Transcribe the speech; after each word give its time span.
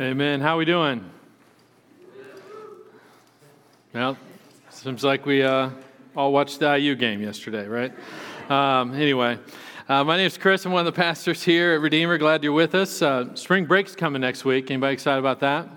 Amen. 0.00 0.40
How 0.40 0.56
we 0.56 0.64
doing? 0.64 1.04
Well, 3.92 4.16
seems 4.70 5.04
like 5.04 5.26
we 5.26 5.42
uh, 5.42 5.68
all 6.16 6.32
watched 6.32 6.60
the 6.60 6.78
IU 6.78 6.94
game 6.94 7.20
yesterday, 7.20 7.66
right? 7.66 7.92
Um, 8.48 8.94
anyway, 8.94 9.38
uh, 9.90 10.02
my 10.02 10.16
name 10.16 10.26
is 10.26 10.38
Chris. 10.38 10.64
I'm 10.64 10.72
one 10.72 10.86
of 10.86 10.94
the 10.94 10.98
pastors 10.98 11.42
here 11.42 11.74
at 11.74 11.82
Redeemer. 11.82 12.16
Glad 12.16 12.42
you're 12.42 12.54
with 12.54 12.74
us. 12.74 13.02
Uh, 13.02 13.34
spring 13.34 13.66
break's 13.66 13.94
coming 13.94 14.22
next 14.22 14.46
week. 14.46 14.70
Anybody 14.70 14.94
excited 14.94 15.18
about 15.18 15.40
that? 15.40 15.68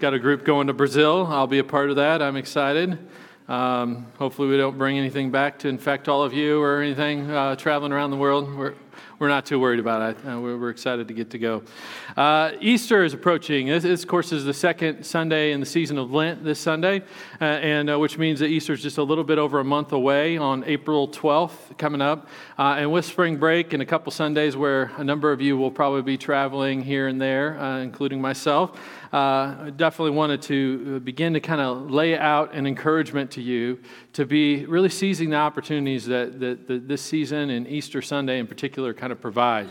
Got 0.00 0.14
a 0.14 0.18
group 0.18 0.46
going 0.46 0.66
to 0.68 0.72
Brazil. 0.72 1.26
I'll 1.28 1.46
be 1.46 1.58
a 1.58 1.64
part 1.64 1.90
of 1.90 1.96
that. 1.96 2.22
I'm 2.22 2.36
excited. 2.36 2.98
Um, 3.46 4.06
hopefully, 4.18 4.48
we 4.48 4.56
don't 4.56 4.78
bring 4.78 4.96
anything 4.96 5.30
back 5.30 5.58
to 5.60 5.68
infect 5.68 6.08
all 6.08 6.22
of 6.22 6.32
you 6.32 6.62
or 6.62 6.80
anything 6.80 7.30
uh, 7.30 7.56
traveling 7.56 7.92
around 7.92 8.10
the 8.10 8.16
world. 8.16 8.56
We're, 8.56 8.74
we're 9.18 9.28
not 9.28 9.46
too 9.46 9.58
worried 9.58 9.80
about 9.80 10.10
it. 10.10 10.28
Uh, 10.28 10.38
we're, 10.40 10.66
excited 10.66 11.08
to 11.08 11.14
get 11.14 11.30
to 11.30 11.38
go. 11.38 11.62
Uh, 12.16 12.52
Easter 12.60 13.02
is 13.02 13.14
approaching. 13.14 13.68
This, 13.68 13.82
this, 13.82 14.02
of 14.02 14.08
course, 14.08 14.30
is 14.30 14.44
the 14.44 14.52
second 14.52 15.04
Sunday 15.04 15.52
in 15.52 15.60
the 15.60 15.66
season 15.66 15.96
of 15.96 16.12
Lent 16.12 16.44
this 16.44 16.58
Sunday, 16.58 17.02
uh, 17.40 17.44
and 17.44 17.88
uh, 17.88 17.98
which 17.98 18.18
means 18.18 18.40
that 18.40 18.48
Easter 18.48 18.74
is 18.74 18.82
just 18.82 18.98
a 18.98 19.02
little 19.02 19.24
bit 19.24 19.38
over 19.38 19.60
a 19.60 19.64
month 19.64 19.92
away 19.92 20.36
on 20.36 20.64
April 20.64 21.08
12th 21.08 21.78
coming 21.78 22.02
up. 22.02 22.28
Uh, 22.58 22.76
and 22.78 22.92
with 22.92 23.06
spring 23.06 23.38
break 23.38 23.72
and 23.72 23.82
a 23.82 23.86
couple 23.86 24.12
Sundays 24.12 24.54
where 24.54 24.90
a 24.98 25.04
number 25.04 25.32
of 25.32 25.40
you 25.40 25.56
will 25.56 25.70
probably 25.70 26.02
be 26.02 26.18
traveling 26.18 26.82
here 26.82 27.08
and 27.08 27.20
there, 27.20 27.54
including 27.80 28.20
myself, 28.20 28.78
I 29.12 29.72
definitely 29.74 30.10
wanted 30.10 30.42
to 30.42 31.00
begin 31.00 31.32
to 31.34 31.40
kind 31.40 31.60
of 31.60 31.90
lay 31.90 32.18
out 32.18 32.52
an 32.52 32.66
encouragement 32.66 33.30
to 33.32 33.40
you 33.40 33.78
to 34.12 34.26
be 34.26 34.66
really 34.66 34.88
seizing 34.88 35.30
the 35.30 35.36
opportunities 35.36 36.06
that, 36.06 36.40
that, 36.40 36.66
that 36.66 36.88
this 36.88 37.02
season 37.02 37.50
and 37.50 37.66
Easter 37.68 38.02
Sunday 38.02 38.38
in 38.38 38.46
particular 38.46 38.92
kind 38.92 39.05
of 39.12 39.20
provide. 39.20 39.68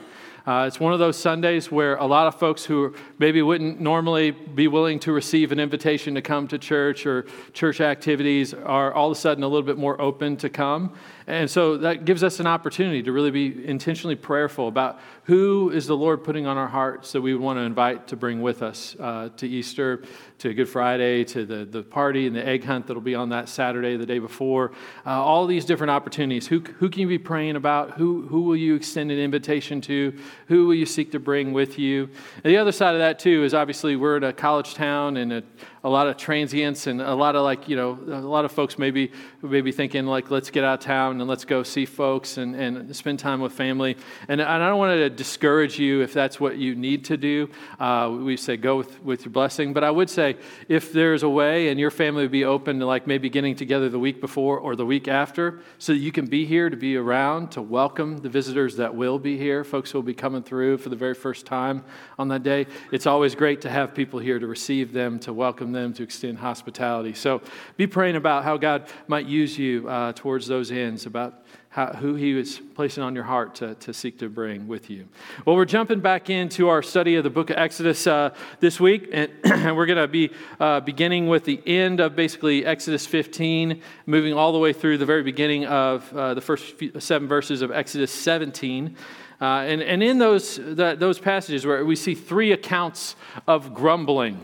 Uh, 0.48 0.66
it's 0.68 0.80
one 0.80 0.94
of 0.94 1.00
those 1.00 1.18
Sundays 1.18 1.72
where 1.72 1.96
a 1.96 2.06
lot 2.06 2.28
of 2.28 2.36
folks 2.36 2.64
who 2.64 2.94
maybe 3.18 3.42
wouldn't 3.42 3.82
normally 3.82 4.30
be 4.30 4.68
willing 4.68 5.00
to 5.00 5.12
receive 5.12 5.52
an 5.52 5.60
invitation 5.60 6.14
to 6.14 6.22
come 6.22 6.48
to 6.48 6.60
church 6.60 7.08
or 7.08 7.26
church 7.54 7.82
activities 7.82 8.54
are 8.54 8.94
all 8.94 9.10
of 9.10 9.18
a 9.18 9.20
sudden 9.20 9.44
a 9.44 9.48
little 9.48 9.66
bit 9.66 9.78
more 9.78 10.00
open 10.00 10.38
to 10.38 10.48
come. 10.48 10.94
And 11.26 11.50
so 11.50 11.78
that 11.78 12.06
gives 12.06 12.24
us 12.24 12.40
an 12.40 12.46
opportunity 12.46 13.02
to 13.02 13.12
really 13.12 13.32
be 13.32 13.66
intentionally 13.66 14.16
prayerful 14.16 14.68
about 14.68 15.00
who 15.26 15.72
is 15.72 15.88
the 15.88 15.98
Lord 15.98 16.24
putting 16.24 16.46
on 16.46 16.56
our 16.56 16.68
hearts 16.68 17.12
that 17.14 17.22
we 17.22 17.34
want 17.34 17.58
to 17.58 17.62
invite 17.62 18.08
to 18.10 18.16
bring 18.16 18.44
with 18.44 18.62
us 18.62 18.96
uh, 19.00 19.30
to 19.38 19.48
Easter, 19.48 20.04
to 20.38 20.54
Good 20.54 20.70
Friday, 20.70 21.24
to 21.26 21.46
the, 21.46 21.66
the 21.66 21.82
party 21.82 22.28
and 22.28 22.36
the 22.36 22.46
egg 22.46 22.64
hunt 22.64 22.86
that'll 22.86 23.02
be 23.02 23.16
on 23.16 23.30
that 23.30 23.50
Saturday, 23.50 23.98
the 23.98 24.06
day 24.06 24.20
before. 24.20 24.72
Uh, 25.04 25.10
all 25.10 25.48
these 25.48 25.66
different 25.66 25.90
opportunities. 25.90 26.46
Who, 26.48 26.60
who 26.60 26.90
can 26.90 27.02
you 27.02 27.08
be 27.08 27.18
praying 27.18 27.56
about? 27.56 27.92
Who, 27.98 28.28
who 28.28 28.44
will 28.44 28.56
you 28.56 28.76
extend 28.76 29.12
an 29.12 29.18
invitation 29.18 29.82
to? 29.82 30.16
Who 30.48 30.68
will 30.68 30.76
you 30.76 30.86
seek 30.86 31.12
to 31.14 31.20
bring 31.20 31.54
with 31.54 31.80
you? 31.80 32.04
And 32.44 32.54
the 32.54 32.58
other 32.58 32.72
side 32.72 32.94
of 32.94 33.00
that, 33.00 33.18
too, 33.18 33.44
is 33.44 33.56
obviously 33.56 33.96
we're 33.96 34.18
in 34.18 34.24
a 34.24 34.34
college 34.34 34.76
town 34.76 35.18
and 35.18 35.34
a 35.34 35.44
a 35.86 35.90
lot 35.90 36.08
of 36.08 36.18
transients 36.18 36.88
and 36.88 37.00
a 37.00 37.14
lot 37.14 37.36
of 37.36 37.44
like 37.44 37.70
you 37.70 37.76
know 37.76 37.92
a 38.08 38.20
lot 38.20 38.44
of 38.44 38.52
folks 38.52 38.80
maybe 38.80 39.12
maybe 39.44 39.72
thinking 39.72 40.08
like 40.08 40.32
let's 40.32 40.50
get 40.50 40.64
out 40.64 40.80
of 40.80 40.84
town 40.84 41.22
and 41.22 41.30
let's 41.30 41.46
go 41.46 41.62
see 41.62 41.86
folks 41.86 42.38
and, 42.38 42.56
and 42.56 42.96
spend 42.96 43.20
time 43.20 43.40
with 43.40 43.54
family 43.54 43.96
and, 44.28 44.42
and 44.42 44.64
i 44.64 44.68
don't 44.68 44.80
want 44.80 44.98
to 44.98 45.12
discourage 45.16 45.80
you 45.80 46.02
if 46.02 46.14
that's 46.14 46.40
what 46.40 46.58
you 46.58 46.76
need 46.76 47.06
to 47.06 47.18
do. 47.18 47.50
Uh, 47.80 48.16
we 48.20 48.38
say 48.38 48.58
go 48.58 48.78
with, 48.78 49.02
with 49.04 49.26
your 49.26 49.32
blessing. 49.32 49.74
But 49.74 49.84
i 49.84 49.92
would 49.92 50.10
say 50.10 50.38
if 50.68 50.92
there's 50.92 51.24
a 51.24 51.30
way 51.30 51.70
and 51.70 51.80
your 51.80 51.92
family 51.92 52.24
would 52.24 52.32
be 52.32 52.46
open 52.46 52.80
to 52.80 52.86
like 52.86 53.08
maybe 53.08 53.30
getting 53.30 53.56
together 53.56 53.90
the 53.90 54.00
week 54.00 54.22
before 54.22 54.60
or 54.60 54.76
the 54.76 54.86
week 54.86 55.08
after 55.08 55.60
so 55.78 55.94
that 55.94 56.00
you 56.00 56.12
can 56.12 56.26
be 56.26 56.46
here 56.46 56.70
to 56.70 56.78
be 56.78 56.96
around 56.96 57.52
to 57.52 57.62
welcome 57.62 58.18
the 58.18 58.30
visitors 58.30 58.76
that 58.78 58.94
will 58.94 59.20
be 59.20 59.38
here 59.38 59.64
folks 59.64 59.92
who 59.92 59.98
will 59.98 60.04
be 60.04 60.14
coming 60.14 60.44
through 60.44 60.78
for 60.78 60.90
the 60.90 60.96
very 60.96 61.14
first 61.14 61.46
time 61.46 61.84
on 62.20 62.28
that 62.28 62.44
day. 62.44 62.68
It's 62.92 63.06
always 63.06 63.36
great 63.36 63.62
to 63.62 63.70
have 63.70 63.94
people 63.94 64.20
here 64.20 64.40
to 64.40 64.48
receive 64.48 64.94
them 64.94 65.20
to 65.20 65.34
welcome 65.34 65.72
them 65.72 65.94
to 65.94 66.04
extend 66.04 66.40
hospitality. 66.40 67.14
So 67.14 67.42
be 67.78 67.88
praying 67.88 68.16
about 68.16 68.44
how 68.44 68.58
God 68.58 68.88
might 69.08 69.26
use 69.26 69.58
you 69.58 69.88
uh, 69.88 70.14
towards 70.14 70.48
those 70.48 70.72
ends, 70.72 71.06
about 71.06 71.46
how, 71.76 71.88
who 71.88 72.16
He 72.16 72.34
was 72.34 72.62
placing 72.74 73.04
on 73.04 73.16
your 73.16 73.26
heart 73.26 73.56
to, 73.56 73.76
to 73.76 73.94
seek 73.94 74.18
to 74.20 74.30
bring 74.30 74.66
with 74.66 74.90
you. 74.90 75.10
Well, 75.46 75.58
we're 75.58 75.66
jumping 75.66 76.00
back 76.00 76.30
into 76.30 76.70
our 76.70 76.82
study 76.82 77.18
of 77.18 77.26
the 77.26 77.30
book 77.30 77.50
of 77.50 77.58
Exodus 77.58 78.08
uh, 78.08 78.34
this 78.62 78.80
week, 78.80 79.10
and, 79.12 79.30
we're 79.76 79.86
going 79.86 79.98
to 79.98 80.08
be 80.08 80.32
uh, 80.58 80.80
beginning 80.80 81.28
with 81.28 81.44
the 81.44 81.62
end 81.68 82.00
of 82.00 82.16
basically 82.16 82.66
Exodus 82.66 83.06
15, 83.06 83.82
moving 84.06 84.34
all 84.34 84.54
the 84.54 84.58
way 84.58 84.72
through 84.72 84.98
the 84.98 85.06
very 85.06 85.22
beginning 85.22 85.66
of 85.66 86.10
uh, 86.14 86.34
the 86.34 86.40
first 86.40 86.76
seven 87.00 87.28
verses 87.28 87.62
of 87.62 87.72
Exodus 87.72 88.10
17. 88.10 88.96
Uh, 89.42 89.44
and, 89.44 89.82
and 89.82 90.02
in 90.02 90.18
those, 90.18 90.56
the, 90.56 90.96
those 90.98 91.20
passages 91.20 91.66
where 91.66 91.84
we 91.84 91.98
see 91.98 92.16
three 92.16 92.54
accounts 92.54 93.18
of 93.48 93.74
grumbling, 93.74 94.40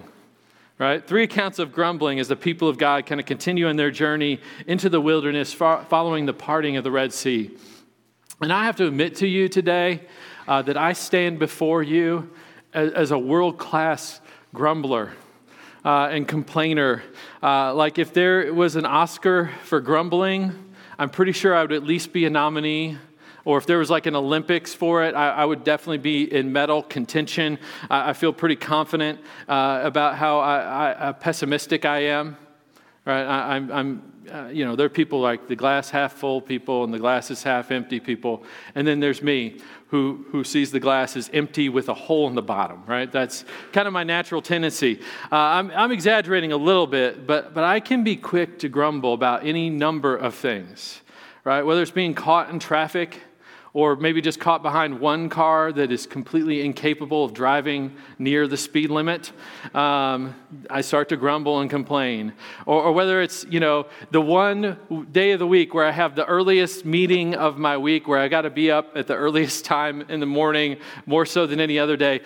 right? 0.81 1.05
Three 1.05 1.21
accounts 1.21 1.59
of 1.59 1.71
grumbling 1.71 2.19
as 2.19 2.27
the 2.27 2.35
people 2.35 2.67
of 2.67 2.79
God 2.79 3.05
kind 3.05 3.21
of 3.21 3.27
continue 3.27 3.67
in 3.67 3.75
their 3.75 3.91
journey 3.91 4.39
into 4.65 4.89
the 4.89 4.99
wilderness 4.99 5.53
following 5.53 6.25
the 6.25 6.33
parting 6.33 6.75
of 6.75 6.83
the 6.83 6.89
Red 6.89 7.13
Sea. 7.13 7.51
And 8.41 8.51
I 8.51 8.65
have 8.65 8.77
to 8.77 8.87
admit 8.87 9.17
to 9.17 9.27
you 9.27 9.47
today 9.47 10.01
uh, 10.47 10.63
that 10.63 10.77
I 10.77 10.93
stand 10.93 11.37
before 11.37 11.83
you 11.83 12.31
as, 12.73 12.93
as 12.93 13.11
a 13.11 13.19
world 13.19 13.59
class 13.59 14.21
grumbler. 14.55 15.13
Uh, 15.83 16.09
and 16.11 16.27
complainer. 16.27 17.01
Uh, 17.41 17.73
like, 17.73 17.97
if 17.97 18.13
there 18.13 18.53
was 18.53 18.75
an 18.75 18.85
Oscar 18.85 19.49
for 19.63 19.81
grumbling, 19.81 20.53
I'm 20.99 21.09
pretty 21.09 21.31
sure 21.31 21.55
I 21.55 21.63
would 21.63 21.71
at 21.71 21.83
least 21.83 22.13
be 22.13 22.25
a 22.25 22.29
nominee 22.29 22.99
or 23.45 23.57
if 23.57 23.65
there 23.65 23.79
was 23.79 23.89
like 23.89 24.05
an 24.05 24.15
Olympics 24.15 24.73
for 24.73 25.03
it, 25.03 25.15
I, 25.15 25.29
I 25.29 25.45
would 25.45 25.63
definitely 25.63 25.97
be 25.99 26.31
in 26.31 26.51
medal 26.51 26.83
contention. 26.83 27.57
I, 27.89 28.09
I 28.09 28.13
feel 28.13 28.33
pretty 28.33 28.55
confident 28.55 29.19
uh, 29.47 29.81
about 29.83 30.15
how 30.15 30.39
I, 30.39 30.91
uh, 30.91 31.13
pessimistic 31.13 31.85
I 31.85 32.05
am. 32.05 32.37
Right? 33.05 33.23
I, 33.23 33.55
am 33.55 33.71
I'm, 33.71 33.71
I'm 33.71 34.11
uh, 34.31 34.47
you 34.47 34.63
know, 34.63 34.75
there 34.75 34.85
are 34.85 34.89
people 34.89 35.19
like 35.19 35.47
the 35.47 35.55
glass 35.55 35.89
half 35.89 36.13
full 36.13 36.39
people 36.41 36.83
and 36.83 36.93
the 36.93 36.99
glass 36.99 37.31
is 37.31 37.43
half 37.43 37.71
empty 37.71 37.99
people. 37.99 38.43
And 38.75 38.87
then 38.87 38.99
there's 38.99 39.21
me 39.21 39.59
who, 39.87 40.25
who 40.29 40.43
sees 40.43 40.71
the 40.71 40.79
glass 40.79 41.17
as 41.17 41.29
empty 41.33 41.67
with 41.67 41.89
a 41.89 41.93
hole 41.93 42.27
in 42.27 42.35
the 42.35 42.41
bottom, 42.41 42.83
right? 42.85 43.11
That's 43.11 43.43
kind 43.73 43.87
of 43.87 43.93
my 43.93 44.03
natural 44.03 44.41
tendency. 44.41 44.99
Uh, 45.31 45.35
I'm, 45.35 45.71
I'm 45.71 45.91
exaggerating 45.91 46.51
a 46.53 46.57
little 46.57 46.87
bit, 46.87 47.27
but, 47.27 47.53
but 47.53 47.63
I 47.63 47.79
can 47.79 48.03
be 48.03 48.15
quick 48.15 48.59
to 48.59 48.69
grumble 48.69 49.13
about 49.13 49.45
any 49.45 49.69
number 49.69 50.15
of 50.15 50.33
things, 50.33 51.01
right? 51.43 51.63
Whether 51.63 51.81
it's 51.81 51.91
being 51.91 52.13
caught 52.13 52.49
in 52.49 52.59
traffic, 52.59 53.19
or 53.73 53.95
maybe 53.95 54.21
just 54.21 54.39
caught 54.39 54.61
behind 54.61 54.99
one 54.99 55.29
car 55.29 55.71
that 55.71 55.91
is 55.91 56.05
completely 56.05 56.65
incapable 56.65 57.23
of 57.23 57.33
driving 57.33 57.95
near 58.19 58.45
the 58.45 58.57
speed 58.57 58.89
limit, 58.89 59.31
um, 59.73 60.35
I 60.69 60.81
start 60.81 61.07
to 61.09 61.17
grumble 61.17 61.61
and 61.61 61.69
complain. 61.69 62.33
Or, 62.65 62.83
or, 62.83 62.91
whether 62.91 63.21
it's, 63.21 63.45
you 63.45 63.61
know, 63.61 63.85
the 64.11 64.19
one 64.19 64.77
day 65.13 65.31
of 65.31 65.39
the 65.39 65.47
week 65.47 65.73
where 65.73 65.85
I 65.85 65.91
have 65.91 66.15
the 66.15 66.25
earliest 66.25 66.83
meeting 66.83 67.33
of 67.35 67.57
my 67.57 67.77
week, 67.77 68.09
where 68.09 68.19
I 68.19 68.27
got 68.27 68.41
to 68.41 68.49
be 68.49 68.69
up 68.69 68.97
at 68.97 69.07
the 69.07 69.15
earliest 69.15 69.63
time 69.71 70.01
in 70.09 70.19
the 70.19 70.25
morning, 70.25 70.77
more 71.05 71.25
so 71.25 71.47
than 71.47 71.61
any 71.61 71.79
other 71.79 71.95
day. 71.95 72.21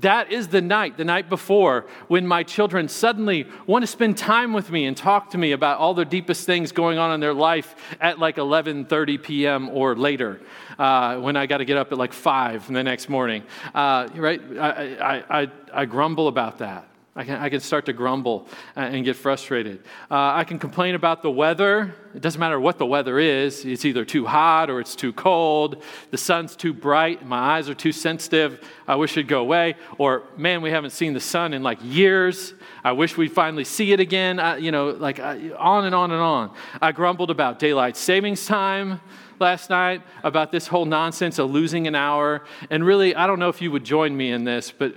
That 0.00 0.32
is 0.32 0.48
the 0.48 0.60
night, 0.60 0.96
the 0.96 1.04
night 1.04 1.28
before, 1.28 1.86
when 2.08 2.26
my 2.26 2.42
children 2.42 2.88
suddenly 2.88 3.46
want 3.68 3.84
to 3.84 3.86
spend 3.86 4.18
time 4.18 4.52
with 4.52 4.70
me 4.72 4.86
and 4.86 4.96
talk 4.96 5.30
to 5.30 5.38
me 5.38 5.52
about 5.52 5.78
all 5.78 5.94
the 5.94 6.04
deepest 6.04 6.44
things 6.44 6.72
going 6.72 6.98
on 6.98 7.12
in 7.12 7.20
their 7.20 7.34
life 7.34 7.76
at 8.00 8.18
like 8.18 8.36
11:30 8.36 9.22
p.m. 9.22 9.68
or 9.68 9.94
later 9.94 10.40
uh, 10.78 11.18
when 11.18 11.36
I 11.36 11.46
got 11.46 11.58
to 11.58 11.64
get 11.64 11.76
up 11.76 11.92
at 11.92 11.98
like 11.98 12.12
five 12.12 12.66
the 12.66 12.82
next 12.82 13.08
morning. 13.08 13.42
Uh, 13.74 14.08
right? 14.14 14.40
I, 14.58 14.96
I, 14.96 15.42
I, 15.42 15.48
I 15.72 15.84
grumble 15.84 16.28
about 16.28 16.58
that. 16.58 16.88
I 17.18 17.24
can, 17.24 17.34
I 17.34 17.48
can 17.48 17.58
start 17.58 17.86
to 17.86 17.92
grumble 17.92 18.46
and 18.76 19.04
get 19.04 19.16
frustrated. 19.16 19.80
Uh, 20.08 20.34
I 20.34 20.44
can 20.44 20.60
complain 20.60 20.94
about 20.94 21.20
the 21.20 21.30
weather. 21.32 21.92
It 22.14 22.22
doesn't 22.22 22.38
matter 22.38 22.60
what 22.60 22.78
the 22.78 22.86
weather 22.86 23.18
is, 23.18 23.64
it's 23.64 23.84
either 23.84 24.04
too 24.04 24.24
hot 24.24 24.70
or 24.70 24.78
it's 24.78 24.94
too 24.94 25.12
cold. 25.12 25.82
The 26.12 26.16
sun's 26.16 26.54
too 26.54 26.72
bright, 26.72 27.26
my 27.26 27.56
eyes 27.56 27.68
are 27.68 27.74
too 27.74 27.90
sensitive. 27.90 28.62
I 28.86 28.94
wish 28.94 29.16
it'd 29.16 29.26
go 29.26 29.40
away. 29.40 29.74
Or, 29.98 30.22
man, 30.36 30.62
we 30.62 30.70
haven't 30.70 30.90
seen 30.90 31.12
the 31.12 31.20
sun 31.20 31.54
in 31.54 31.64
like 31.64 31.78
years. 31.82 32.54
I 32.84 32.92
wish 32.92 33.16
we'd 33.16 33.32
finally 33.32 33.64
see 33.64 33.92
it 33.92 33.98
again. 33.98 34.38
I, 34.38 34.58
you 34.58 34.70
know, 34.70 34.90
like 34.90 35.18
on 35.18 35.86
and 35.86 35.96
on 35.96 36.12
and 36.12 36.20
on. 36.20 36.54
I 36.80 36.92
grumbled 36.92 37.32
about 37.32 37.58
daylight 37.58 37.96
savings 37.96 38.46
time 38.46 39.00
last 39.40 39.70
night 39.70 40.02
about 40.22 40.52
this 40.52 40.66
whole 40.66 40.84
nonsense 40.84 41.38
of 41.38 41.50
losing 41.50 41.86
an 41.86 41.94
hour. 41.94 42.44
And 42.70 42.84
really, 42.84 43.14
I 43.14 43.26
don't 43.26 43.38
know 43.38 43.48
if 43.48 43.60
you 43.60 43.70
would 43.70 43.84
join 43.84 44.16
me 44.16 44.30
in 44.32 44.44
this, 44.44 44.70
but 44.70 44.94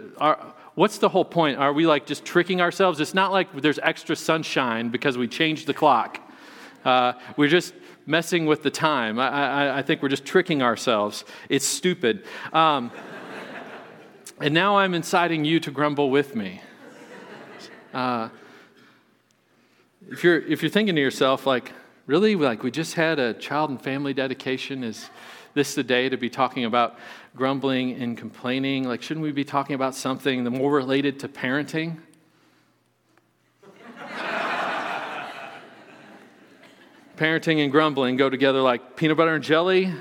what's 0.76 0.98
the 0.98 1.10
whole 1.10 1.26
point? 1.26 1.58
Are 1.58 1.74
we 1.74 1.86
like 1.86 2.06
just 2.06 2.26
tricking 2.26 2.62
ourselves? 2.62 3.00
It's 3.00 3.14
not 3.14 3.32
like 3.32 3.62
there's 3.62 3.80
extra 3.80 4.16
sunshine 4.16 4.90
because 4.90 5.18
we 5.18 5.28
changed 5.28 5.68
the 5.68 5.74
clock. 5.74 6.20
Uh, 6.84 7.14
we're 7.38 7.50
just 7.50 7.74
messing 8.06 8.46
with 8.46 8.64
the 8.64 8.72
time. 8.72 9.20
I, 9.20 9.30
I, 9.30 9.78
I, 9.80 9.82
think 9.84 10.02
we're 10.02 10.10
just 10.10 10.26
tricking 10.26 10.64
ourselves. 10.64 11.24
It's 11.50 11.66
stupid. 11.66 12.26
Um, 12.52 12.92
and 14.40 14.54
now 14.54 14.78
I'm 14.78 14.96
inciting 14.96 15.46
you 15.46 15.60
to 15.60 15.70
grumble 15.70 16.10
with 16.10 16.36
me. 16.36 16.62
Uh, 17.94 18.30
if 20.10 20.24
you're 20.24 20.40
if 20.40 20.64
you're 20.64 20.72
thinking 20.72 20.96
to 20.96 21.02
yourself 21.02 21.46
like, 21.46 21.74
really, 22.12 22.36
like 22.36 22.62
we 22.62 22.69
just 22.69 22.96
had 22.96 23.19
a 23.19 23.34
child 23.34 23.69
and 23.69 23.81
family 23.81 24.13
dedication, 24.13 24.84
is 24.84 25.10
this 25.54 25.75
the 25.75 25.84
day 25.84 26.10
to 26.10 26.18
be 26.18 26.30
talking 26.30 26.66
about 26.66 27.00
grumbling 27.38 27.94
and 27.94 28.18
complaining? 28.18 28.84
Like, 28.84 29.02
shouldn't 29.02 29.24
we 29.24 29.31
be 29.31 29.46
talking 29.46 29.75
about 29.75 29.96
something 29.96 30.44
the 30.44 30.50
more 30.52 30.74
related 30.74 31.19
to 31.22 31.30
parenting? 31.30 32.00
parenting 37.16 37.63
and 37.63 37.72
grumbling 37.72 38.18
go 38.18 38.30
together 38.30 38.62
like 38.62 38.98
peanut 38.98 39.16
butter 39.16 39.36
and 39.36 39.44
jelly 39.44 39.94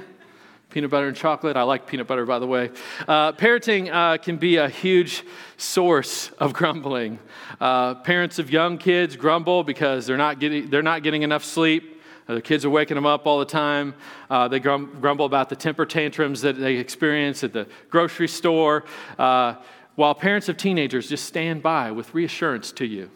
peanut 0.71 0.89
butter 0.89 1.09
and 1.09 1.17
chocolate. 1.17 1.57
I 1.57 1.63
like 1.63 1.87
peanut 1.87 2.07
butter, 2.07 2.25
by 2.25 2.39
the 2.39 2.47
way. 2.47 2.71
Uh, 3.07 3.33
parenting 3.33 3.93
uh, 3.93 4.19
can 4.19 4.37
be 4.37 4.57
a 4.57 4.69
huge 4.69 5.25
source 5.57 6.31
of 6.39 6.53
grumbling. 6.53 7.19
Uh, 7.61 7.97
parents 7.97 8.39
of 8.39 8.51
young 8.51 8.79
kids 8.79 9.17
grumble 9.17 9.65
because 9.65 10.07
they're 10.07 10.17
not 10.17 10.39
getting, 10.39 10.71
they're 10.71 10.83
not 10.83 11.03
getting 11.03 11.23
enough 11.23 11.45
sleep. 11.45 11.90
Uh, 12.31 12.35
the 12.37 12.43
kids 12.43 12.65
are 12.65 12.71
waking 12.71 12.95
them 12.95 13.07
up 13.07 13.27
all 13.27 13.41
the 13.41 13.45
time. 13.45 13.93
Uh, 14.31 14.47
they 14.47 14.61
grum- 14.61 14.97
grumble 15.01 15.25
about 15.25 15.49
the 15.49 15.57
temper 15.57 15.85
tantrums 15.85 16.41
that 16.43 16.57
they 16.57 16.77
experience 16.77 17.43
at 17.43 17.53
the 17.53 17.67
grocery 17.89 18.29
store. 18.29 18.85
Uh, 19.19 19.57
while 19.97 20.15
parents 20.15 20.49
of 20.49 20.57
teenagers 20.57 21.09
just 21.09 21.25
stand 21.25 21.61
by 21.61 21.91
with 21.91 22.15
reassurance 22.15 22.71
to 22.71 22.87
you, 22.87 23.11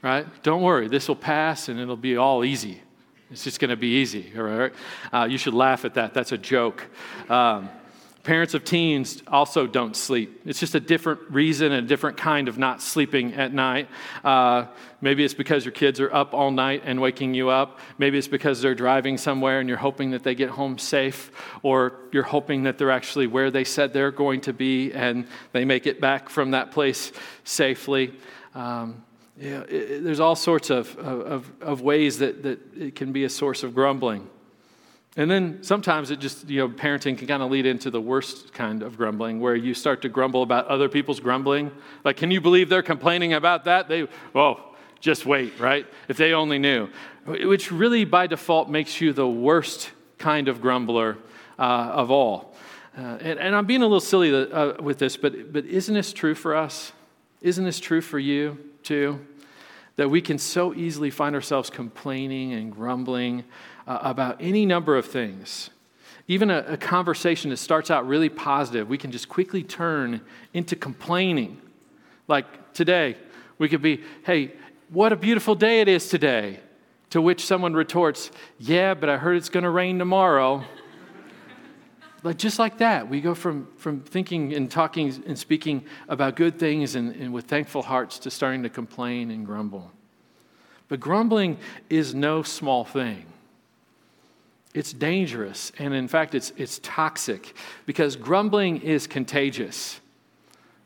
right? 0.00 0.26
Don't 0.42 0.62
worry, 0.62 0.88
this 0.88 1.06
will 1.06 1.16
pass 1.16 1.68
and 1.68 1.78
it'll 1.78 1.98
be 1.98 2.16
all 2.16 2.46
easy. 2.46 2.80
It's 3.30 3.44
just 3.44 3.60
going 3.60 3.68
to 3.68 3.76
be 3.76 3.88
easy, 3.88 4.32
all 4.34 4.44
right? 4.44 4.72
Uh, 5.12 5.26
you 5.28 5.36
should 5.36 5.52
laugh 5.52 5.84
at 5.84 5.92
that. 5.94 6.14
That's 6.14 6.32
a 6.32 6.38
joke. 6.38 6.86
Um, 7.28 7.68
parents 8.24 8.54
of 8.54 8.64
teens 8.64 9.22
also 9.28 9.66
don't 9.66 9.94
sleep. 9.94 10.40
It's 10.46 10.58
just 10.58 10.74
a 10.74 10.80
different 10.80 11.20
reason 11.30 11.72
and 11.72 11.84
a 11.84 11.88
different 11.88 12.16
kind 12.16 12.48
of 12.48 12.56
not 12.56 12.80
sleeping 12.80 13.34
at 13.34 13.52
night. 13.52 13.88
Uh, 14.24 14.66
maybe 15.02 15.24
it's 15.24 15.34
because 15.34 15.64
your 15.66 15.72
kids 15.72 16.00
are 16.00 16.12
up 16.12 16.32
all 16.32 16.50
night 16.50 16.82
and 16.86 17.00
waking 17.00 17.34
you 17.34 17.50
up. 17.50 17.78
Maybe 17.98 18.16
it's 18.16 18.26
because 18.26 18.62
they're 18.62 18.74
driving 18.74 19.18
somewhere 19.18 19.60
and 19.60 19.68
you're 19.68 19.78
hoping 19.78 20.12
that 20.12 20.22
they 20.22 20.34
get 20.34 20.48
home 20.48 20.78
safe, 20.78 21.30
or 21.62 22.00
you're 22.12 22.22
hoping 22.22 22.62
that 22.62 22.78
they're 22.78 22.90
actually 22.90 23.26
where 23.26 23.50
they 23.50 23.64
said 23.64 23.92
they're 23.92 24.10
going 24.10 24.40
to 24.40 24.54
be 24.54 24.92
and 24.92 25.26
they 25.52 25.66
make 25.66 25.86
it 25.86 26.00
back 26.00 26.30
from 26.30 26.52
that 26.52 26.70
place 26.70 27.12
safely. 27.44 28.14
Um, 28.54 29.04
yeah, 29.38 29.60
it, 29.68 30.02
there's 30.02 30.20
all 30.20 30.36
sorts 30.36 30.70
of, 30.70 30.96
of, 30.96 31.50
of 31.60 31.82
ways 31.82 32.18
that, 32.20 32.42
that 32.44 32.60
it 32.74 32.94
can 32.94 33.12
be 33.12 33.24
a 33.24 33.30
source 33.30 33.62
of 33.62 33.74
grumbling. 33.74 34.30
And 35.16 35.30
then 35.30 35.62
sometimes 35.62 36.10
it 36.10 36.18
just, 36.18 36.48
you 36.48 36.58
know, 36.58 36.68
parenting 36.68 37.16
can 37.16 37.28
kind 37.28 37.42
of 37.42 37.50
lead 37.50 37.66
into 37.66 37.90
the 37.90 38.00
worst 38.00 38.52
kind 38.52 38.82
of 38.82 38.96
grumbling 38.96 39.40
where 39.40 39.54
you 39.54 39.72
start 39.72 40.02
to 40.02 40.08
grumble 40.08 40.42
about 40.42 40.66
other 40.66 40.88
people's 40.88 41.20
grumbling. 41.20 41.70
Like, 42.04 42.16
can 42.16 42.30
you 42.30 42.40
believe 42.40 42.68
they're 42.68 42.82
complaining 42.82 43.32
about 43.32 43.64
that? 43.64 43.88
They, 43.88 44.08
oh, 44.34 44.74
just 45.00 45.24
wait, 45.24 45.58
right? 45.60 45.86
If 46.08 46.16
they 46.16 46.32
only 46.32 46.58
knew. 46.58 46.88
Which 47.26 47.70
really, 47.70 48.04
by 48.04 48.26
default, 48.26 48.68
makes 48.68 49.00
you 49.00 49.12
the 49.12 49.28
worst 49.28 49.90
kind 50.18 50.48
of 50.48 50.60
grumbler 50.60 51.18
uh, 51.58 51.62
of 51.62 52.10
all. 52.10 52.56
Uh, 52.96 53.18
and, 53.20 53.38
and, 53.38 53.56
I'm 53.56 53.66
being 53.66 53.82
a 53.82 53.86
little 53.86 54.00
silly 54.00 54.32
uh, 54.32 54.80
with 54.80 54.98
this, 54.98 55.16
but, 55.16 55.52
but 55.52 55.64
isn't 55.64 55.94
this 55.94 56.12
true 56.12 56.34
for 56.34 56.54
us? 56.54 56.92
Isn't 57.40 57.64
this 57.64 57.80
true 57.80 58.00
for 58.00 58.20
you? 58.20 58.58
too. 58.84 59.26
That 59.96 60.10
we 60.10 60.20
can 60.20 60.38
so 60.38 60.74
easily 60.74 61.10
find 61.10 61.34
ourselves 61.34 61.70
complaining 61.70 62.52
and 62.52 62.72
grumbling 62.72 63.44
uh, 63.86 63.98
about 64.02 64.36
any 64.40 64.66
number 64.66 64.96
of 64.96 65.06
things. 65.06 65.70
Even 66.26 66.50
a, 66.50 66.64
a 66.68 66.76
conversation 66.76 67.50
that 67.50 67.58
starts 67.58 67.90
out 67.90 68.06
really 68.06 68.28
positive, 68.28 68.88
we 68.88 68.98
can 68.98 69.10
just 69.10 69.28
quickly 69.28 69.62
turn 69.62 70.20
into 70.52 70.74
complaining. 70.74 71.60
Like 72.28 72.72
today, 72.72 73.16
we 73.58 73.68
could 73.68 73.82
be, 73.82 74.02
hey, 74.24 74.52
what 74.88 75.12
a 75.12 75.16
beautiful 75.16 75.54
day 75.54 75.80
it 75.80 75.88
is 75.88 76.08
today. 76.08 76.60
To 77.10 77.22
which 77.22 77.46
someone 77.46 77.74
retorts, 77.74 78.32
yeah, 78.58 78.94
but 78.94 79.08
I 79.08 79.16
heard 79.16 79.36
it's 79.36 79.48
going 79.48 79.62
to 79.62 79.70
rain 79.70 80.00
tomorrow. 80.00 80.64
Like 82.24 82.38
just 82.38 82.58
like 82.58 82.78
that, 82.78 83.08
we 83.08 83.20
go 83.20 83.34
from, 83.34 83.68
from 83.76 84.00
thinking 84.00 84.54
and 84.54 84.68
talking 84.70 85.22
and 85.26 85.38
speaking 85.38 85.84
about 86.08 86.36
good 86.36 86.58
things 86.58 86.96
and, 86.96 87.14
and 87.14 87.32
with 87.32 87.44
thankful 87.44 87.82
hearts 87.82 88.18
to 88.20 88.30
starting 88.30 88.62
to 88.64 88.70
complain 88.70 89.30
and 89.30 89.46
grumble. 89.46 89.92
But 90.88 91.00
grumbling 91.00 91.58
is 91.90 92.14
no 92.14 92.42
small 92.42 92.84
thing. 92.84 93.26
It's 94.74 94.92
dangerous, 94.92 95.70
and 95.78 95.94
in 95.94 96.08
fact, 96.08 96.34
it's, 96.34 96.52
it's 96.56 96.80
toxic 96.82 97.54
because 97.86 98.16
grumbling 98.16 98.82
is 98.82 99.06
contagious, 99.06 100.00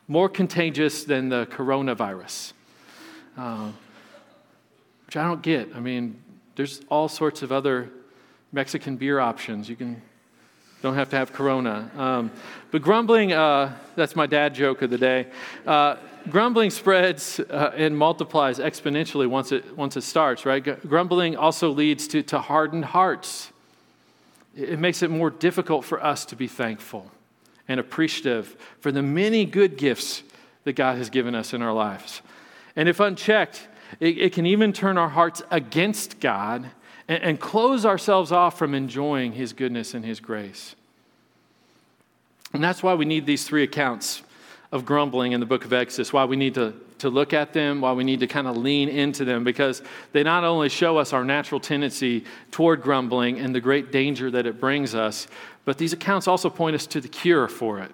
more 0.07 0.29
contagious 0.29 1.03
than 1.03 1.29
the 1.29 1.47
coronavirus, 1.47 2.53
uh, 3.35 3.71
which 5.07 5.17
I 5.17 5.23
don't 5.23 5.41
get. 5.41 5.75
I 5.75 5.79
mean, 5.79 6.21
there's 6.55 6.81
all 6.89 7.09
sorts 7.09 7.41
of 7.41 7.51
other 7.51 7.89
Mexican 8.51 8.95
beer 8.95 9.19
options. 9.19 9.67
You 9.67 9.75
can 9.75 10.01
don't 10.81 10.95
have 10.95 11.09
to 11.09 11.17
have 11.17 11.33
Corona. 11.33 11.91
Um, 11.97 12.31
but 12.71 12.81
grumbling, 12.81 13.33
uh, 13.33 13.75
that's 13.95 14.15
my 14.15 14.25
dad 14.25 14.55
joke 14.55 14.81
of 14.81 14.89
the 14.89 14.97
day. 14.97 15.27
Uh, 15.67 15.97
grumbling 16.29 16.69
spreads 16.69 17.39
uh, 17.39 17.73
and 17.75 17.97
multiplies 17.97 18.59
exponentially 18.59 19.27
once 19.27 19.51
it, 19.51 19.75
once 19.75 19.97
it 19.97 20.03
starts, 20.03 20.45
right? 20.45 20.87
Grumbling 20.87 21.35
also 21.35 21.69
leads 21.69 22.07
to, 22.09 22.23
to 22.23 22.39
hardened 22.39 22.85
hearts. 22.85 23.51
It 24.59 24.79
makes 24.79 25.01
it 25.01 25.09
more 25.09 25.29
difficult 25.29 25.85
for 25.85 26.03
us 26.03 26.25
to 26.25 26.35
be 26.35 26.47
thankful 26.47 27.09
and 27.67 27.79
appreciative 27.79 28.57
for 28.79 28.91
the 28.91 29.01
many 29.01 29.45
good 29.45 29.77
gifts 29.77 30.23
that 30.65 30.73
God 30.73 30.97
has 30.97 31.09
given 31.09 31.33
us 31.33 31.53
in 31.53 31.61
our 31.61 31.73
lives. 31.73 32.21
And 32.75 32.89
if 32.89 32.99
unchecked, 32.99 33.67
it, 33.99 34.17
it 34.17 34.33
can 34.33 34.45
even 34.45 34.73
turn 34.73 34.97
our 34.97 35.09
hearts 35.09 35.41
against 35.49 36.19
God 36.19 36.69
and, 37.07 37.23
and 37.23 37.39
close 37.39 37.85
ourselves 37.85 38.31
off 38.31 38.57
from 38.57 38.75
enjoying 38.75 39.33
His 39.33 39.53
goodness 39.53 39.93
and 39.93 40.03
His 40.03 40.19
grace. 40.19 40.75
And 42.53 42.63
that's 42.63 42.83
why 42.83 42.95
we 42.95 43.05
need 43.05 43.25
these 43.25 43.45
three 43.45 43.63
accounts 43.63 44.23
of 44.71 44.85
grumbling 44.85 45.31
in 45.31 45.39
the 45.39 45.45
book 45.45 45.65
of 45.65 45.73
Exodus, 45.73 46.11
why 46.11 46.25
we 46.25 46.35
need 46.35 46.55
to, 46.55 46.73
to 46.99 47.09
look 47.09 47.33
at 47.33 47.53
them, 47.53 47.81
why 47.81 47.93
we 47.93 48.03
need 48.03 48.19
to 48.19 48.27
kind 48.27 48.47
of 48.47 48.57
lean 48.57 48.89
into 48.89 49.25
them, 49.25 49.43
because 49.43 49.81
they 50.11 50.23
not 50.23 50.43
only 50.43 50.69
show 50.69 50.97
us 50.97 51.13
our 51.13 51.23
natural 51.23 51.59
tendency 51.59 52.23
toward 52.51 52.81
grumbling 52.81 53.39
and 53.39 53.53
the 53.53 53.61
great 53.61 53.91
danger 53.91 54.29
that 54.31 54.45
it 54.45 54.59
brings 54.59 54.95
us, 54.95 55.27
but 55.65 55.77
these 55.77 55.93
accounts 55.93 56.27
also 56.27 56.49
point 56.49 56.75
us 56.75 56.85
to 56.87 57.01
the 57.01 57.07
cure 57.07 57.47
for 57.47 57.79
it. 57.79 57.91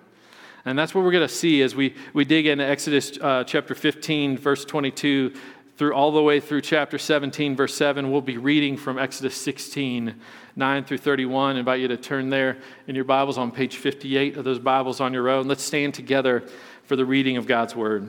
And 0.65 0.77
that's 0.77 0.95
what 0.95 1.03
we're 1.03 1.11
going 1.11 1.27
to 1.27 1.33
see 1.33 1.61
as 1.61 1.75
we, 1.75 1.93
we 2.13 2.25
dig 2.25 2.47
into 2.47 2.65
Exodus 2.65 3.17
uh, 3.21 3.43
chapter 3.45 3.75
15, 3.75 4.37
verse 4.37 4.65
22 4.65 5.33
through 5.77 5.93
all 5.93 6.11
the 6.11 6.21
way 6.21 6.39
through 6.39 6.61
chapter 6.61 6.97
17, 6.97 7.55
verse 7.55 7.75
7. 7.75 8.11
We'll 8.11 8.21
be 8.21 8.37
reading 8.37 8.77
from 8.77 8.97
Exodus 8.97 9.35
16, 9.35 10.15
9 10.55 10.83
through 10.85 10.97
31. 10.97 11.55
I 11.55 11.59
invite 11.59 11.81
you 11.81 11.87
to 11.89 11.97
turn 11.97 12.29
there 12.29 12.57
in 12.87 12.95
your 12.95 13.03
Bibles 13.03 13.37
on 13.37 13.51
page 13.51 13.77
58 13.77 14.37
of 14.37 14.45
those 14.45 14.59
Bibles 14.59 15.01
on 15.01 15.13
your 15.13 15.29
own. 15.29 15.47
Let's 15.47 15.63
stand 15.63 15.93
together 15.93 16.47
for 16.83 16.95
the 16.95 17.05
reading 17.05 17.37
of 17.37 17.45
God's 17.45 17.75
Word. 17.75 18.07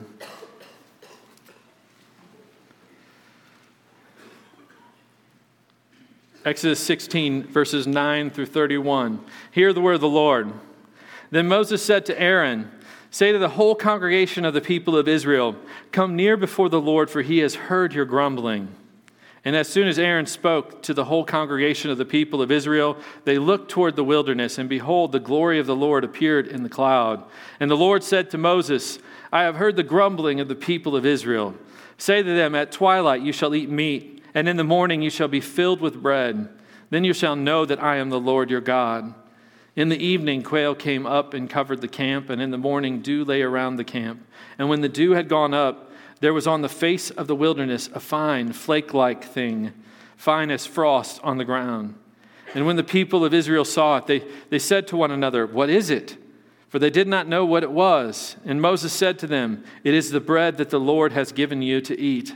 Exodus 6.47 6.79
16, 6.79 7.43
verses 7.47 7.85
9 7.85 8.29
through 8.29 8.45
31. 8.45 9.19
Hear 9.51 9.73
the 9.73 9.81
word 9.81 9.95
of 9.95 10.01
the 10.01 10.07
Lord. 10.07 10.53
Then 11.29 11.45
Moses 11.49 11.83
said 11.83 12.05
to 12.05 12.17
Aaron, 12.17 12.71
Say 13.11 13.33
to 13.33 13.37
the 13.37 13.49
whole 13.49 13.75
congregation 13.75 14.45
of 14.45 14.53
the 14.53 14.61
people 14.61 14.95
of 14.95 15.09
Israel, 15.09 15.57
Come 15.91 16.15
near 16.15 16.37
before 16.37 16.69
the 16.69 16.79
Lord, 16.79 17.09
for 17.09 17.21
he 17.21 17.39
has 17.39 17.55
heard 17.55 17.91
your 17.91 18.05
grumbling. 18.05 18.69
And 19.43 19.57
as 19.57 19.67
soon 19.67 19.89
as 19.89 19.99
Aaron 19.99 20.25
spoke 20.25 20.81
to 20.83 20.93
the 20.93 21.03
whole 21.03 21.25
congregation 21.25 21.91
of 21.91 21.97
the 21.97 22.05
people 22.05 22.41
of 22.41 22.49
Israel, 22.49 22.95
they 23.25 23.37
looked 23.37 23.69
toward 23.69 23.97
the 23.97 24.03
wilderness, 24.05 24.57
and 24.57 24.69
behold, 24.69 25.11
the 25.11 25.19
glory 25.19 25.59
of 25.59 25.67
the 25.67 25.75
Lord 25.75 26.05
appeared 26.05 26.47
in 26.47 26.63
the 26.63 26.69
cloud. 26.69 27.25
And 27.59 27.69
the 27.69 27.75
Lord 27.75 28.05
said 28.05 28.29
to 28.31 28.37
Moses, 28.37 28.99
I 29.33 29.43
have 29.43 29.57
heard 29.57 29.75
the 29.75 29.83
grumbling 29.83 30.39
of 30.39 30.47
the 30.47 30.55
people 30.55 30.95
of 30.95 31.05
Israel. 31.05 31.55
Say 31.97 32.23
to 32.23 32.35
them, 32.35 32.55
At 32.55 32.71
twilight 32.71 33.21
you 33.21 33.33
shall 33.33 33.53
eat 33.53 33.69
meat, 33.69 34.16
and 34.33 34.47
in 34.47 34.57
the 34.57 34.63
morning 34.63 35.01
you 35.01 35.09
shall 35.09 35.27
be 35.27 35.41
filled 35.41 35.81
with 35.81 36.01
bread. 36.01 36.49
Then 36.89 37.03
you 37.03 37.13
shall 37.13 37.35
know 37.35 37.65
that 37.65 37.81
I 37.83 37.97
am 37.97 38.09
the 38.09 38.19
Lord 38.19 38.49
your 38.49 38.61
God. 38.61 39.13
In 39.75 39.89
the 39.89 40.03
evening, 40.03 40.41
quail 40.41 40.73
came 40.73 41.05
up 41.05 41.33
and 41.33 41.49
covered 41.49 41.81
the 41.81 41.87
camp, 41.87 42.29
and 42.29 42.41
in 42.41 42.49
the 42.49 42.57
morning, 42.57 43.01
dew 43.01 43.23
lay 43.23 43.41
around 43.41 43.75
the 43.75 43.83
camp. 43.83 44.25
And 44.57 44.69
when 44.69 44.81
the 44.81 44.89
dew 44.89 45.11
had 45.11 45.29
gone 45.29 45.53
up, 45.53 45.91
there 46.19 46.33
was 46.33 46.47
on 46.47 46.61
the 46.61 46.69
face 46.69 47.11
of 47.11 47.27
the 47.27 47.35
wilderness 47.35 47.89
a 47.93 47.99
fine, 47.99 48.53
flake 48.53 48.93
like 48.93 49.23
thing, 49.23 49.73
fine 50.15 50.49
as 50.49 50.65
frost 50.65 51.19
on 51.23 51.37
the 51.37 51.45
ground. 51.45 51.93
And 52.55 52.65
when 52.65 52.75
the 52.75 52.83
people 52.83 53.23
of 53.23 53.33
Israel 53.33 53.65
saw 53.65 53.97
it, 53.97 54.07
they, 54.07 54.23
they 54.49 54.57
said 54.57 54.87
to 54.87 54.97
one 54.97 55.11
another, 55.11 55.45
What 55.45 55.69
is 55.69 55.89
it? 55.89 56.17
For 56.69 56.79
they 56.79 56.89
did 56.89 57.07
not 57.07 57.27
know 57.27 57.45
what 57.45 57.63
it 57.63 57.71
was. 57.71 58.35
And 58.45 58.61
Moses 58.61 58.91
said 58.91 59.19
to 59.19 59.27
them, 59.27 59.63
It 59.83 59.93
is 59.93 60.11
the 60.11 60.19
bread 60.19 60.57
that 60.57 60.69
the 60.69 60.79
Lord 60.79 61.13
has 61.13 61.31
given 61.31 61.61
you 61.61 61.81
to 61.81 61.99
eat. 61.99 62.35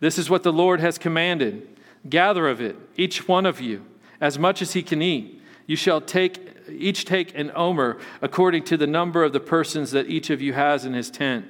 This 0.00 0.18
is 0.18 0.30
what 0.30 0.42
the 0.42 0.52
Lord 0.52 0.80
has 0.80 0.98
commanded. 0.98 1.66
Gather 2.08 2.48
of 2.48 2.60
it, 2.60 2.76
each 2.96 3.26
one 3.26 3.46
of 3.46 3.60
you, 3.60 3.84
as 4.20 4.38
much 4.38 4.62
as 4.62 4.72
he 4.72 4.82
can 4.82 5.02
eat. 5.02 5.42
You 5.66 5.76
shall 5.76 6.00
take 6.00 6.56
each 6.70 7.04
take 7.04 7.36
an 7.36 7.50
omer 7.54 7.98
according 8.20 8.64
to 8.64 8.76
the 8.76 8.86
number 8.86 9.24
of 9.24 9.32
the 9.32 9.40
persons 9.40 9.90
that 9.92 10.08
each 10.08 10.30
of 10.30 10.40
you 10.40 10.52
has 10.52 10.84
in 10.84 10.92
his 10.92 11.10
tent. 11.10 11.46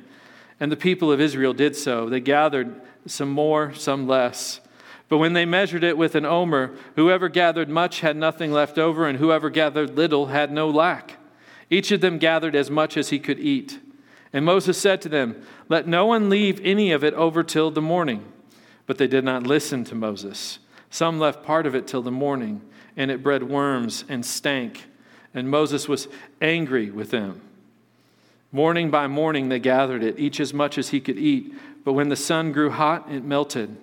And 0.61 0.73
the 0.73 0.77
people 0.77 1.13
of 1.13 1.21
Israel 1.21 1.53
did 1.53 1.77
so. 1.77 2.09
They 2.09 2.21
gathered 2.21 2.81
some 3.07 3.31
more, 3.31 3.75
some 3.75 4.07
less. 4.07 4.61
But 5.09 5.19
when 5.19 5.33
they 5.33 5.45
measured 5.45 5.85
it 5.85 5.97
with 5.97 6.15
an 6.15 6.27
omer, 6.27 6.75
whoever 6.97 7.29
gathered 7.29 7.69
much 7.69 8.01
had 8.01 8.17
nothing 8.17 8.53
left 8.53 8.79
over, 8.79 9.07
and 9.07 9.19
whoever 9.19 9.49
gathered 9.51 9.97
little 9.97 10.27
had 10.27 10.53
no 10.53 10.69
lack. 10.69 11.17
Each 11.71 11.91
of 11.93 12.01
them 12.01 12.19
gathered 12.19 12.55
as 12.55 12.71
much 12.71 12.97
as 12.97 13.11
he 13.11 13.19
could 13.19 13.39
eat. 13.39 13.81
And 14.33 14.45
Moses 14.45 14.79
said 14.79 15.01
to 15.03 15.09
them, 15.09 15.43
Let 15.69 15.87
no 15.87 16.07
one 16.07 16.29
leave 16.29 16.61
any 16.63 16.93
of 16.93 17.03
it 17.03 17.15
over 17.15 17.43
till 17.43 17.71
the 17.71 17.81
morning. 17.81 18.25
But 18.89 18.99
they 18.99 19.07
did 19.07 19.23
not 19.23 19.47
listen 19.47 19.85
to 19.85 19.95
Moses. 19.95 20.59
Some 20.91 21.21
left 21.21 21.45
part 21.45 21.67
of 21.67 21.75
it 21.77 21.87
till 21.87 22.03
the 22.03 22.11
morning, 22.11 22.63
and 22.97 23.11
it 23.11 23.23
bred 23.23 23.45
worms 23.45 24.05
and 24.09 24.27
stank. 24.27 24.87
And 25.35 25.49
Moses 25.49 25.87
was 25.87 26.09
angry 26.41 26.91
with 26.91 27.11
them. 27.11 27.43
Morning 28.51 28.91
by 28.91 29.07
morning 29.07 29.51
they 29.51 29.59
gathered 29.59 30.03
it, 30.03 30.19
each 30.19 30.41
as 30.41 30.55
much 30.55 30.79
as 30.79 30.89
he 30.89 31.01
could 31.01 31.19
eat. 31.19 31.55
But 31.85 31.93
when 31.93 32.09
the 32.09 32.17
sun 32.17 32.51
grew 32.51 32.71
hot, 32.71 33.07
it 33.11 33.23
melted. 33.23 33.77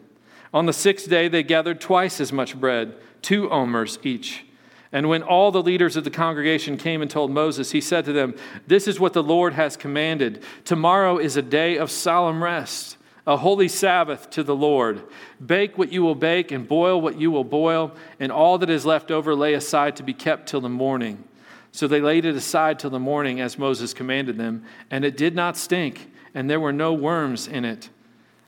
On 0.52 0.66
the 0.66 0.74
sixth 0.74 1.08
day, 1.08 1.28
they 1.28 1.44
gathered 1.44 1.80
twice 1.80 2.20
as 2.20 2.34
much 2.34 2.60
bread, 2.60 2.96
two 3.22 3.50
omers 3.52 4.00
each. 4.02 4.44
And 4.92 5.08
when 5.08 5.22
all 5.22 5.52
the 5.52 5.62
leaders 5.62 5.96
of 5.98 6.04
the 6.04 6.10
congregation 6.10 6.78
came 6.78 7.04
and 7.04 7.12
told 7.12 7.30
Moses, 7.30 7.72
he 7.72 7.82
said 7.82 8.06
to 8.06 8.14
them, 8.14 8.34
This 8.66 8.88
is 8.88 9.00
what 9.00 9.14
the 9.14 9.22
Lord 9.22 9.54
has 9.54 9.78
commanded. 9.78 10.42
Tomorrow 10.64 11.20
is 11.20 11.38
a 11.38 11.44
day 11.44 11.78
of 11.78 11.92
solemn 11.92 12.44
rest, 12.44 12.98
a 13.28 13.38
holy 13.38 13.68
Sabbath 13.68 14.30
to 14.32 14.44
the 14.44 14.56
Lord. 14.56 15.02
Bake 15.44 15.78
what 15.78 15.92
you 15.92 16.04
will 16.04 16.16
bake, 16.16 16.52
and 16.52 16.68
boil 16.68 17.02
what 17.02 17.20
you 17.20 17.32
will 17.32 17.44
boil, 17.44 17.94
and 18.20 18.32
all 18.32 18.58
that 18.60 18.70
is 18.70 18.86
left 18.86 19.12
over 19.12 19.34
lay 19.34 19.54
aside 19.54 19.96
to 19.96 20.04
be 20.04 20.14
kept 20.14 20.48
till 20.48 20.62
the 20.62 20.70
morning. 20.70 21.24
So 21.72 21.88
they 21.88 22.02
laid 22.02 22.26
it 22.26 22.36
aside 22.36 22.80
till 22.80 22.90
the 22.90 23.00
morning, 23.00 23.42
as 23.42 23.58
Moses 23.58 23.94
commanded 23.94 24.38
them, 24.38 24.64
and 24.92 25.04
it 25.04 25.18
did 25.18 25.36
not 25.36 25.58
stink, 25.58 26.12
and 26.34 26.50
there 26.50 26.60
were 26.60 26.74
no 26.74 26.94
worms 26.94 27.48
in 27.48 27.66
it. 27.66 27.90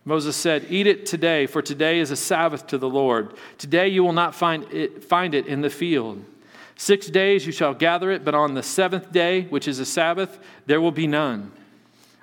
Moses 0.05 0.38
said, 0.38 0.65
Eat 0.69 0.88
it 0.88 1.05
today, 1.05 1.48
for 1.48 1.62
today 1.62 2.00
is 2.00 2.12
a 2.12 2.15
Sabbath 2.15 2.67
to 2.67 2.77
the 2.77 2.88
Lord. 2.88 3.34
Today 3.57 3.89
you 3.89 4.03
will 4.03 4.13
not 4.13 4.34
find 4.34 4.63
it, 4.72 5.03
find 5.03 5.36
it 5.36 5.48
in 5.48 5.62
the 5.62 5.69
field. 5.69 6.24
Six 6.77 7.07
days 7.07 7.46
you 7.46 7.51
shall 7.51 7.74
gather 7.74 8.12
it, 8.12 8.24
but 8.24 8.36
on 8.36 8.53
the 8.53 8.63
seventh 8.63 9.12
day, 9.12 9.41
which 9.43 9.67
is 9.67 9.79
a 9.79 9.86
Sabbath, 9.86 10.39
there 10.67 10.79
will 10.79 10.91
be 10.91 11.07
none. 11.07 11.51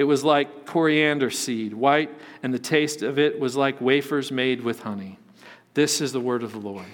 It 0.00 0.04
was 0.04 0.24
like 0.24 0.64
coriander 0.64 1.28
seed, 1.28 1.74
white, 1.74 2.10
and 2.42 2.54
the 2.54 2.58
taste 2.58 3.02
of 3.02 3.18
it 3.18 3.38
was 3.38 3.54
like 3.54 3.82
wafers 3.82 4.32
made 4.32 4.62
with 4.62 4.80
honey. 4.80 5.18
This 5.74 6.00
is 6.00 6.10
the 6.10 6.20
word 6.20 6.42
of 6.42 6.52
the 6.52 6.58
Lord. 6.58 6.86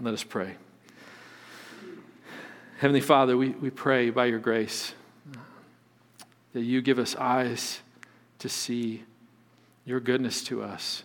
Let 0.00 0.12
us 0.12 0.24
pray. 0.24 0.56
Heavenly 2.78 3.02
Father, 3.02 3.36
we, 3.36 3.50
we 3.50 3.70
pray 3.70 4.10
by 4.10 4.26
your 4.26 4.40
grace 4.40 4.92
uh, 5.32 5.38
that 6.54 6.62
you 6.62 6.82
give 6.82 6.98
us 6.98 7.14
eyes 7.14 7.78
to 8.40 8.48
see 8.48 9.04
your 9.84 10.00
goodness 10.00 10.42
to 10.46 10.60
us. 10.60 11.04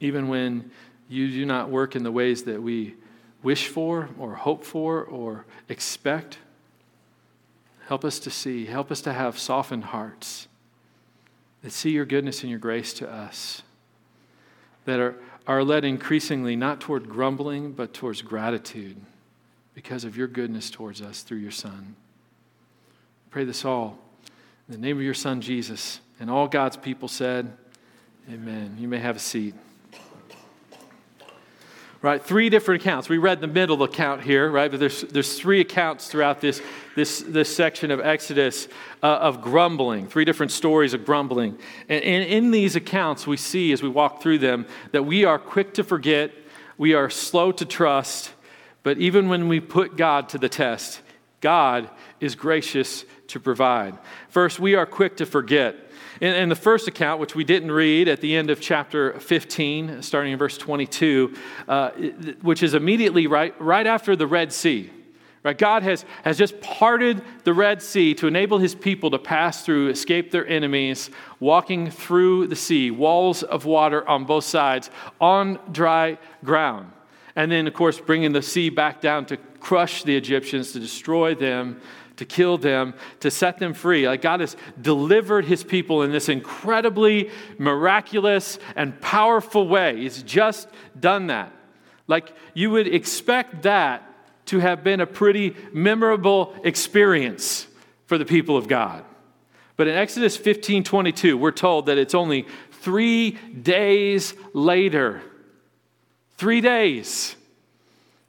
Even 0.00 0.26
when 0.26 0.72
you 1.08 1.30
do 1.30 1.46
not 1.46 1.70
work 1.70 1.94
in 1.94 2.02
the 2.02 2.10
ways 2.10 2.42
that 2.42 2.60
we 2.60 2.96
wish 3.44 3.68
for 3.68 4.08
or 4.18 4.34
hope 4.34 4.64
for 4.64 5.04
or 5.04 5.44
expect, 5.68 6.38
help 7.86 8.04
us 8.04 8.18
to 8.20 8.30
see, 8.30 8.66
help 8.66 8.90
us 8.90 9.00
to 9.02 9.12
have 9.12 9.38
softened 9.38 9.84
hearts 9.84 10.48
that 11.62 11.72
see 11.72 11.90
your 11.90 12.04
goodness 12.04 12.42
and 12.42 12.50
your 12.50 12.58
grace 12.58 12.92
to 12.92 13.10
us, 13.10 13.62
that 14.84 15.00
are, 15.00 15.16
are 15.46 15.64
led 15.64 15.84
increasingly 15.84 16.56
not 16.56 16.78
toward 16.78 17.08
grumbling, 17.08 17.72
but 17.72 17.94
towards 17.94 18.20
gratitude 18.20 18.96
because 19.74 20.04
of 20.04 20.16
your 20.16 20.28
goodness 20.28 20.70
towards 20.70 21.00
us 21.00 21.22
through 21.22 21.38
your 21.38 21.50
Son. 21.50 21.96
pray 23.30 23.44
this 23.44 23.64
all 23.64 23.98
in 24.68 24.74
the 24.74 24.80
name 24.80 24.96
of 24.98 25.02
your 25.02 25.14
Son, 25.14 25.40
Jesus. 25.40 26.00
And 26.20 26.30
all 26.30 26.48
God's 26.48 26.76
people 26.76 27.08
said, 27.08 27.52
Amen. 28.30 28.76
You 28.78 28.88
may 28.88 28.98
have 28.98 29.16
a 29.16 29.20
seat. 29.20 29.54
Right, 32.04 32.22
three 32.22 32.50
different 32.50 32.82
accounts. 32.82 33.08
We 33.08 33.16
read 33.16 33.40
the 33.40 33.46
middle 33.46 33.82
account 33.82 34.20
here, 34.20 34.50
right? 34.50 34.70
But 34.70 34.78
there's, 34.78 35.00
there's 35.04 35.38
three 35.38 35.62
accounts 35.62 36.06
throughout 36.06 36.38
this, 36.38 36.60
this, 36.94 37.24
this 37.26 37.56
section 37.56 37.90
of 37.90 37.98
Exodus 37.98 38.68
uh, 39.02 39.06
of 39.06 39.40
grumbling, 39.40 40.06
three 40.06 40.26
different 40.26 40.52
stories 40.52 40.92
of 40.92 41.06
grumbling. 41.06 41.58
And, 41.88 42.04
and 42.04 42.24
in 42.28 42.50
these 42.50 42.76
accounts, 42.76 43.26
we 43.26 43.38
see 43.38 43.72
as 43.72 43.82
we 43.82 43.88
walk 43.88 44.20
through 44.20 44.40
them 44.40 44.66
that 44.92 45.04
we 45.04 45.24
are 45.24 45.38
quick 45.38 45.72
to 45.74 45.82
forget, 45.82 46.30
we 46.76 46.92
are 46.92 47.08
slow 47.08 47.52
to 47.52 47.64
trust, 47.64 48.34
but 48.82 48.98
even 48.98 49.30
when 49.30 49.48
we 49.48 49.58
put 49.58 49.96
God 49.96 50.28
to 50.28 50.36
the 50.36 50.50
test, 50.50 51.00
God 51.40 51.88
is 52.20 52.34
gracious 52.34 53.06
to 53.28 53.40
provide. 53.40 53.96
First, 54.28 54.60
we 54.60 54.74
are 54.74 54.84
quick 54.84 55.16
to 55.16 55.24
forget. 55.24 55.83
In, 56.20 56.34
in, 56.34 56.48
the 56.48 56.56
first 56.56 56.86
account, 56.86 57.20
which 57.20 57.34
we 57.34 57.44
didn't 57.44 57.72
read 57.72 58.08
at 58.08 58.20
the 58.20 58.36
end 58.36 58.50
of 58.50 58.60
chapter 58.60 59.18
15, 59.18 60.02
starting 60.02 60.32
in 60.32 60.38
verse 60.38 60.56
22, 60.56 61.34
uh, 61.66 61.90
which 62.42 62.62
is 62.62 62.74
immediately 62.74 63.26
right, 63.26 63.54
right 63.60 63.86
after 63.86 64.14
the 64.14 64.26
Red 64.26 64.52
Sea. 64.52 64.90
Right? 65.42 65.58
God 65.58 65.82
has, 65.82 66.06
has 66.22 66.38
just 66.38 66.58
parted 66.60 67.20
the 67.44 67.52
Red 67.52 67.82
Sea 67.82 68.14
to 68.14 68.26
enable 68.26 68.58
his 68.58 68.74
people 68.74 69.10
to 69.10 69.18
pass 69.18 69.62
through, 69.62 69.90
escape 69.90 70.30
their 70.30 70.46
enemies, 70.46 71.10
walking 71.38 71.90
through 71.90 72.46
the 72.46 72.56
sea, 72.56 72.90
walls 72.90 73.42
of 73.42 73.66
water 73.66 74.08
on 74.08 74.24
both 74.24 74.44
sides, 74.44 74.90
on 75.20 75.58
dry 75.70 76.16
ground. 76.44 76.90
And 77.36 77.52
then, 77.52 77.66
of 77.66 77.74
course, 77.74 78.00
bringing 78.00 78.32
the 78.32 78.40
sea 78.40 78.70
back 78.70 79.00
down 79.00 79.26
to 79.26 79.36
crush 79.60 80.02
the 80.04 80.16
Egyptians, 80.16 80.72
to 80.72 80.80
destroy 80.80 81.34
them, 81.34 81.80
to 82.16 82.24
kill 82.24 82.58
them, 82.58 82.94
to 83.20 83.30
set 83.30 83.58
them 83.58 83.74
free. 83.74 84.06
Like 84.06 84.22
God 84.22 84.40
has 84.40 84.56
delivered 84.80 85.44
his 85.44 85.64
people 85.64 86.02
in 86.02 86.12
this 86.12 86.28
incredibly 86.28 87.30
miraculous 87.58 88.58
and 88.76 89.00
powerful 89.00 89.66
way. 89.66 89.96
He's 89.98 90.22
just 90.22 90.68
done 90.98 91.28
that. 91.28 91.52
Like 92.06 92.32
you 92.54 92.70
would 92.70 92.86
expect 92.86 93.62
that 93.62 94.02
to 94.46 94.58
have 94.58 94.84
been 94.84 95.00
a 95.00 95.06
pretty 95.06 95.56
memorable 95.72 96.54
experience 96.64 97.66
for 98.06 98.18
the 98.18 98.24
people 98.24 98.56
of 98.56 98.68
God. 98.68 99.04
But 99.76 99.88
in 99.88 99.94
Exodus 99.94 100.36
15 100.36 100.84
22, 100.84 101.36
we're 101.36 101.50
told 101.50 101.86
that 101.86 101.98
it's 101.98 102.14
only 102.14 102.46
three 102.70 103.32
days 103.32 104.34
later. 104.52 105.22
Three 106.36 106.60
days 106.60 107.36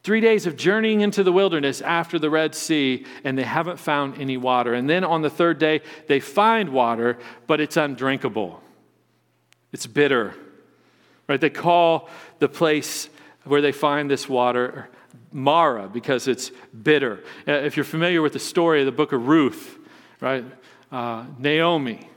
Three 0.06 0.22
days 0.22 0.46
of 0.46 0.56
journeying 0.56 1.02
into 1.02 1.24
the 1.24 1.32
wilderness 1.32 1.82
after 1.82 2.20
the 2.20 2.30
Red 2.30 2.54
Sea, 2.54 3.08
and 3.24 3.36
they 3.36 3.44
haven't 3.44 3.80
found 3.80 4.22
any 4.22 4.38
water. 4.38 4.76
And 4.76 4.88
then 4.88 5.04
on 5.04 5.24
the 5.24 5.32
third 5.32 5.58
day, 5.58 5.82
they 6.06 6.20
find 6.20 6.70
water, 6.70 7.18
but 7.48 7.60
it's 7.60 7.76
undrinkable. 7.76 8.62
It's 9.74 9.88
bitter. 9.88 10.36
Right? 11.28 11.42
They 11.42 11.50
call 11.50 12.08
the 12.38 12.48
place 12.48 13.10
where 13.46 13.62
they 13.62 13.72
find 13.72 14.08
this 14.08 14.30
water 14.30 14.90
Marah 15.32 15.90
because 15.92 16.28
it's 16.28 16.52
bitter. 16.84 17.24
Uh, 17.48 17.54
if 17.54 17.76
you're 17.76 17.84
familiar 17.84 18.22
with 18.22 18.34
the 18.34 18.40
story 18.40 18.82
of 18.82 18.86
the 18.86 18.92
book 18.92 19.12
of 19.12 19.28
Ruth, 19.28 19.80
right? 20.22 20.46
Uh, 20.92 21.26
Naomi, 21.40 22.08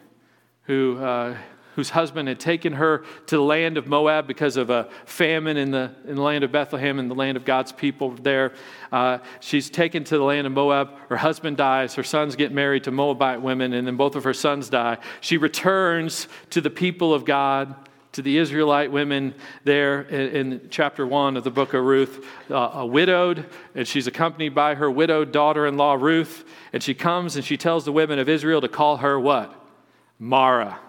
who 0.64 0.98
uh, 0.98 1.38
whose 1.78 1.90
husband 1.90 2.26
had 2.26 2.40
taken 2.40 2.72
her 2.72 3.04
to 3.24 3.36
the 3.36 3.42
land 3.42 3.76
of 3.76 3.86
Moab 3.86 4.26
because 4.26 4.56
of 4.56 4.68
a 4.68 4.88
famine 5.04 5.56
in 5.56 5.70
the, 5.70 5.92
in 6.08 6.16
the 6.16 6.22
land 6.22 6.42
of 6.42 6.50
Bethlehem 6.50 6.98
and 6.98 7.08
the 7.08 7.14
land 7.14 7.36
of 7.36 7.44
God's 7.44 7.70
people 7.70 8.10
there. 8.10 8.52
Uh, 8.90 9.18
she's 9.38 9.70
taken 9.70 10.02
to 10.02 10.18
the 10.18 10.24
land 10.24 10.48
of 10.48 10.52
Moab. 10.52 10.90
Her 11.08 11.18
husband 11.18 11.56
dies. 11.56 11.94
Her 11.94 12.02
sons 12.02 12.34
get 12.34 12.50
married 12.50 12.82
to 12.82 12.90
Moabite 12.90 13.40
women, 13.40 13.72
and 13.74 13.86
then 13.86 13.94
both 13.96 14.16
of 14.16 14.24
her 14.24 14.34
sons 14.34 14.68
die. 14.68 14.98
She 15.20 15.36
returns 15.36 16.26
to 16.50 16.60
the 16.60 16.68
people 16.68 17.14
of 17.14 17.24
God 17.24 17.76
to 18.10 18.22
the 18.22 18.38
Israelite 18.38 18.90
women 18.90 19.32
there 19.62 20.00
in, 20.00 20.66
chapter 20.70 21.06
1 21.06 21.36
of 21.36 21.44
the 21.44 21.52
book 21.52 21.74
of 21.74 21.84
Ruth, 21.84 22.26
uh, 22.50 22.70
a 22.74 22.86
widowed, 22.86 23.46
and 23.76 23.86
she's 23.86 24.08
accompanied 24.08 24.52
by 24.52 24.74
her 24.74 24.90
widowed 24.90 25.30
daughter 25.30 25.64
in 25.64 25.76
law, 25.76 25.94
Ruth. 25.94 26.44
And 26.72 26.82
she 26.82 26.94
comes 26.94 27.36
and 27.36 27.44
she 27.44 27.56
tells 27.56 27.84
the 27.84 27.92
women 27.92 28.18
of 28.18 28.28
Israel 28.28 28.60
to 28.62 28.68
call 28.68 28.96
her 28.96 29.20
what? 29.20 29.54
Mara. 30.18 30.80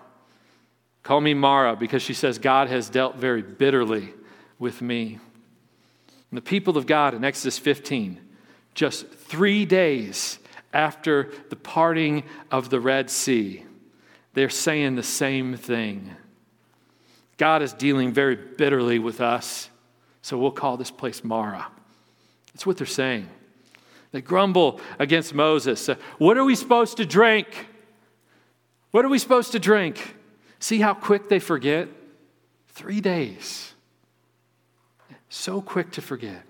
Call 1.09 1.21
me 1.21 1.33
Mara 1.33 1.75
because 1.75 2.03
she 2.03 2.13
says, 2.13 2.37
God 2.37 2.67
has 2.67 2.87
dealt 2.87 3.15
very 3.15 3.41
bitterly 3.41 4.13
with 4.59 4.79
me. 4.79 5.17
And 6.29 6.37
the 6.37 6.41
people 6.43 6.77
of 6.77 6.85
God 6.85 7.15
in 7.15 7.23
Exodus 7.23 7.57
15, 7.57 8.21
just 8.75 9.09
three 9.09 9.65
days 9.65 10.37
after 10.71 11.31
the 11.49 11.55
parting 11.55 12.25
of 12.51 12.69
the 12.69 12.79
Red 12.79 13.09
Sea, 13.09 13.65
they're 14.35 14.51
saying 14.51 14.97
the 14.97 15.01
same 15.01 15.57
thing 15.57 16.15
God 17.37 17.63
is 17.63 17.73
dealing 17.73 18.13
very 18.13 18.35
bitterly 18.35 18.99
with 18.99 19.19
us. 19.19 19.67
So 20.21 20.37
we'll 20.37 20.51
call 20.51 20.77
this 20.77 20.91
place 20.91 21.23
Marah. 21.23 21.71
That's 22.53 22.67
what 22.67 22.77
they're 22.77 22.85
saying. 22.85 23.27
They 24.11 24.21
grumble 24.21 24.79
against 24.99 25.33
Moses. 25.33 25.89
What 26.19 26.37
are 26.37 26.45
we 26.45 26.53
supposed 26.53 26.97
to 26.97 27.05
drink? 27.07 27.65
What 28.91 29.05
are 29.05 29.09
we 29.09 29.17
supposed 29.17 29.53
to 29.53 29.59
drink? 29.59 30.17
See 30.59 30.79
how 30.79 30.93
quick 30.93 31.29
they 31.29 31.39
forget? 31.39 31.87
Three 32.69 33.01
days. 33.01 33.73
So 35.29 35.61
quick 35.61 35.91
to 35.91 36.01
forget. 36.01 36.43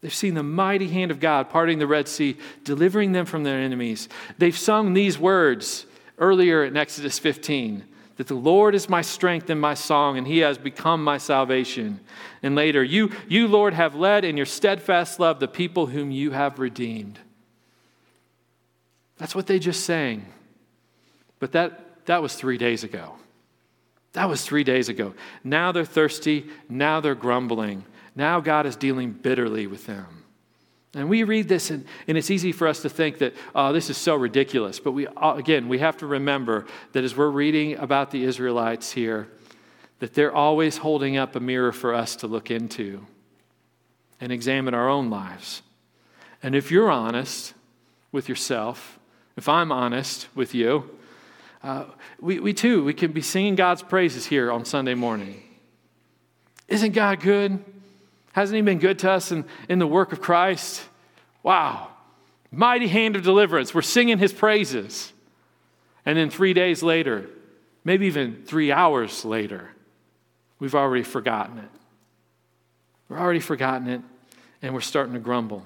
They've 0.00 0.14
seen 0.14 0.34
the 0.34 0.42
mighty 0.42 0.88
hand 0.88 1.10
of 1.10 1.18
God 1.18 1.50
parting 1.50 1.78
the 1.78 1.86
Red 1.86 2.06
Sea, 2.08 2.36
delivering 2.64 3.12
them 3.12 3.26
from 3.26 3.42
their 3.42 3.58
enemies. 3.58 4.08
They've 4.38 4.56
sung 4.56 4.94
these 4.94 5.18
words 5.18 5.86
earlier 6.18 6.64
in 6.64 6.76
Exodus 6.76 7.18
15 7.18 7.84
that 8.16 8.26
the 8.26 8.34
Lord 8.34 8.74
is 8.74 8.88
my 8.88 9.00
strength 9.00 9.48
and 9.48 9.60
my 9.60 9.74
song, 9.74 10.18
and 10.18 10.26
he 10.26 10.38
has 10.38 10.58
become 10.58 11.02
my 11.02 11.18
salvation. 11.18 12.00
And 12.42 12.56
later, 12.56 12.82
you, 12.82 13.12
you, 13.28 13.46
Lord, 13.46 13.74
have 13.74 13.94
led 13.94 14.24
in 14.24 14.36
your 14.36 14.46
steadfast 14.46 15.20
love 15.20 15.38
the 15.38 15.46
people 15.46 15.86
whom 15.86 16.10
you 16.10 16.32
have 16.32 16.58
redeemed. 16.58 17.20
That's 19.18 19.36
what 19.36 19.46
they 19.46 19.60
just 19.60 19.84
sang. 19.84 20.26
But 21.38 21.52
that, 21.52 22.06
that 22.06 22.20
was 22.20 22.34
three 22.34 22.58
days 22.58 22.82
ago. 22.82 23.14
That 24.12 24.28
was 24.28 24.44
three 24.44 24.64
days 24.64 24.88
ago. 24.88 25.14
Now 25.44 25.72
they're 25.72 25.84
thirsty. 25.84 26.46
Now 26.68 27.00
they're 27.00 27.14
grumbling. 27.14 27.84
Now 28.16 28.40
God 28.40 28.66
is 28.66 28.76
dealing 28.76 29.12
bitterly 29.12 29.66
with 29.66 29.86
them. 29.86 30.24
And 30.94 31.08
we 31.10 31.22
read 31.22 31.48
this, 31.48 31.70
and, 31.70 31.84
and 32.06 32.16
it's 32.16 32.30
easy 32.30 32.50
for 32.50 32.66
us 32.66 32.80
to 32.82 32.88
think 32.88 33.18
that, 33.18 33.34
oh, 33.54 33.72
this 33.72 33.90
is 33.90 33.98
so 33.98 34.14
ridiculous. 34.14 34.80
But 34.80 34.92
we, 34.92 35.06
uh, 35.06 35.34
again, 35.34 35.68
we 35.68 35.78
have 35.78 35.98
to 35.98 36.06
remember 36.06 36.66
that 36.92 37.04
as 37.04 37.14
we're 37.14 37.28
reading 37.28 37.76
about 37.76 38.10
the 38.10 38.24
Israelites 38.24 38.90
here, 38.92 39.28
that 39.98 40.14
they're 40.14 40.34
always 40.34 40.78
holding 40.78 41.16
up 41.16 41.36
a 41.36 41.40
mirror 41.40 41.72
for 41.72 41.94
us 41.94 42.16
to 42.16 42.26
look 42.26 42.50
into 42.50 43.06
and 44.20 44.32
examine 44.32 44.72
our 44.72 44.88
own 44.88 45.10
lives. 45.10 45.62
And 46.42 46.54
if 46.54 46.70
you're 46.70 46.90
honest 46.90 47.52
with 48.10 48.28
yourself, 48.28 48.98
if 49.36 49.48
I'm 49.48 49.70
honest 49.70 50.28
with 50.34 50.54
you, 50.54 50.97
uh, 51.62 51.84
we, 52.20 52.38
we 52.38 52.52
too, 52.52 52.84
we 52.84 52.94
can 52.94 53.12
be 53.12 53.22
singing 53.22 53.54
God's 53.54 53.82
praises 53.82 54.26
here 54.26 54.50
on 54.52 54.64
Sunday 54.64 54.94
morning. 54.94 55.42
Isn't 56.68 56.92
God 56.92 57.20
good? 57.20 57.64
Hasn't 58.32 58.54
He 58.54 58.62
been 58.62 58.78
good 58.78 58.98
to 59.00 59.10
us 59.10 59.32
in, 59.32 59.44
in 59.68 59.78
the 59.78 59.86
work 59.86 60.12
of 60.12 60.20
Christ? 60.20 60.84
Wow. 61.42 61.88
Mighty 62.50 62.86
hand 62.86 63.16
of 63.16 63.22
deliverance. 63.22 63.74
We're 63.74 63.82
singing 63.82 64.18
His 64.18 64.32
praises. 64.32 65.12
And 66.06 66.16
then 66.16 66.30
three 66.30 66.52
days 66.52 66.82
later, 66.82 67.28
maybe 67.84 68.06
even 68.06 68.44
three 68.44 68.70
hours 68.70 69.24
later, 69.24 69.70
we've 70.58 70.74
already 70.74 71.02
forgotten 71.02 71.58
it. 71.58 71.70
We're 73.08 73.18
already 73.18 73.40
forgotten 73.40 73.88
it, 73.88 74.02
and 74.62 74.74
we're 74.74 74.80
starting 74.80 75.14
to 75.14 75.20
grumble. 75.20 75.64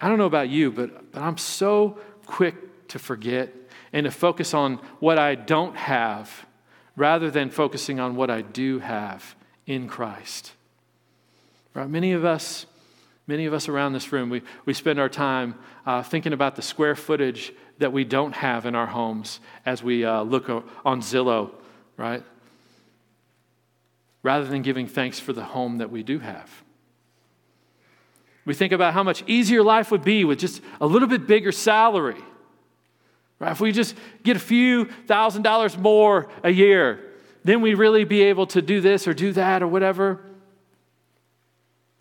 I 0.00 0.08
don't 0.08 0.18
know 0.18 0.26
about 0.26 0.48
you, 0.48 0.70
but, 0.70 1.12
but 1.12 1.22
I'm 1.22 1.38
so 1.38 1.98
quick 2.26 2.88
to 2.88 2.98
forget 2.98 3.52
and 3.92 4.04
to 4.04 4.10
focus 4.10 4.54
on 4.54 4.76
what 5.00 5.18
I 5.18 5.34
don't 5.34 5.76
have 5.76 6.46
rather 6.96 7.30
than 7.30 7.50
focusing 7.50 8.00
on 8.00 8.16
what 8.16 8.30
I 8.30 8.42
do 8.42 8.78
have 8.78 9.34
in 9.66 9.88
Christ. 9.88 10.52
Right? 11.74 11.88
Many 11.88 12.12
of 12.12 12.24
us, 12.24 12.66
many 13.26 13.46
of 13.46 13.54
us 13.54 13.68
around 13.68 13.92
this 13.92 14.12
room, 14.12 14.28
we, 14.30 14.42
we 14.64 14.74
spend 14.74 14.98
our 14.98 15.08
time 15.08 15.54
uh, 15.86 16.02
thinking 16.02 16.32
about 16.32 16.56
the 16.56 16.62
square 16.62 16.94
footage 16.94 17.52
that 17.78 17.92
we 17.92 18.04
don't 18.04 18.32
have 18.32 18.66
in 18.66 18.74
our 18.74 18.86
homes 18.86 19.40
as 19.64 19.82
we 19.82 20.04
uh, 20.04 20.22
look 20.22 20.48
on 20.48 21.00
Zillow, 21.00 21.50
right? 21.96 22.22
Rather 24.22 24.44
than 24.44 24.62
giving 24.62 24.86
thanks 24.86 25.18
for 25.18 25.32
the 25.32 25.44
home 25.44 25.78
that 25.78 25.90
we 25.90 26.02
do 26.02 26.18
have. 26.18 26.50
We 28.44 28.54
think 28.54 28.72
about 28.72 28.92
how 28.92 29.02
much 29.02 29.22
easier 29.26 29.62
life 29.62 29.90
would 29.90 30.04
be 30.04 30.24
with 30.24 30.38
just 30.38 30.60
a 30.80 30.86
little 30.86 31.08
bit 31.08 31.26
bigger 31.26 31.52
salary. 31.52 32.22
Right? 33.42 33.50
If 33.50 33.60
we 33.60 33.72
just 33.72 33.96
get 34.22 34.36
a 34.36 34.40
few 34.40 34.84
thousand 34.84 35.42
dollars 35.42 35.76
more 35.76 36.28
a 36.44 36.50
year, 36.50 37.00
then 37.42 37.60
we'd 37.60 37.74
really 37.74 38.04
be 38.04 38.22
able 38.22 38.46
to 38.46 38.62
do 38.62 38.80
this 38.80 39.08
or 39.08 39.14
do 39.14 39.32
that 39.32 39.64
or 39.64 39.66
whatever 39.66 40.20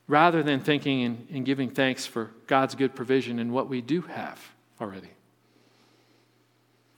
rather 0.08 0.44
than 0.44 0.60
thinking 0.60 1.04
and, 1.04 1.28
and 1.32 1.44
giving 1.44 1.72
thanks 1.72 2.06
for 2.06 2.30
God's 2.46 2.76
good 2.76 2.94
provision 2.94 3.40
and 3.40 3.52
what 3.52 3.70
we 3.70 3.82
do 3.82 4.02
have 4.02 4.40
already. 4.80 5.10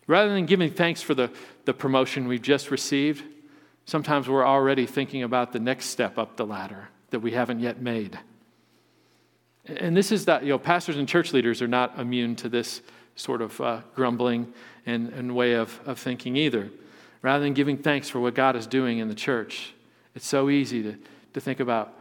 Rather 0.08 0.34
than 0.34 0.46
giving 0.46 0.72
thanks 0.72 1.02
for 1.02 1.13
the, 1.13 1.32
the 1.63 1.74
promotion 1.74 2.28
we've 2.28 2.41
just 2.41 2.70
received, 2.70 3.24
sometimes 3.86 4.28
we're 4.28 4.46
already 4.46 4.86
thinking 4.86 5.24
about 5.24 5.54
the 5.54 5.60
next 5.60 5.86
step 5.86 6.18
up 6.18 6.36
the 6.36 6.46
ladder 6.46 6.89
that 7.12 7.20
we 7.20 7.32
haven't 7.32 7.62
yet 7.62 7.82
made. 7.82 8.20
And 9.65 9.96
this 9.96 10.12
is 10.12 10.26
that, 10.26 10.44
you 10.44 10.50
know, 10.50 10.60
pastors 10.60 10.98
and 10.98 11.08
church 11.08 11.32
leaders 11.32 11.62
are 11.62 11.68
not 11.70 11.98
immune 11.98 12.36
to 12.38 12.50
this 12.50 12.82
sort 13.15 13.41
of 13.41 13.60
uh, 13.62 13.82
grumbling 13.95 14.52
and, 14.86 15.10
and 15.13 15.36
way 15.36 15.54
of, 15.54 15.80
of 15.86 15.99
thinking 15.99 16.36
either. 16.36 16.69
Rather 17.21 17.43
than 17.43 17.54
giving 17.54 17.78
thanks 17.78 18.10
for 18.10 18.19
what 18.19 18.34
God 18.36 18.56
is 18.56 18.67
doing 18.67 18.97
in 18.97 19.08
the 19.08 19.15
church, 19.15 19.73
it's 20.15 20.28
so 20.28 20.49
easy 20.49 20.84
to, 20.84 20.95
to 21.34 21.41
think 21.41 21.60
about 21.60 21.93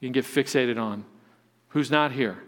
you 0.00 0.08
can 0.08 0.12
get 0.12 0.24
fixated 0.24 0.80
on 0.80 1.04
who's 1.68 1.90
not 1.90 2.12
here. 2.12 2.38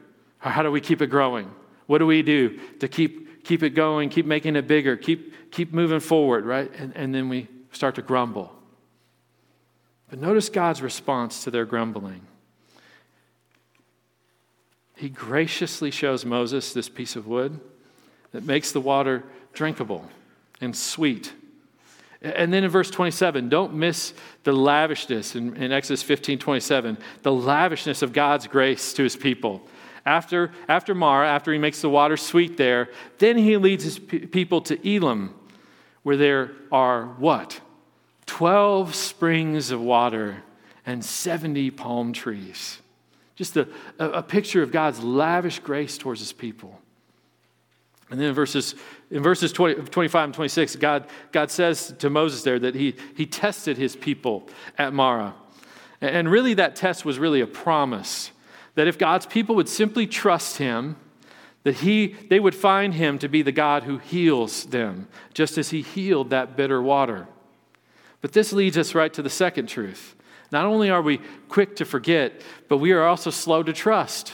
or 0.45 0.51
How 0.51 0.63
do 0.63 0.71
we 0.71 0.81
keep 0.81 1.03
it 1.03 1.09
growing? 1.09 1.51
What 1.87 1.99
do 1.99 2.07
we 2.07 2.23
do 2.23 2.59
to 2.81 2.89
keep, 2.89 3.45
keep 3.45 3.63
it 3.63 3.71
going, 3.71 4.09
keep 4.09 4.27
making 4.27 4.57
it 4.57 4.67
bigger, 4.67 4.97
keep, 4.97 5.51
keep 5.51 5.73
moving 5.73 6.01
forward, 6.01 6.45
right? 6.45 6.71
And, 6.79 6.97
and 6.97 7.15
then 7.15 7.29
we 7.29 7.49
start 7.73 7.97
to 7.97 8.03
grumble. 8.03 8.53
But 10.09 10.21
notice 10.21 10.49
God's 10.49 10.83
response 10.83 11.45
to 11.45 11.51
their 11.51 11.65
grumbling. 11.65 12.23
He 14.97 15.09
graciously 15.09 15.91
shows 15.91 16.25
Moses 16.25 16.73
this 16.73 16.89
piece 16.89 17.17
of 17.17 17.27
wood 17.27 17.61
that 18.37 18.45
makes 18.45 18.71
the 18.71 18.81
water 18.81 19.25
drinkable 19.53 20.09
and 20.61 20.77
sweet 20.77 21.33
and 22.23 22.53
then 22.53 22.65
in 22.65 22.71
verse 22.71 22.91
27, 22.91 23.49
don't 23.49 23.75
miss 23.75 24.15
the 24.45 24.53
lavishness 24.53 25.37
in, 25.37 25.57
in, 25.57 25.73
Exodus 25.73 26.03
15 26.03 26.39
27, 26.39 26.99
the 27.23 27.33
lavishness 27.33 28.03
of 28.03 28.13
God's 28.13 28.47
grace 28.47 28.93
to 28.95 29.03
his 29.03 29.17
people. 29.17 29.63
After, 30.05 30.53
after 30.69 30.95
Marah, 30.95 31.29
after 31.29 31.53
he 31.53 31.59
makes 31.59 31.83
the 31.83 31.91
water 31.91 32.17
sweet 32.17 32.57
there, 32.57 32.89
then 33.19 33.37
he 33.37 33.57
leads 33.57 33.85
his 33.85 33.99
people 33.99 34.61
to 34.63 34.89
Elim, 34.89 35.35
where 36.05 36.17
there 36.17 36.53
are 36.71 37.07
what? 37.07 37.61
12 38.27 38.95
springs 38.95 39.71
of 39.71 39.81
water 39.81 40.43
and 40.85 41.05
70 41.05 41.71
palm 41.73 42.13
trees. 42.13 42.79
Just 43.35 43.57
a, 43.57 43.69
a 43.99 44.23
picture 44.23 44.63
of 44.63 44.73
God's 44.73 45.03
lavish 45.03 45.59
grace 45.59 45.99
towards 45.99 46.21
his 46.21 46.33
people. 46.33 46.81
And 48.11 48.21
then 48.21 48.29
in 48.29 48.35
verses, 48.35 48.75
in 49.11 49.23
verses 49.23 49.53
20, 49.53 49.75
25 49.87 50.25
and 50.25 50.35
26, 50.35 50.77
God, 50.77 51.07
God 51.33 51.51
says 51.51 51.93
to 51.99 52.09
Moses 52.09 52.43
there 52.43 52.59
that 52.59 52.75
he, 52.75 52.95
he 53.17 53.27
tested 53.27 53.77
his 53.77 53.97
people 53.97 54.49
at 54.79 54.93
Marah. 54.93 55.35
And 56.01 56.31
really, 56.31 56.55
that 56.55 56.77
test 56.77 57.05
was 57.05 57.19
really 57.19 57.41
a 57.41 57.47
promise 57.47 58.31
that 58.75 58.87
if 58.87 58.99
God's 58.99 59.27
people 59.27 59.57
would 59.57 59.69
simply 59.69 60.07
trust 60.07 60.59
him, 60.59 60.97
that 61.65 61.77
he, 61.77 62.15
they 62.29 62.39
would 62.39 62.55
find 62.55 62.95
him 62.95 63.19
to 63.19 63.29
be 63.29 63.43
the 63.43 63.51
God 63.51 63.83
who 63.83 63.99
heals 63.99 64.67
them, 64.67 65.09
just 65.35 65.59
as 65.59 65.71
he 65.71 65.83
healed 65.83 66.31
that 66.31 66.57
bitter 66.57 66.81
water. 66.81 67.27
But 68.21 68.33
this 68.33 68.53
leads 68.53 68.79
us 68.79 68.95
right 68.95 69.13
to 69.15 69.23
the 69.23 69.31
second 69.31 69.67
truth. 69.69 70.15
Not 70.53 70.67
only 70.67 70.91
are 70.91 71.03
we 71.03 71.21
quick 71.49 71.77
to 71.77 71.85
forget, 71.85 72.41
but 72.69 72.79
we 72.79 72.93
are 72.93 73.05
also 73.05 73.31
slow 73.31 73.63
to 73.63 73.73
trust. 73.73 74.33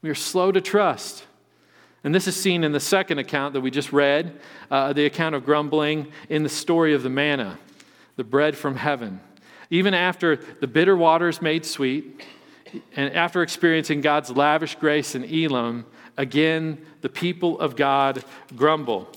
We 0.00 0.08
are 0.08 0.14
slow 0.14 0.52
to 0.52 0.60
trust. 0.60 1.26
And 2.06 2.14
this 2.14 2.28
is 2.28 2.36
seen 2.36 2.62
in 2.62 2.70
the 2.70 2.78
second 2.78 3.18
account 3.18 3.54
that 3.54 3.62
we 3.62 3.72
just 3.72 3.92
read, 3.92 4.38
uh, 4.70 4.92
the 4.92 5.06
account 5.06 5.34
of 5.34 5.44
grumbling 5.44 6.06
in 6.28 6.44
the 6.44 6.48
story 6.48 6.94
of 6.94 7.02
the 7.02 7.10
manna, 7.10 7.58
the 8.14 8.22
bread 8.22 8.56
from 8.56 8.76
heaven. 8.76 9.18
Even 9.70 9.92
after 9.92 10.36
the 10.36 10.68
bitter 10.68 10.96
waters 10.96 11.42
made 11.42 11.66
sweet, 11.66 12.22
and 12.94 13.12
after 13.12 13.42
experiencing 13.42 14.02
God's 14.02 14.30
lavish 14.30 14.76
grace 14.76 15.16
in 15.16 15.24
Elim, 15.24 15.84
again 16.16 16.86
the 17.00 17.08
people 17.08 17.58
of 17.58 17.74
God 17.74 18.22
grumble. 18.54 19.08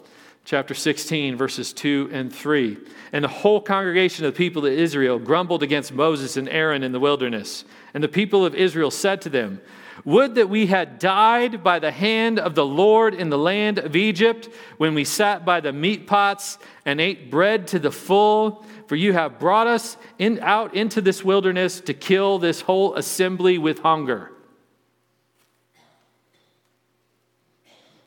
Chapter 0.50 0.74
16, 0.74 1.36
verses 1.36 1.74
2 1.74 2.10
and 2.12 2.34
3. 2.34 2.76
And 3.14 3.24
the 3.24 3.28
whole 3.28 3.62
congregation 3.62 4.26
of 4.26 4.34
the 4.34 4.38
people 4.38 4.66
of 4.66 4.74
Israel 4.74 5.20
grumbled 5.20 5.62
against 5.62 5.94
Moses 5.94 6.38
and 6.38 6.50
Aaron 6.50 6.82
in 6.82 6.92
the 6.92 7.00
wilderness. 7.00 7.66
And 7.94 8.04
the 8.04 8.08
people 8.08 8.44
of 8.44 8.56
Israel 8.56 8.90
said 8.90 9.22
to 9.22 9.30
them, 9.30 9.62
would 10.06 10.34
that 10.34 10.50
we 10.50 10.66
had 10.66 10.98
died 10.98 11.64
by 11.64 11.78
the 11.78 11.92
hand 11.92 12.40
of 12.40 12.56
the 12.56 12.66
Lord 12.66 13.14
in 13.14 13.30
the 13.30 13.38
land 13.38 13.78
of 13.78 13.96
Egypt 13.96 14.50
when 14.80 14.96
we 14.96 15.04
sat 15.04 15.46
by 15.46 15.60
the 15.60 15.72
meat 15.72 16.08
pots 16.08 16.58
and 16.84 17.00
ate 17.00 17.30
bread 17.30 17.68
to 17.68 17.78
the 17.78 17.92
full. 17.92 18.66
For 18.88 18.96
you 18.96 19.14
have 19.14 19.38
brought 19.38 19.68
us 19.68 19.98
in, 20.18 20.40
out 20.40 20.74
into 20.74 21.00
this 21.00 21.24
wilderness 21.24 21.80
to 21.82 21.94
kill 21.94 22.40
this 22.40 22.62
whole 22.62 22.96
assembly 22.96 23.60
with 23.60 23.82
hunger. 23.82 24.32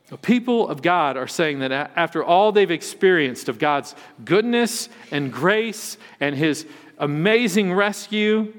The 0.07 0.17
people 0.17 0.67
of 0.67 0.81
God 0.81 1.17
are 1.17 1.27
saying 1.27 1.59
that 1.59 1.71
after 1.71 2.23
all 2.23 2.51
they've 2.51 2.69
experienced 2.69 3.49
of 3.49 3.57
God's 3.57 3.95
goodness 4.23 4.89
and 5.11 5.31
grace 5.31 5.97
and 6.19 6.35
his 6.35 6.65
amazing 6.97 7.73
rescue, 7.73 8.53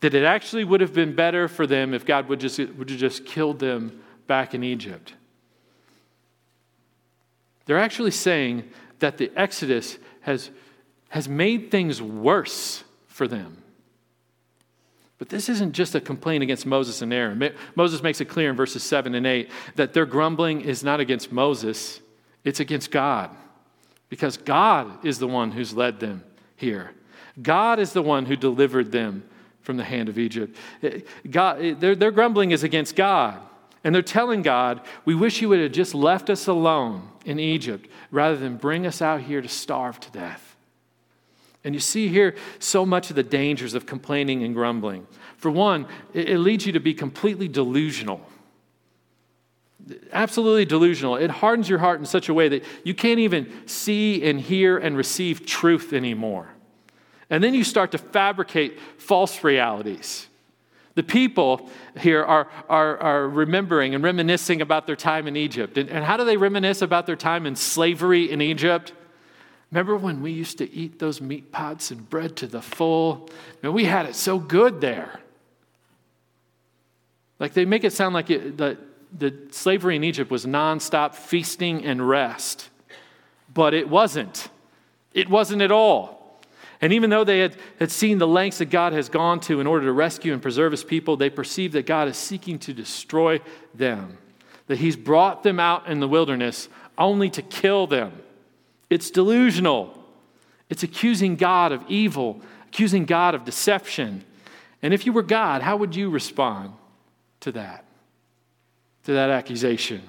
that 0.00 0.14
it 0.14 0.24
actually 0.24 0.64
would 0.64 0.82
have 0.82 0.92
been 0.92 1.14
better 1.14 1.48
for 1.48 1.66
them 1.66 1.94
if 1.94 2.04
God 2.04 2.28
would, 2.28 2.40
just, 2.40 2.58
would 2.58 2.90
have 2.90 2.98
just 2.98 3.24
killed 3.24 3.58
them 3.58 4.02
back 4.26 4.54
in 4.54 4.62
Egypt. 4.62 5.14
They're 7.64 7.78
actually 7.78 8.10
saying 8.10 8.68
that 8.98 9.16
the 9.16 9.32
Exodus 9.34 9.98
has, 10.20 10.50
has 11.08 11.28
made 11.28 11.70
things 11.70 12.02
worse 12.02 12.84
for 13.06 13.26
them. 13.26 13.63
But 15.24 15.30
this 15.30 15.48
isn't 15.48 15.72
just 15.72 15.94
a 15.94 16.02
complaint 16.02 16.42
against 16.42 16.66
Moses 16.66 17.00
and 17.00 17.10
Aaron. 17.10 17.54
Moses 17.76 18.02
makes 18.02 18.20
it 18.20 18.26
clear 18.26 18.50
in 18.50 18.56
verses 18.56 18.82
7 18.82 19.14
and 19.14 19.26
8 19.26 19.50
that 19.74 19.94
their 19.94 20.04
grumbling 20.04 20.60
is 20.60 20.84
not 20.84 21.00
against 21.00 21.32
Moses, 21.32 22.02
it's 22.44 22.60
against 22.60 22.90
God. 22.90 23.34
Because 24.10 24.36
God 24.36 25.02
is 25.02 25.18
the 25.18 25.26
one 25.26 25.50
who's 25.50 25.72
led 25.72 25.98
them 25.98 26.22
here. 26.56 26.92
God 27.40 27.78
is 27.78 27.94
the 27.94 28.02
one 28.02 28.26
who 28.26 28.36
delivered 28.36 28.92
them 28.92 29.24
from 29.62 29.78
the 29.78 29.84
hand 29.84 30.10
of 30.10 30.18
Egypt. 30.18 30.58
Eh, 30.82 31.00
God, 31.30 31.58
eh, 31.64 31.72
their, 31.72 31.94
their 31.94 32.10
grumbling 32.10 32.50
is 32.50 32.62
against 32.62 32.94
God. 32.94 33.40
And 33.82 33.94
they're 33.94 34.02
telling 34.02 34.42
God, 34.42 34.82
we 35.06 35.14
wish 35.14 35.40
you 35.40 35.48
would 35.48 35.60
have 35.60 35.72
just 35.72 35.94
left 35.94 36.28
us 36.28 36.48
alone 36.48 37.08
in 37.24 37.40
Egypt 37.40 37.88
rather 38.10 38.36
than 38.36 38.58
bring 38.58 38.86
us 38.86 39.00
out 39.00 39.22
here 39.22 39.40
to 39.40 39.48
starve 39.48 39.98
to 40.00 40.10
death. 40.10 40.53
And 41.64 41.74
you 41.74 41.80
see 41.80 42.08
here 42.08 42.34
so 42.58 42.84
much 42.84 43.08
of 43.08 43.16
the 43.16 43.22
dangers 43.22 43.72
of 43.72 43.86
complaining 43.86 44.44
and 44.44 44.54
grumbling. 44.54 45.06
For 45.38 45.50
one, 45.50 45.86
it, 46.12 46.28
it 46.28 46.38
leads 46.38 46.66
you 46.66 46.72
to 46.72 46.80
be 46.80 46.92
completely 46.92 47.48
delusional. 47.48 48.20
Absolutely 50.12 50.66
delusional. 50.66 51.16
It 51.16 51.30
hardens 51.30 51.68
your 51.68 51.78
heart 51.78 52.00
in 52.00 52.06
such 52.06 52.28
a 52.28 52.34
way 52.34 52.48
that 52.48 52.64
you 52.84 52.94
can't 52.94 53.18
even 53.18 53.50
see 53.66 54.22
and 54.22 54.40
hear 54.40 54.78
and 54.78 54.96
receive 54.96 55.46
truth 55.46 55.92
anymore. 55.92 56.48
And 57.30 57.42
then 57.42 57.54
you 57.54 57.64
start 57.64 57.92
to 57.92 57.98
fabricate 57.98 58.78
false 58.98 59.42
realities. 59.42 60.26
The 60.94 61.02
people 61.02 61.68
here 61.98 62.22
are, 62.22 62.48
are, 62.68 62.98
are 62.98 63.28
remembering 63.28 63.94
and 63.94 64.04
reminiscing 64.04 64.60
about 64.60 64.86
their 64.86 64.96
time 64.96 65.26
in 65.26 65.36
Egypt. 65.36 65.76
And, 65.76 65.90
and 65.90 66.04
how 66.04 66.16
do 66.16 66.24
they 66.24 66.36
reminisce 66.36 66.82
about 66.82 67.06
their 67.06 67.16
time 67.16 67.46
in 67.46 67.56
slavery 67.56 68.30
in 68.30 68.40
Egypt? 68.40 68.92
Remember 69.70 69.96
when 69.96 70.22
we 70.22 70.30
used 70.30 70.58
to 70.58 70.72
eat 70.72 70.98
those 70.98 71.20
meat 71.20 71.50
pots 71.50 71.90
and 71.90 72.08
bread 72.08 72.36
to 72.36 72.46
the 72.46 72.62
full? 72.62 73.28
Man, 73.62 73.72
we 73.72 73.84
had 73.84 74.06
it 74.06 74.14
so 74.14 74.38
good 74.38 74.80
there. 74.80 75.20
Like 77.38 77.54
they 77.54 77.64
make 77.64 77.84
it 77.84 77.92
sound 77.92 78.14
like 78.14 78.30
it, 78.30 78.56
the, 78.56 78.78
the 79.16 79.34
slavery 79.50 79.96
in 79.96 80.04
Egypt 80.04 80.30
was 80.30 80.46
nonstop 80.46 81.14
feasting 81.14 81.84
and 81.84 82.06
rest, 82.06 82.70
but 83.52 83.74
it 83.74 83.88
wasn't. 83.88 84.48
It 85.12 85.28
wasn't 85.28 85.62
at 85.62 85.72
all. 85.72 86.40
And 86.80 86.92
even 86.92 87.10
though 87.10 87.24
they 87.24 87.38
had, 87.38 87.56
had 87.78 87.90
seen 87.90 88.18
the 88.18 88.26
lengths 88.26 88.58
that 88.58 88.66
God 88.66 88.92
has 88.92 89.08
gone 89.08 89.40
to 89.40 89.60
in 89.60 89.66
order 89.66 89.86
to 89.86 89.92
rescue 89.92 90.32
and 90.32 90.42
preserve 90.42 90.72
his 90.72 90.84
people, 90.84 91.16
they 91.16 91.30
perceive 91.30 91.72
that 91.72 91.86
God 91.86 92.08
is 92.08 92.16
seeking 92.16 92.58
to 92.60 92.74
destroy 92.74 93.40
them, 93.74 94.18
that 94.66 94.78
he's 94.78 94.96
brought 94.96 95.42
them 95.42 95.58
out 95.58 95.86
in 95.86 96.00
the 96.00 96.08
wilderness 96.08 96.68
only 96.98 97.30
to 97.30 97.42
kill 97.42 97.86
them. 97.86 98.12
It's 98.94 99.10
delusional. 99.10 99.92
It's 100.70 100.84
accusing 100.84 101.34
God 101.34 101.72
of 101.72 101.82
evil, 101.88 102.40
accusing 102.68 103.06
God 103.06 103.34
of 103.34 103.44
deception. 103.44 104.24
And 104.82 104.94
if 104.94 105.04
you 105.04 105.12
were 105.12 105.24
God, 105.24 105.62
how 105.62 105.76
would 105.76 105.96
you 105.96 106.10
respond 106.10 106.74
to 107.40 107.50
that? 107.50 107.84
To 109.06 109.12
that 109.14 109.30
accusation? 109.30 110.00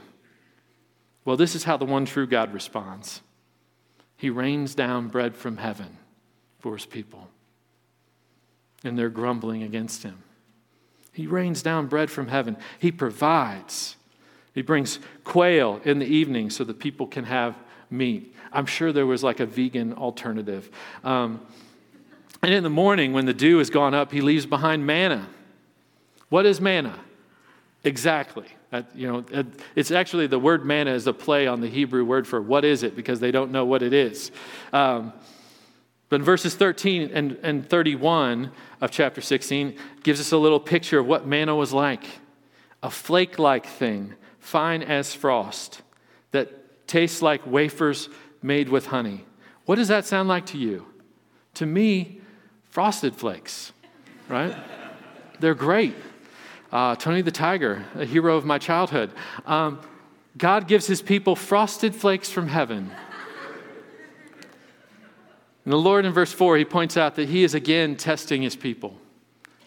Well, 1.26 1.36
this 1.36 1.56
is 1.56 1.64
how 1.64 1.78
the 1.78 1.86
one 1.86 2.06
true 2.06 2.28
God 2.28 2.54
responds 2.54 3.22
He 4.18 4.30
rains 4.30 4.76
down 4.76 5.08
bread 5.08 5.36
from 5.36 5.58
heaven 5.58 5.98
for 6.60 6.76
his 6.76 6.86
people. 6.86 7.28
And 8.84 9.00
they're 9.00 9.10
grumbling 9.10 9.64
against 9.64 10.04
him. 10.04 10.22
He 11.12 11.26
rains 11.26 11.64
down 11.64 11.88
bread 11.88 12.12
from 12.12 12.28
heaven, 12.28 12.56
he 12.78 12.92
provides. 12.92 13.96
He 14.54 14.62
brings 14.62 15.00
quail 15.24 15.82
in 15.84 15.98
the 15.98 16.06
evening 16.06 16.52
so 16.52 16.64
that 16.66 16.78
people 16.78 17.08
can 17.08 17.24
have 17.24 17.58
meat. 17.90 18.35
I'm 18.56 18.66
sure 18.66 18.92
there 18.92 19.06
was 19.06 19.24
like 19.24 19.40
a 19.40 19.46
vegan 19.46 19.94
alternative. 19.94 20.70
Um, 21.04 21.46
and 22.42 22.54
in 22.54 22.64
the 22.64 22.70
morning, 22.70 23.14
when 23.14 23.26
the 23.26 23.34
dew 23.34 23.58
has 23.58 23.70
gone 23.70 23.94
up, 23.94 24.12
he 24.12 24.22
leaves 24.22 24.46
behind 24.46 24.86
manna. 24.86 25.28
What 26.30 26.46
is 26.46 26.62
manna? 26.62 27.00
Exactly. 27.84 28.48
you 28.96 29.12
know, 29.12 29.46
it's 29.76 29.92
actually 29.92 30.28
the 30.28 30.40
word 30.40 30.66
manna 30.66 30.92
is 30.92 31.06
a 31.06 31.14
play 31.14 31.48
on 31.48 31.62
the 31.62 31.68
Hebrew 31.68 32.04
word 32.04 32.28
for 32.28 32.42
what 32.42 32.66
is 32.66 32.82
it 32.82 32.96
because 32.96 33.20
they 33.20 33.32
don't 33.32 33.52
know 33.52 33.66
what 33.66 33.84
it 33.84 33.94
is. 33.94 34.32
Um, 34.74 35.14
but 36.10 36.18
in 36.18 36.24
verses 36.24 36.56
13 36.56 37.12
and, 37.14 37.38
and 37.44 37.70
31 37.70 38.52
of 38.82 38.92
chapter 38.92 39.22
16 39.22 39.78
gives 40.04 40.20
us 40.20 40.32
a 40.32 40.38
little 40.38 40.60
picture 40.60 41.00
of 41.00 41.06
what 41.06 41.28
manna 41.28 41.56
was 41.56 41.74
like 41.74 42.04
a 42.84 42.90
flake 42.90 43.40
like 43.40 43.66
thing, 43.66 44.14
fine 44.40 44.84
as 44.84 45.14
frost, 45.14 45.82
that 46.32 46.88
tastes 46.88 47.22
like 47.22 47.46
wafers 47.48 48.10
made 48.42 48.70
with 48.70 48.88
honey. 48.88 49.26
What 49.66 49.76
does 49.76 49.88
that 49.88 50.06
sound 50.06 50.30
like 50.30 50.46
to 50.48 50.58
you? 50.58 50.86
To 51.56 51.66
me, 51.66 52.22
frosted 52.70 53.16
flakes, 53.16 53.72
right? 54.30 54.56
They're 55.40 55.56
great. 55.56 55.96
Uh, 56.72 56.96
Tony 56.96 57.22
the 57.22 57.32
Tiger, 57.32 57.86
a 57.96 58.06
hero 58.06 58.36
of 58.36 58.46
my 58.46 58.58
childhood. 58.58 59.12
Um, 59.46 59.80
God 60.38 60.68
gives 60.68 60.88
his 60.88 61.02
people 61.02 61.36
frosted 61.36 61.96
flakes 61.96 62.30
from 62.30 62.48
heaven. 62.48 62.92
And 65.64 65.74
the 65.74 65.78
Lord 65.78 66.06
in 66.06 66.14
verse 66.14 66.32
4, 66.32 66.58
he 66.58 66.66
points 66.66 66.96
out 66.96 67.16
that 67.16 67.30
he 67.30 67.44
is 67.44 67.56
again 67.56 67.96
testing 67.96 68.42
his 68.42 68.56
people. 68.56 69.00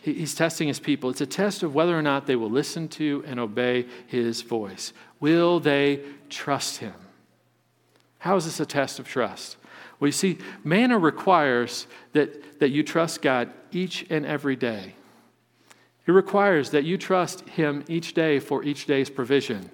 He's 0.00 0.34
testing 0.34 0.68
his 0.68 0.78
people. 0.78 1.10
It's 1.10 1.20
a 1.20 1.26
test 1.26 1.62
of 1.62 1.74
whether 1.74 1.98
or 1.98 2.02
not 2.02 2.26
they 2.26 2.36
will 2.36 2.50
listen 2.50 2.88
to 2.90 3.24
and 3.26 3.40
obey 3.40 3.86
his 4.06 4.42
voice. 4.42 4.92
Will 5.18 5.58
they 5.60 6.02
trust 6.30 6.78
him? 6.78 6.94
How 8.18 8.36
is 8.36 8.44
this 8.44 8.60
a 8.60 8.66
test 8.66 8.98
of 8.98 9.06
trust? 9.06 9.56
Well, 9.98 10.08
you 10.08 10.12
see, 10.12 10.38
manna 10.64 10.98
requires 10.98 11.86
that, 12.12 12.60
that 12.60 12.70
you 12.70 12.82
trust 12.82 13.22
God 13.22 13.50
each 13.72 14.06
and 14.10 14.24
every 14.24 14.56
day. 14.56 14.94
It 16.06 16.12
requires 16.12 16.70
that 16.70 16.84
you 16.84 16.96
trust 16.96 17.48
him 17.48 17.84
each 17.88 18.14
day 18.14 18.38
for 18.38 18.64
each 18.64 18.86
day's 18.86 19.10
provision. 19.10 19.70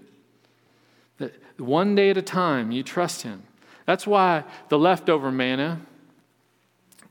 That 1.19 1.35
one 1.59 1.95
day 1.95 2.11
at 2.11 2.17
a 2.17 2.23
time, 2.23 2.73
you 2.73 2.83
trust 2.83 3.23
him. 3.23 3.45
That's 3.87 4.07
why 4.07 4.45
the 4.69 4.79
leftover 4.79 5.31
manna 5.31 5.81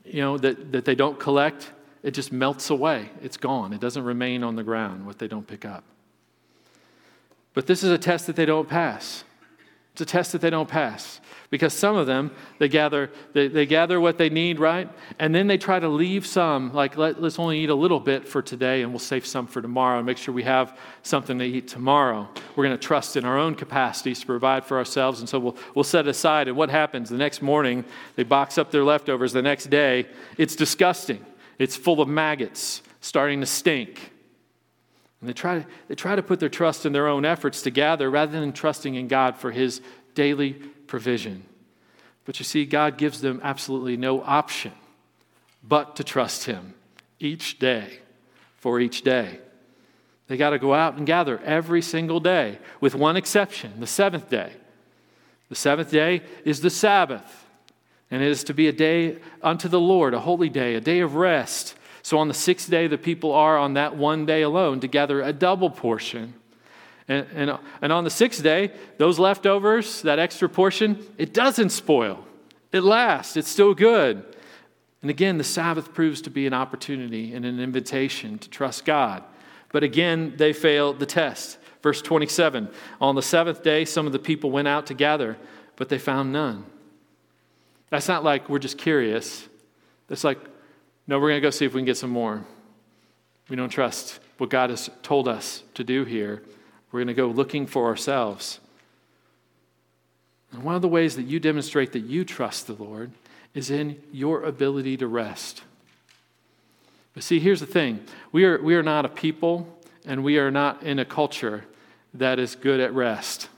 you 0.04 0.20
know, 0.20 0.38
that, 0.38 0.72
that 0.72 0.84
they 0.84 0.94
don't 0.94 1.18
collect, 1.18 1.70
it 2.02 2.12
just 2.12 2.30
melts 2.30 2.70
away. 2.70 3.10
It's 3.22 3.36
gone. 3.36 3.72
It 3.72 3.80
doesn't 3.80 4.04
remain 4.04 4.44
on 4.44 4.56
the 4.56 4.62
ground, 4.62 5.06
what 5.06 5.18
they 5.18 5.28
don't 5.28 5.46
pick 5.46 5.64
up. 5.64 5.84
But 7.54 7.66
this 7.66 7.82
is 7.82 7.90
a 7.90 7.98
test 7.98 8.26
that 8.26 8.36
they 8.36 8.44
don't 8.44 8.68
pass. 8.68 9.24
It's 9.92 10.02
a 10.02 10.04
test 10.04 10.32
that 10.32 10.40
they 10.40 10.50
don't 10.50 10.68
pass 10.68 11.20
because 11.54 11.72
some 11.72 11.94
of 11.94 12.08
them 12.08 12.32
they 12.58 12.68
gather 12.68 13.12
they, 13.32 13.46
they 13.46 13.64
gather 13.64 14.00
what 14.00 14.18
they 14.18 14.28
need 14.28 14.58
right? 14.58 14.90
And 15.20 15.32
then 15.32 15.46
they 15.46 15.56
try 15.56 15.78
to 15.78 15.88
leave 15.88 16.26
some 16.26 16.72
like 16.72 16.96
let, 16.96 17.16
us 17.18 17.38
only 17.38 17.60
eat 17.60 17.70
a 17.70 17.74
little 17.76 18.00
bit 18.00 18.26
for 18.26 18.42
today 18.42 18.82
and 18.82 18.90
we'll 18.90 18.98
save 18.98 19.24
some 19.24 19.46
for 19.46 19.62
tomorrow 19.62 19.98
and 19.98 20.04
make 20.04 20.16
sure 20.16 20.34
we 20.34 20.42
have 20.42 20.76
something 21.04 21.38
to 21.38 21.44
eat 21.44 21.68
tomorrow. 21.68 22.28
We're 22.56 22.64
going 22.64 22.76
to 22.76 22.84
trust 22.84 23.16
in 23.16 23.24
our 23.24 23.38
own 23.38 23.54
capacities 23.54 24.18
to 24.18 24.26
provide 24.26 24.64
for 24.64 24.78
ourselves 24.78 25.20
and 25.20 25.28
so 25.28 25.38
we'll, 25.38 25.56
we'll 25.76 25.84
set 25.84 26.08
aside. 26.08 26.48
And 26.48 26.56
what 26.56 26.70
happens? 26.70 27.08
The 27.08 27.18
next 27.18 27.40
morning 27.40 27.84
they 28.16 28.24
box 28.24 28.58
up 28.58 28.72
their 28.72 28.82
leftovers. 28.82 29.32
The 29.32 29.40
next 29.40 29.66
day 29.70 30.08
it's 30.36 30.56
disgusting. 30.56 31.24
It's 31.60 31.76
full 31.76 32.00
of 32.00 32.08
maggots 32.08 32.82
starting 33.00 33.38
to 33.42 33.46
stink. 33.46 34.10
And 35.20 35.28
they 35.28 35.34
try, 35.34 35.60
to, 35.60 35.66
they 35.86 35.94
try 35.94 36.16
to 36.16 36.22
put 36.22 36.40
their 36.40 36.48
trust 36.48 36.84
in 36.84 36.92
their 36.92 37.06
own 37.06 37.24
efforts 37.24 37.62
to 37.62 37.70
gather 37.70 38.10
rather 38.10 38.40
than 38.40 38.52
trusting 38.52 38.96
in 38.96 39.06
God 39.06 39.36
for 39.36 39.52
his 39.52 39.80
daily 40.16 40.60
provision. 40.86 41.44
But 42.24 42.38
you 42.38 42.44
see, 42.44 42.64
God 42.64 42.96
gives 42.96 43.20
them 43.20 43.40
absolutely 43.42 43.96
no 43.96 44.22
option 44.22 44.72
but 45.62 45.96
to 45.96 46.04
trust 46.04 46.44
him 46.44 46.74
each 47.18 47.58
day 47.58 47.98
for 48.58 48.80
each 48.80 49.02
day. 49.02 49.38
They 50.26 50.36
got 50.36 50.50
to 50.50 50.58
go 50.58 50.74
out 50.74 50.96
and 50.96 51.06
gather 51.06 51.38
every 51.38 51.82
single 51.82 52.20
day, 52.20 52.58
with 52.80 52.94
one 52.94 53.16
exception 53.16 53.80
the 53.80 53.86
seventh 53.86 54.30
day. 54.30 54.52
The 55.48 55.54
seventh 55.54 55.90
day 55.90 56.22
is 56.44 56.60
the 56.60 56.70
Sabbath, 56.70 57.46
and 58.10 58.22
it 58.22 58.28
is 58.28 58.44
to 58.44 58.54
be 58.54 58.68
a 58.68 58.72
day 58.72 59.18
unto 59.42 59.68
the 59.68 59.80
Lord, 59.80 60.14
a 60.14 60.20
holy 60.20 60.48
day, 60.48 60.74
a 60.74 60.80
day 60.80 61.00
of 61.00 61.14
rest 61.14 61.76
so 62.04 62.18
on 62.18 62.28
the 62.28 62.34
sixth 62.34 62.68
day, 62.68 62.86
the 62.86 62.98
people 62.98 63.32
are 63.32 63.56
on 63.56 63.74
that 63.74 63.96
one 63.96 64.26
day 64.26 64.42
alone 64.42 64.80
to 64.80 64.86
gather 64.86 65.22
a 65.22 65.32
double 65.32 65.70
portion. 65.70 66.34
And, 67.08 67.26
and, 67.34 67.58
and 67.82 67.92
on 67.92 68.04
the 68.04 68.10
sixth 68.10 68.42
day, 68.42 68.72
those 68.98 69.18
leftovers, 69.18 70.02
that 70.02 70.18
extra 70.18 70.48
portion, 70.48 71.04
it 71.18 71.34
doesn't 71.34 71.70
spoil. 71.70 72.24
It 72.72 72.82
lasts, 72.82 73.36
it's 73.36 73.48
still 73.48 73.74
good. 73.74 74.24
And 75.02 75.10
again, 75.10 75.36
the 75.36 75.44
Sabbath 75.44 75.92
proves 75.92 76.22
to 76.22 76.30
be 76.30 76.46
an 76.46 76.54
opportunity 76.54 77.34
and 77.34 77.44
an 77.44 77.60
invitation 77.60 78.38
to 78.38 78.48
trust 78.48 78.86
God. 78.86 79.22
But 79.70 79.82
again, 79.82 80.34
they 80.36 80.52
fail 80.54 80.94
the 80.94 81.04
test. 81.04 81.58
Verse 81.82 82.00
27 82.00 82.70
On 83.02 83.14
the 83.14 83.22
seventh 83.22 83.62
day, 83.62 83.84
some 83.84 84.06
of 84.06 84.12
the 84.12 84.18
people 84.18 84.50
went 84.50 84.66
out 84.66 84.86
to 84.86 84.94
gather, 84.94 85.36
but 85.76 85.90
they 85.90 85.98
found 85.98 86.32
none. 86.32 86.64
That's 87.90 88.08
not 88.08 88.24
like 88.24 88.48
we're 88.48 88.58
just 88.58 88.78
curious. 88.78 89.46
That's 90.08 90.24
like, 90.24 90.38
no, 91.06 91.18
we're 91.18 91.28
going 91.28 91.42
to 91.42 91.46
go 91.46 91.50
see 91.50 91.66
if 91.66 91.74
we 91.74 91.80
can 91.80 91.86
get 91.86 91.98
some 91.98 92.10
more. 92.10 92.44
We 93.50 93.56
don't 93.56 93.68
trust 93.68 94.20
what 94.38 94.48
God 94.48 94.70
has 94.70 94.88
told 95.02 95.28
us 95.28 95.62
to 95.74 95.84
do 95.84 96.04
here. 96.04 96.42
We're 96.94 97.00
going 97.00 97.08
to 97.08 97.14
go 97.14 97.26
looking 97.26 97.66
for 97.66 97.86
ourselves. 97.86 98.60
And 100.52 100.62
one 100.62 100.76
of 100.76 100.80
the 100.80 100.86
ways 100.86 101.16
that 101.16 101.24
you 101.24 101.40
demonstrate 101.40 101.90
that 101.90 102.04
you 102.04 102.24
trust 102.24 102.68
the 102.68 102.74
Lord 102.74 103.10
is 103.52 103.68
in 103.68 104.00
your 104.12 104.44
ability 104.44 104.98
to 104.98 105.08
rest. 105.08 105.64
But 107.12 107.24
see, 107.24 107.40
here's 107.40 107.58
the 107.58 107.66
thing 107.66 108.04
we 108.30 108.44
are, 108.44 108.62
we 108.62 108.76
are 108.76 108.82
not 108.84 109.04
a 109.04 109.08
people 109.08 109.76
and 110.06 110.22
we 110.22 110.38
are 110.38 110.52
not 110.52 110.84
in 110.84 111.00
a 111.00 111.04
culture 111.04 111.64
that 112.14 112.38
is 112.38 112.54
good 112.54 112.78
at 112.78 112.94
rest. 112.94 113.48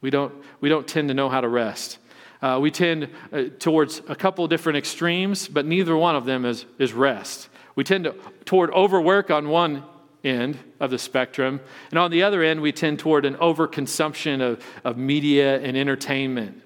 We 0.00 0.10
don't, 0.10 0.34
we 0.60 0.68
don't 0.68 0.88
tend 0.88 1.06
to 1.06 1.14
know 1.14 1.28
how 1.28 1.42
to 1.42 1.48
rest. 1.48 1.98
Uh, 2.42 2.58
we 2.60 2.72
tend 2.72 3.10
uh, 3.32 3.44
towards 3.60 4.02
a 4.08 4.16
couple 4.16 4.42
of 4.42 4.50
different 4.50 4.76
extremes, 4.76 5.46
but 5.46 5.66
neither 5.66 5.96
one 5.96 6.16
of 6.16 6.24
them 6.24 6.44
is, 6.44 6.64
is 6.80 6.92
rest. 6.92 7.48
We 7.76 7.84
tend 7.84 8.06
to, 8.06 8.16
toward 8.44 8.72
overwork 8.72 9.30
on 9.30 9.50
one 9.50 9.84
end 10.26 10.58
of 10.80 10.90
the 10.90 10.98
spectrum, 10.98 11.60
and 11.90 11.98
on 11.98 12.10
the 12.10 12.22
other 12.22 12.42
end, 12.42 12.60
we 12.60 12.72
tend 12.72 12.98
toward 12.98 13.24
an 13.24 13.36
overconsumption 13.36 14.40
of, 14.40 14.64
of 14.84 14.96
media 14.96 15.60
and 15.60 15.76
entertainment. 15.76 16.62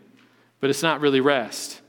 But 0.61 0.71
it's 0.71 0.83
not 0.83 1.01
really 1.01 1.21
rest. 1.21 1.81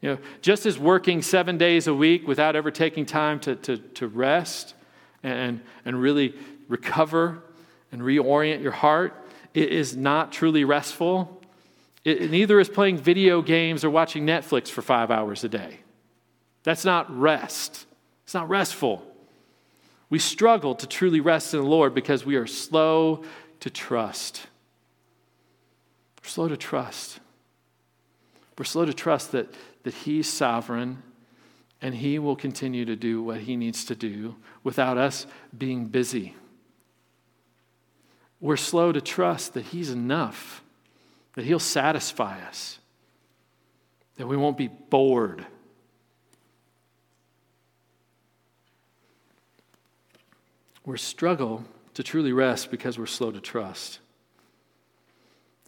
You 0.00 0.10
know, 0.10 0.18
just 0.42 0.66
as 0.66 0.78
working 0.78 1.22
seven 1.22 1.56
days 1.56 1.86
a 1.86 1.94
week 1.94 2.28
without 2.28 2.56
ever 2.56 2.70
taking 2.70 3.06
time 3.06 3.40
to, 3.40 3.56
to, 3.56 3.78
to 3.78 4.06
rest 4.06 4.74
and, 5.22 5.60
and 5.84 6.00
really 6.00 6.34
recover 6.68 7.42
and 7.90 8.02
reorient 8.02 8.62
your 8.62 8.72
heart 8.72 9.24
it 9.54 9.70
is 9.70 9.96
not 9.96 10.32
truly 10.32 10.64
restful. 10.64 11.40
It, 12.04 12.30
neither 12.30 12.60
is 12.60 12.68
playing 12.68 12.98
video 12.98 13.40
games 13.40 13.84
or 13.84 13.90
watching 13.90 14.26
Netflix 14.26 14.68
for 14.68 14.82
five 14.82 15.10
hours 15.10 15.44
a 15.44 15.48
day. 15.48 15.78
That's 16.64 16.84
not 16.84 17.08
rest. 17.16 17.86
It's 18.24 18.34
not 18.34 18.48
restful. 18.48 19.06
We 20.14 20.20
struggle 20.20 20.76
to 20.76 20.86
truly 20.86 21.18
rest 21.18 21.54
in 21.54 21.60
the 21.60 21.66
Lord 21.66 21.92
because 21.92 22.24
we 22.24 22.36
are 22.36 22.46
slow 22.46 23.24
to 23.58 23.68
trust. 23.68 24.46
We're 26.22 26.28
slow 26.28 26.46
to 26.46 26.56
trust. 26.56 27.18
We're 28.56 28.64
slow 28.64 28.84
to 28.84 28.94
trust 28.94 29.32
that, 29.32 29.52
that 29.82 29.92
He's 29.92 30.32
sovereign 30.32 31.02
and 31.82 31.96
He 31.96 32.20
will 32.20 32.36
continue 32.36 32.84
to 32.84 32.94
do 32.94 33.24
what 33.24 33.40
He 33.40 33.56
needs 33.56 33.84
to 33.86 33.96
do 33.96 34.36
without 34.62 34.98
us 34.98 35.26
being 35.58 35.86
busy 35.86 36.36
we're 38.40 38.56
slow 38.56 38.92
to 38.92 39.00
trust 39.00 39.54
that 39.54 39.64
He's 39.64 39.90
enough, 39.90 40.62
that 41.34 41.44
He'll 41.44 41.58
satisfy 41.58 42.40
us, 42.46 42.78
that 44.14 44.28
we 44.28 44.36
won't 44.36 44.58
be 44.58 44.68
bored. 44.68 45.44
We 50.84 50.98
struggle 50.98 51.64
to 51.94 52.02
truly 52.02 52.32
rest 52.32 52.70
because 52.70 52.98
we're 52.98 53.06
slow 53.06 53.30
to 53.30 53.40
trust. 53.40 54.00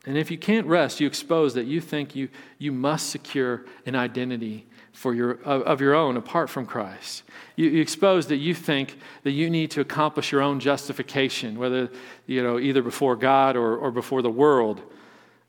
And 0.04 0.16
if 0.16 0.30
you 0.30 0.38
can't 0.38 0.66
rest, 0.66 1.00
you 1.00 1.06
expose 1.06 1.54
that 1.54 1.66
you 1.66 1.80
think 1.80 2.14
you, 2.14 2.28
you 2.58 2.70
must 2.70 3.10
secure 3.10 3.64
an 3.86 3.96
identity 3.96 4.66
for 4.92 5.14
your, 5.14 5.32
of, 5.42 5.62
of 5.62 5.80
your 5.80 5.94
own 5.94 6.16
apart 6.16 6.48
from 6.48 6.64
Christ. 6.64 7.24
You, 7.56 7.68
you, 7.68 7.82
expose 7.82 8.28
that 8.28 8.36
you 8.36 8.54
think 8.54 8.98
that 9.24 9.32
you 9.32 9.50
need 9.50 9.72
to 9.72 9.80
accomplish 9.80 10.30
your 10.30 10.42
own 10.42 10.60
justification, 10.60 11.58
whether, 11.58 11.90
you 12.26 12.42
know, 12.42 12.58
either 12.58 12.82
before 12.82 13.16
God 13.16 13.56
or, 13.56 13.76
or 13.76 13.90
before 13.90 14.22
the 14.22 14.30
world. 14.30 14.80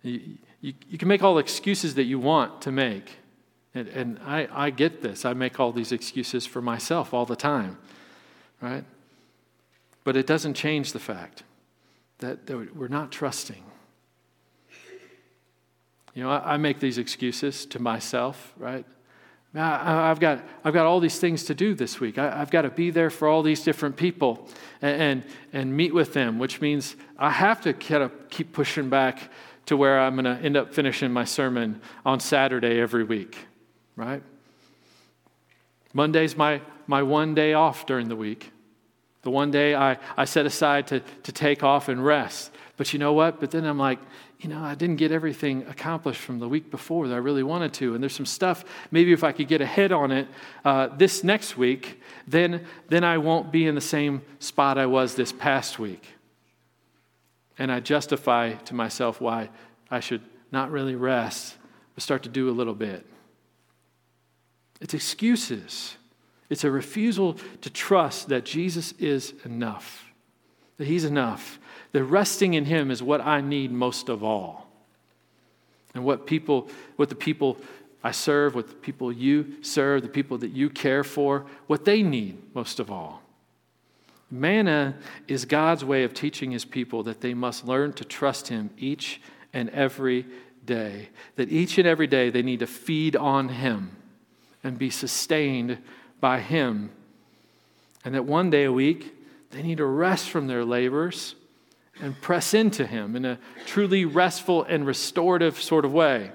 You, 0.01 0.38
you, 0.60 0.73
you 0.89 0.97
can 0.97 1.08
make 1.08 1.23
all 1.23 1.36
the 1.36 1.39
excuses 1.39 1.95
that 1.95 2.03
you 2.06 2.19
want 2.19 2.62
to 2.63 2.71
make. 2.71 3.12
And, 3.75 3.88
and 3.89 4.19
I, 4.25 4.47
I 4.51 4.69
get 4.71 5.03
this. 5.03 5.23
I 5.23 5.34
make 5.34 5.60
all 5.60 5.71
these 5.71 5.91
excuses 5.91 6.47
for 6.47 6.62
myself 6.62 7.13
all 7.13 7.27
the 7.27 7.36
time, 7.36 7.77
right? 8.60 8.84
But 10.08 10.15
it 10.15 10.26
doesn't 10.26 10.54
change 10.54 10.93
the 10.93 11.00
fact 11.00 11.43
that, 12.20 12.50
we're 12.50 12.88
not 12.88 13.12
trusting. 13.12 13.62
You 16.13 16.24
know, 16.24 16.30
I, 16.30 16.54
I 16.54 16.58
make 16.58 16.80
these 16.80 16.98
excuses 16.98 17.65
to 17.65 17.80
myself, 17.80 18.54
right? 18.56 18.86
I, 19.54 20.08
have 20.08 20.22
got, 20.22 20.46
I've 20.63 20.74
got 20.74 20.86
all 20.86 21.02
these 21.02 21.20
things 21.20 21.43
to 21.43 21.54
do 21.54 21.76
this 21.76 22.00
week. 22.00 22.17
I, 22.17 22.38
have 22.38 22.52
got 22.52 22.62
to 22.62 22.70
be 22.70 22.89
there 22.89 23.10
for 23.10 23.28
all 23.28 23.43
these 23.43 23.65
different 23.65 23.98
people 23.98 24.48
and, 24.82 25.02
and, 25.02 25.24
and 25.52 25.76
meet 25.76 25.93
with 25.93 26.13
them, 26.13 26.39
which 26.39 26.62
means 26.62 26.96
I 27.17 27.30
have 27.30 27.60
to 27.63 27.74
kind 27.74 28.04
of 28.04 28.30
keep 28.30 28.54
pushing 28.54 28.89
back 28.89 29.30
to 29.65 29.76
where 29.76 30.00
I'm 30.00 30.15
going 30.15 30.24
to 30.24 30.41
end 30.41 30.56
up 30.56 30.74
finishing 30.74 31.12
my 31.12 31.26
sermon 31.26 31.82
on 32.06 32.22
Saturday 32.22 32.80
every 32.80 33.04
week, 33.04 33.38
right? 33.98 34.24
Monday's 35.91 36.38
my, 36.38 36.62
my 36.88 37.04
one 37.04 37.36
day 37.36 37.52
off 37.52 37.86
during 37.86 38.08
the 38.08 38.15
week. 38.15 38.54
The 39.28 39.32
one 39.32 39.52
day 39.52 39.76
I, 39.76 39.98
I 40.16 40.24
set 40.24 40.46
aside 40.46 40.88
to, 40.88 41.02
to 41.02 41.34
take 41.34 41.62
off 41.62 41.90
and 41.90 42.06
rest. 42.06 42.50
But 42.78 42.94
you 42.94 43.00
know 43.00 43.12
what? 43.12 43.42
But 43.42 43.52
then 43.52 43.66
I'm 43.66 43.78
like, 43.78 44.00
you 44.40 44.48
know, 44.48 44.63
I 44.63 44.74
didn't 44.74 44.96
get 44.96 45.12
everything 45.12 45.66
accomplished 45.68 46.22
from 46.22 46.40
the 46.40 46.48
week 46.48 46.72
before 46.72 47.10
that 47.10 47.13
I 47.13 47.18
really 47.18 47.44
wanted 47.44 47.74
to. 47.74 47.94
And 47.94 48.02
there's 48.02 48.16
some 48.16 48.26
stuff, 48.26 48.63
maybe 48.90 49.12
if 49.12 49.26
I 49.26 49.34
could 49.34 49.50
get 49.50 49.60
ahead 49.60 49.92
on 49.92 50.13
it 50.13 50.30
uh, 50.63 50.88
this 50.96 51.26
next 51.26 51.58
week, 51.58 52.02
then, 52.26 52.66
then 52.88 53.04
I 53.04 53.18
won't 53.18 53.52
be 53.52 53.68
in 53.68 53.76
the 53.76 53.82
same 53.82 54.22
spot 54.40 54.78
I 54.78 54.86
was 54.86 55.16
this 55.16 55.34
past 55.34 55.78
week. 55.78 56.08
And 57.60 57.70
I 57.70 57.82
justify 57.82 58.54
to 58.54 58.74
myself 58.74 59.20
why 59.20 59.50
I 59.92 60.00
should 60.00 60.22
not 60.54 60.72
really 60.72 60.96
rest, 60.96 61.58
but 61.96 62.02
start 62.02 62.24
to 62.24 62.30
do 62.30 62.50
a 62.50 62.56
little 62.56 62.76
bit. 62.76 63.06
It's 64.80 64.94
excuses. 64.94 65.97
It's 66.50 66.64
a 66.64 66.72
refusal 66.72 67.38
to 67.62 67.70
trust 67.70 68.30
that 68.30 68.46
Jesus 68.46 68.94
is 68.94 69.34
enough, 69.44 70.06
that 70.78 70.88
He's 70.88 71.04
enough, 71.04 71.60
that 71.92 72.04
resting 72.04 72.54
in 72.54 72.66
Him 72.66 72.92
is 72.92 73.04
what 73.04 73.22
I 73.22 73.42
need 73.42 73.72
most 73.72 74.10
of 74.10 74.24
all. 74.24 74.68
And 75.94 76.04
what 76.04 76.28
people, 76.28 76.70
what 76.96 77.10
the 77.10 77.16
people 77.16 77.58
I 78.04 78.12
serve, 78.12 78.56
what 78.56 78.68
the 78.68 78.76
people 78.76 79.12
you 79.12 79.56
serve, 79.62 80.04
the 80.04 80.08
people 80.08 80.38
that 80.38 80.52
you 80.52 80.70
care 80.70 81.04
for, 81.04 81.46
what 81.66 81.86
they 81.86 82.04
need 82.04 82.38
most 82.54 82.80
of 82.80 82.92
all. 82.92 83.22
Manna 84.30 84.96
is 85.28 85.46
God's 85.46 85.84
way 85.84 86.04
of 86.04 86.14
teaching 86.14 86.52
His 86.52 86.66
people 86.66 87.04
that 87.04 87.22
they 87.22 87.34
must 87.34 87.66
learn 87.66 87.94
to 87.94 88.06
trust 88.06 88.48
Him 88.48 88.70
each 88.78 89.22
and 89.54 89.70
every 89.72 90.26
day. 90.66 91.10
That 91.36 91.52
each 91.52 91.78
and 91.78 91.88
every 91.88 92.08
day 92.08 92.30
they 92.30 92.42
need 92.42 92.60
to 92.60 92.68
feed 92.68 93.16
on 93.16 93.50
Him 93.50 93.92
and 94.64 94.78
be 94.78 94.90
sustained 94.90 95.80
by 96.19 96.39
Him. 96.39 96.91
And 98.03 98.15
that 98.15 98.25
one 98.25 98.49
day 98.49 98.65
a 98.65 98.71
week 98.71 99.13
they 99.51 99.62
need 99.62 99.77
to 99.77 99.86
rest 99.86 100.30
from 100.30 100.47
their 100.47 100.65
labors 100.65 101.36
and 101.99 102.19
press 102.21 102.53
into 102.53 102.86
Him 102.86 103.15
in 103.15 103.25
a 103.25 103.39
truly 103.65 104.06
restful 104.06 104.63
and 104.63 104.86
restorative 104.86 105.60
sort 105.60 105.86
of 105.86 105.93
way. 105.93 106.32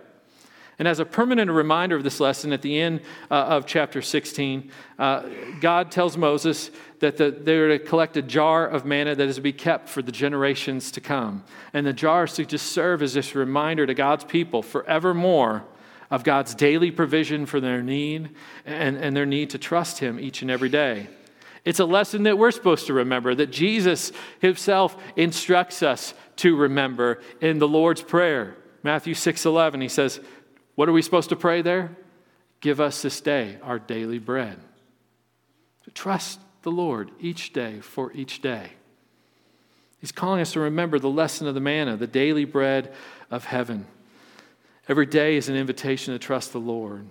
And 0.78 0.88
as 0.88 0.98
a 0.98 1.04
permanent 1.04 1.50
reminder 1.50 1.96
of 1.96 2.02
this 2.02 2.18
lesson, 2.18 2.52
at 2.52 2.62
the 2.62 2.80
end 2.80 3.02
uh, 3.30 3.34
of 3.34 3.66
chapter 3.66 4.02
16, 4.02 4.70
uh, 4.98 5.28
God 5.60 5.92
tells 5.92 6.16
Moses 6.16 6.70
that 6.98 7.18
the, 7.18 7.30
they're 7.30 7.68
to 7.68 7.78
collect 7.78 8.16
a 8.16 8.22
jar 8.22 8.66
of 8.66 8.84
manna 8.84 9.14
that 9.14 9.28
is 9.28 9.36
to 9.36 9.42
be 9.42 9.52
kept 9.52 9.88
for 9.88 10.02
the 10.02 10.10
generations 10.10 10.90
to 10.92 11.00
come. 11.00 11.44
And 11.72 11.86
the 11.86 11.92
jar 11.92 12.24
is 12.24 12.32
to 12.34 12.44
just 12.44 12.72
serve 12.72 13.02
as 13.02 13.14
this 13.14 13.34
reminder 13.34 13.86
to 13.86 13.94
God's 13.94 14.24
people 14.24 14.62
forevermore 14.62 15.62
of 16.12 16.24
God's 16.24 16.54
daily 16.54 16.90
provision 16.90 17.46
for 17.46 17.58
their 17.58 17.82
need 17.82 18.28
and, 18.66 18.98
and 18.98 19.16
their 19.16 19.24
need 19.24 19.48
to 19.50 19.58
trust 19.58 19.98
Him 19.98 20.20
each 20.20 20.42
and 20.42 20.50
every 20.50 20.68
day. 20.68 21.08
It's 21.64 21.80
a 21.80 21.86
lesson 21.86 22.24
that 22.24 22.36
we're 22.36 22.50
supposed 22.50 22.86
to 22.88 22.92
remember, 22.92 23.34
that 23.34 23.50
Jesus 23.50 24.12
himself 24.40 25.00
instructs 25.16 25.82
us 25.82 26.12
to 26.36 26.54
remember 26.54 27.20
in 27.40 27.58
the 27.58 27.68
Lord's 27.68 28.02
Prayer. 28.02 28.56
Matthew 28.82 29.14
6 29.14 29.46
11, 29.46 29.80
he 29.80 29.88
says, 29.88 30.20
What 30.74 30.88
are 30.88 30.92
we 30.92 31.00
supposed 31.00 31.30
to 31.30 31.36
pray 31.36 31.62
there? 31.62 31.96
Give 32.60 32.78
us 32.78 33.00
this 33.00 33.20
day 33.22 33.58
our 33.62 33.78
daily 33.78 34.18
bread. 34.18 34.58
To 35.84 35.90
trust 35.92 36.40
the 36.60 36.70
Lord 36.70 37.10
each 37.20 37.54
day 37.54 37.80
for 37.80 38.12
each 38.12 38.42
day. 38.42 38.72
He's 39.98 40.12
calling 40.12 40.42
us 40.42 40.52
to 40.52 40.60
remember 40.60 40.98
the 40.98 41.08
lesson 41.08 41.46
of 41.46 41.54
the 41.54 41.60
manna, 41.60 41.96
the 41.96 42.06
daily 42.06 42.44
bread 42.44 42.92
of 43.30 43.44
heaven. 43.44 43.86
Every 44.88 45.06
day 45.06 45.36
is 45.36 45.48
an 45.48 45.56
invitation 45.56 46.12
to 46.12 46.18
trust 46.18 46.52
the 46.52 46.60
Lord 46.60 47.06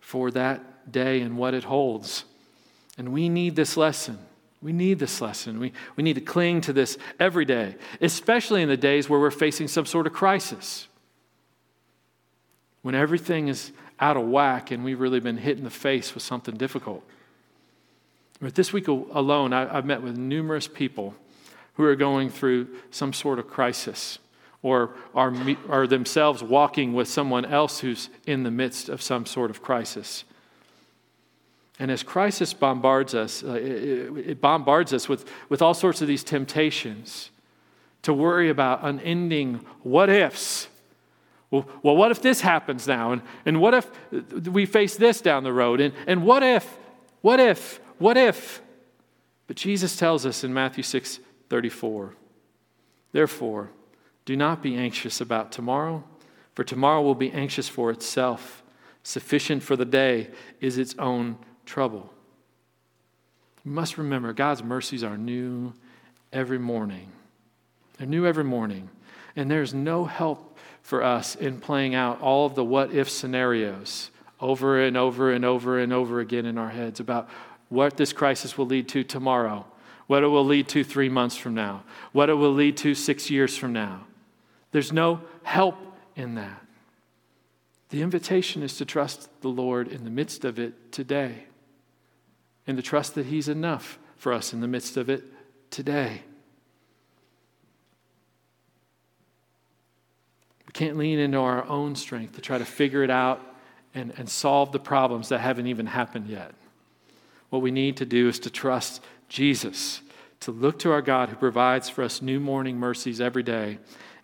for 0.00 0.30
that 0.30 0.90
day 0.90 1.20
and 1.20 1.36
what 1.36 1.54
it 1.54 1.64
holds. 1.64 2.24
And 2.96 3.12
we 3.12 3.28
need 3.28 3.56
this 3.56 3.76
lesson. 3.76 4.18
We 4.62 4.72
need 4.72 4.98
this 4.98 5.20
lesson. 5.20 5.58
We, 5.58 5.72
we 5.96 6.02
need 6.02 6.14
to 6.14 6.20
cling 6.20 6.62
to 6.62 6.72
this 6.72 6.98
every 7.18 7.44
day, 7.44 7.76
especially 8.00 8.62
in 8.62 8.68
the 8.68 8.76
days 8.76 9.08
where 9.08 9.20
we're 9.20 9.30
facing 9.30 9.68
some 9.68 9.86
sort 9.86 10.06
of 10.06 10.12
crisis. 10.12 10.86
When 12.82 12.94
everything 12.94 13.48
is 13.48 13.72
out 13.98 14.16
of 14.16 14.26
whack 14.26 14.70
and 14.70 14.84
we've 14.84 15.00
really 15.00 15.20
been 15.20 15.36
hit 15.36 15.58
in 15.58 15.64
the 15.64 15.70
face 15.70 16.14
with 16.14 16.22
something 16.22 16.56
difficult. 16.56 17.04
But 18.40 18.54
this 18.54 18.72
week 18.72 18.88
alone, 18.88 19.52
I, 19.52 19.66
have 19.66 19.84
met 19.84 20.02
with 20.02 20.16
numerous 20.16 20.66
people 20.66 21.14
who 21.74 21.84
are 21.84 21.96
going 21.96 22.30
through 22.30 22.68
some 22.90 23.12
sort 23.12 23.38
of 23.38 23.48
crisis 23.48 24.18
or 24.62 24.94
are, 25.14 25.34
are 25.68 25.86
themselves 25.86 26.42
walking 26.42 26.92
with 26.92 27.08
someone 27.08 27.44
else 27.44 27.80
who's 27.80 28.10
in 28.26 28.42
the 28.42 28.50
midst 28.50 28.88
of 28.88 29.00
some 29.00 29.24
sort 29.24 29.50
of 29.50 29.62
crisis. 29.62 30.24
And 31.78 31.90
as 31.90 32.02
crisis 32.02 32.52
bombards 32.52 33.14
us, 33.14 33.42
uh, 33.42 33.54
it, 33.54 34.28
it 34.28 34.40
bombards 34.40 34.92
us 34.92 35.08
with, 35.08 35.24
with 35.48 35.62
all 35.62 35.72
sorts 35.72 36.02
of 36.02 36.08
these 36.08 36.22
temptations 36.22 37.30
to 38.02 38.12
worry 38.12 38.50
about 38.50 38.80
unending 38.82 39.64
what 39.82 40.10
ifs. 40.10 40.68
Well, 41.50 41.66
well, 41.82 41.96
what 41.96 42.10
if 42.10 42.20
this 42.20 42.42
happens 42.42 42.86
now? 42.86 43.12
And, 43.12 43.22
and 43.46 43.60
what 43.60 43.74
if 43.74 43.90
we 44.46 44.66
face 44.66 44.96
this 44.96 45.22
down 45.22 45.42
the 45.42 45.52
road? 45.52 45.80
And, 45.80 45.94
and 46.06 46.24
what 46.24 46.42
if, 46.42 46.78
what 47.22 47.40
if, 47.40 47.80
what 47.98 48.16
if? 48.16 48.60
But 49.46 49.56
Jesus 49.56 49.96
tells 49.96 50.26
us 50.26 50.44
in 50.44 50.54
Matthew 50.54 50.82
6 50.82 51.18
34, 51.48 52.14
therefore, 53.10 53.70
do 54.30 54.36
not 54.36 54.62
be 54.62 54.76
anxious 54.76 55.20
about 55.20 55.50
tomorrow, 55.50 56.04
for 56.54 56.62
tomorrow 56.62 57.02
will 57.02 57.16
be 57.16 57.32
anxious 57.32 57.68
for 57.68 57.90
itself. 57.90 58.62
Sufficient 59.02 59.60
for 59.60 59.74
the 59.74 59.84
day 59.84 60.28
is 60.60 60.78
its 60.78 60.94
own 61.00 61.36
trouble. 61.66 62.14
You 63.64 63.72
must 63.72 63.98
remember 63.98 64.32
God's 64.32 64.62
mercies 64.62 65.02
are 65.02 65.18
new 65.18 65.72
every 66.32 66.60
morning. 66.60 67.10
They're 67.98 68.06
new 68.06 68.24
every 68.24 68.44
morning. 68.44 68.88
And 69.34 69.50
there's 69.50 69.74
no 69.74 70.04
help 70.04 70.56
for 70.80 71.02
us 71.02 71.34
in 71.34 71.58
playing 71.58 71.96
out 71.96 72.20
all 72.20 72.46
of 72.46 72.54
the 72.54 72.64
what 72.64 72.92
if 72.92 73.10
scenarios 73.10 74.12
over 74.38 74.80
and 74.80 74.96
over 74.96 75.32
and 75.32 75.44
over 75.44 75.80
and 75.80 75.92
over 75.92 76.20
again 76.20 76.46
in 76.46 76.56
our 76.56 76.70
heads 76.70 77.00
about 77.00 77.28
what 77.68 77.96
this 77.96 78.12
crisis 78.12 78.56
will 78.56 78.66
lead 78.66 78.88
to 78.90 79.02
tomorrow, 79.02 79.66
what 80.06 80.22
it 80.22 80.28
will 80.28 80.46
lead 80.46 80.68
to 80.68 80.84
three 80.84 81.08
months 81.08 81.36
from 81.36 81.54
now, 81.54 81.82
what 82.12 82.30
it 82.30 82.34
will 82.34 82.54
lead 82.54 82.76
to 82.76 82.94
six 82.94 83.28
years 83.28 83.56
from 83.56 83.72
now. 83.72 84.06
There's 84.72 84.92
no 84.92 85.22
help 85.42 85.76
in 86.16 86.34
that. 86.36 86.64
The 87.90 88.02
invitation 88.02 88.62
is 88.62 88.76
to 88.76 88.84
trust 88.84 89.28
the 89.40 89.48
Lord 89.48 89.88
in 89.88 90.04
the 90.04 90.10
midst 90.10 90.44
of 90.44 90.58
it 90.58 90.92
today 90.92 91.44
and 92.66 92.76
to 92.76 92.82
trust 92.82 93.16
that 93.16 93.26
He's 93.26 93.48
enough 93.48 93.98
for 94.16 94.32
us 94.32 94.52
in 94.52 94.60
the 94.60 94.68
midst 94.68 94.96
of 94.96 95.10
it 95.10 95.24
today. 95.70 96.22
We 100.66 100.72
can't 100.72 100.96
lean 100.96 101.18
into 101.18 101.38
our 101.38 101.64
own 101.64 101.96
strength 101.96 102.36
to 102.36 102.40
try 102.40 102.58
to 102.58 102.64
figure 102.64 103.02
it 103.02 103.10
out 103.10 103.40
and, 103.92 104.12
and 104.16 104.28
solve 104.28 104.70
the 104.70 104.78
problems 104.78 105.30
that 105.30 105.40
haven't 105.40 105.66
even 105.66 105.86
happened 105.86 106.28
yet. 106.28 106.54
What 107.48 107.60
we 107.62 107.72
need 107.72 107.96
to 107.96 108.06
do 108.06 108.28
is 108.28 108.38
to 108.40 108.50
trust 108.50 109.02
Jesus, 109.28 110.00
to 110.40 110.52
look 110.52 110.78
to 110.80 110.92
our 110.92 111.02
God 111.02 111.28
who 111.28 111.36
provides 111.36 111.88
for 111.88 112.04
us 112.04 112.22
new 112.22 112.38
morning 112.38 112.78
mercies 112.78 113.20
every 113.20 113.42
day, 113.42 113.78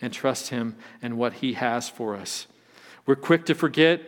and 0.06 0.14
trust 0.14 0.48
Him 0.48 0.76
and 1.02 1.18
what 1.18 1.34
He 1.34 1.52
has 1.54 1.90
for 1.90 2.16
us. 2.16 2.46
We're 3.04 3.16
quick 3.16 3.44
to 3.46 3.54
forget, 3.54 4.00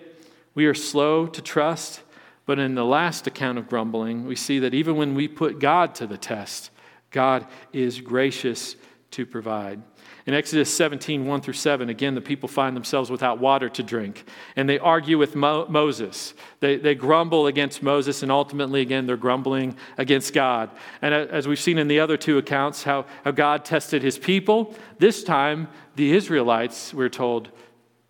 we 0.55 0.65
are 0.67 0.75
slow 0.75 1.27
to 1.27 1.43
trust, 1.43 2.01
but 2.47 2.59
in 2.59 2.75
the 2.75 2.85
last 2.85 3.27
account 3.27 3.59
of 3.59 3.69
grumbling, 3.69 4.25
we 4.25 4.37
see 4.37 4.61
that 4.61 4.73
even 4.73 4.97
when 4.97 5.15
we 5.15 5.29
put 5.29 5.59
God 5.59 5.95
to 5.97 6.07
the 6.07 6.17
test, 6.17 6.71
God 7.11 7.47
is 7.73 8.01
gracious 8.01 8.77
to 9.13 9.25
provide. 9.25 9.81
In 10.27 10.35
Exodus 10.35 10.73
17, 10.75 11.27
1 11.27 11.41
through 11.41 11.55
7, 11.55 11.89
again, 11.89 12.15
the 12.15 12.21
people 12.21 12.49
find 12.49 12.77
themselves 12.77 13.11
without 13.11 13.39
water 13.39 13.69
to 13.71 13.83
drink. 13.83 14.27
And 14.57 14.69
they 14.69 14.79
argue 14.79 15.17
with 15.17 15.35
Mo- 15.35 15.67
Moses. 15.69 16.35
They, 16.61 16.77
they 16.77 16.95
grumble 16.95 17.47
against 17.47 17.83
Moses, 17.83 18.23
and 18.23 18.31
ultimately, 18.31 18.83
again, 18.83 19.07
they're 19.07 19.17
grumbling 19.17 19.77
against 19.97 20.35
God. 20.35 20.71
And 21.01 21.15
as 21.15 21.49
we've 21.49 21.59
seen 21.59 21.79
in 21.79 21.89
the 21.89 22.01
other 22.01 22.19
two 22.19 22.37
accounts, 22.37 22.83
how, 22.83 23.07
how 23.25 23.31
God 23.31 23.65
tested 23.65 24.03
his 24.03 24.19
people, 24.19 24.75
this 24.99 25.25
time, 25.25 25.69
the 25.97 26.13
Israelites, 26.13 26.93
we're 26.93 27.09
told, 27.09 27.49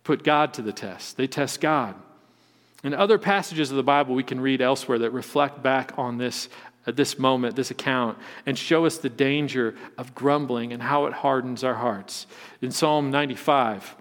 put 0.03 0.23
God 0.23 0.53
to 0.55 0.61
the 0.61 0.73
test. 0.73 1.15
They 1.15 1.27
test 1.27 1.61
God. 1.61 1.95
In 2.83 2.93
other 2.93 3.17
passages 3.17 3.71
of 3.71 3.77
the 3.77 3.83
Bible 3.83 4.15
we 4.15 4.23
can 4.23 4.39
read 4.39 4.61
elsewhere 4.61 4.99
that 4.99 5.11
reflect 5.11 5.61
back 5.61 5.93
on 5.97 6.17
this 6.17 6.47
at 6.89 6.95
this 6.97 7.17
moment, 7.17 7.55
this 7.55 7.71
account, 7.71 8.17
and 8.45 8.57
show 8.57 8.85
us 8.85 8.97
the 8.97 9.09
danger 9.09 9.75
of 9.97 10.13
grumbling 10.13 10.73
and 10.73 10.83
how 10.83 11.05
it 11.05 11.13
hardens 11.13 11.63
our 11.63 11.75
hearts. 11.75 12.27
In 12.61 12.71
Psalm 12.71 13.09
95, 13.11 13.95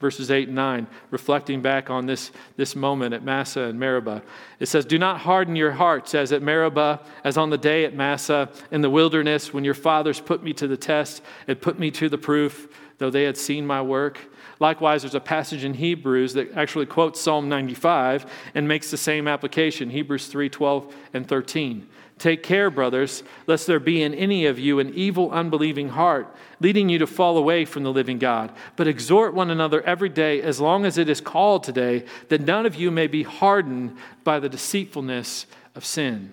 verses 0.00 0.30
8 0.30 0.48
and 0.48 0.56
9, 0.56 0.86
reflecting 1.10 1.62
back 1.62 1.88
on 1.88 2.06
this, 2.06 2.30
this 2.56 2.76
moment 2.76 3.14
at 3.14 3.24
Massah 3.24 3.62
and 3.62 3.80
Meribah, 3.80 4.22
it 4.60 4.66
says, 4.66 4.84
Do 4.84 4.98
not 4.98 5.20
harden 5.20 5.56
your 5.56 5.72
hearts 5.72 6.14
as 6.14 6.30
at 6.30 6.42
Meribah, 6.42 7.00
as 7.24 7.36
on 7.36 7.50
the 7.50 7.58
day 7.58 7.84
at 7.84 7.94
Massah, 7.94 8.50
in 8.70 8.82
the 8.82 8.90
wilderness, 8.90 9.52
when 9.52 9.64
your 9.64 9.74
fathers 9.74 10.20
put 10.20 10.42
me 10.42 10.52
to 10.54 10.68
the 10.68 10.76
test 10.76 11.22
and 11.48 11.60
put 11.60 11.78
me 11.78 11.90
to 11.92 12.08
the 12.08 12.18
proof, 12.18 12.68
though 12.98 13.10
they 13.10 13.24
had 13.24 13.36
seen 13.36 13.66
my 13.66 13.80
work. 13.80 14.18
Likewise, 14.60 15.02
there's 15.02 15.14
a 15.14 15.20
passage 15.20 15.64
in 15.64 15.74
Hebrews 15.74 16.34
that 16.34 16.52
actually 16.52 16.86
quotes 16.86 17.20
Psalm 17.20 17.48
95 17.48 18.26
and 18.54 18.68
makes 18.68 18.90
the 18.90 18.96
same 18.96 19.26
application 19.26 19.90
Hebrews 19.90 20.26
3 20.28 20.48
12 20.48 20.94
and 21.14 21.26
13. 21.26 21.88
Take 22.24 22.42
care, 22.42 22.70
brothers, 22.70 23.22
lest 23.46 23.66
there 23.66 23.78
be 23.78 24.02
in 24.02 24.14
any 24.14 24.46
of 24.46 24.58
you 24.58 24.78
an 24.78 24.94
evil, 24.94 25.30
unbelieving 25.30 25.90
heart, 25.90 26.34
leading 26.58 26.88
you 26.88 26.98
to 27.00 27.06
fall 27.06 27.36
away 27.36 27.66
from 27.66 27.82
the 27.82 27.92
living 27.92 28.18
God. 28.18 28.50
But 28.76 28.88
exhort 28.88 29.34
one 29.34 29.50
another 29.50 29.82
every 29.82 30.08
day, 30.08 30.40
as 30.40 30.58
long 30.58 30.86
as 30.86 30.96
it 30.96 31.10
is 31.10 31.20
called 31.20 31.64
today, 31.64 32.06
that 32.30 32.40
none 32.40 32.64
of 32.64 32.76
you 32.76 32.90
may 32.90 33.08
be 33.08 33.24
hardened 33.24 33.98
by 34.24 34.40
the 34.40 34.48
deceitfulness 34.48 35.44
of 35.74 35.84
sin. 35.84 36.32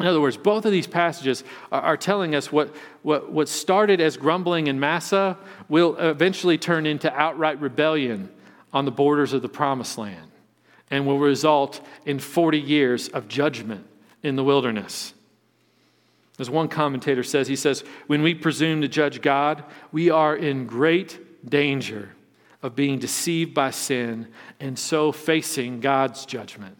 In 0.00 0.06
other 0.06 0.20
words, 0.20 0.36
both 0.36 0.66
of 0.66 0.72
these 0.72 0.88
passages 0.88 1.44
are, 1.70 1.82
are, 1.82 1.96
telling 1.96 2.34
us 2.34 2.50
what, 2.50 2.74
what, 3.02 3.30
what 3.30 3.48
started 3.48 4.00
as 4.00 4.16
grumbling 4.16 4.66
in 4.66 4.80
Massah 4.80 5.38
will 5.68 5.96
eventually 5.98 6.58
turn 6.58 6.84
into 6.84 7.14
outright 7.14 7.60
rebellion 7.60 8.28
on 8.72 8.86
the 8.86 8.90
borders 8.90 9.34
of 9.34 9.42
the 9.42 9.48
promised 9.48 9.98
land 9.98 10.32
and 10.90 11.06
will 11.06 11.20
result 11.20 11.80
in 12.06 12.18
40 12.18 12.58
years 12.58 13.06
of 13.06 13.28
judgment 13.28 13.86
in 14.22 14.36
the 14.36 14.44
wilderness. 14.44 15.14
As 16.38 16.48
one 16.48 16.68
commentator 16.68 17.22
says, 17.22 17.48
he 17.48 17.56
says, 17.56 17.84
when 18.06 18.22
we 18.22 18.34
presume 18.34 18.80
to 18.80 18.88
judge 18.88 19.20
God, 19.20 19.62
we 19.92 20.08
are 20.08 20.34
in 20.34 20.66
great 20.66 21.18
danger 21.48 22.10
of 22.62 22.74
being 22.74 22.98
deceived 22.98 23.54
by 23.54 23.70
sin 23.70 24.28
and 24.58 24.78
so 24.78 25.12
facing 25.12 25.80
God's 25.80 26.24
judgment. 26.24 26.76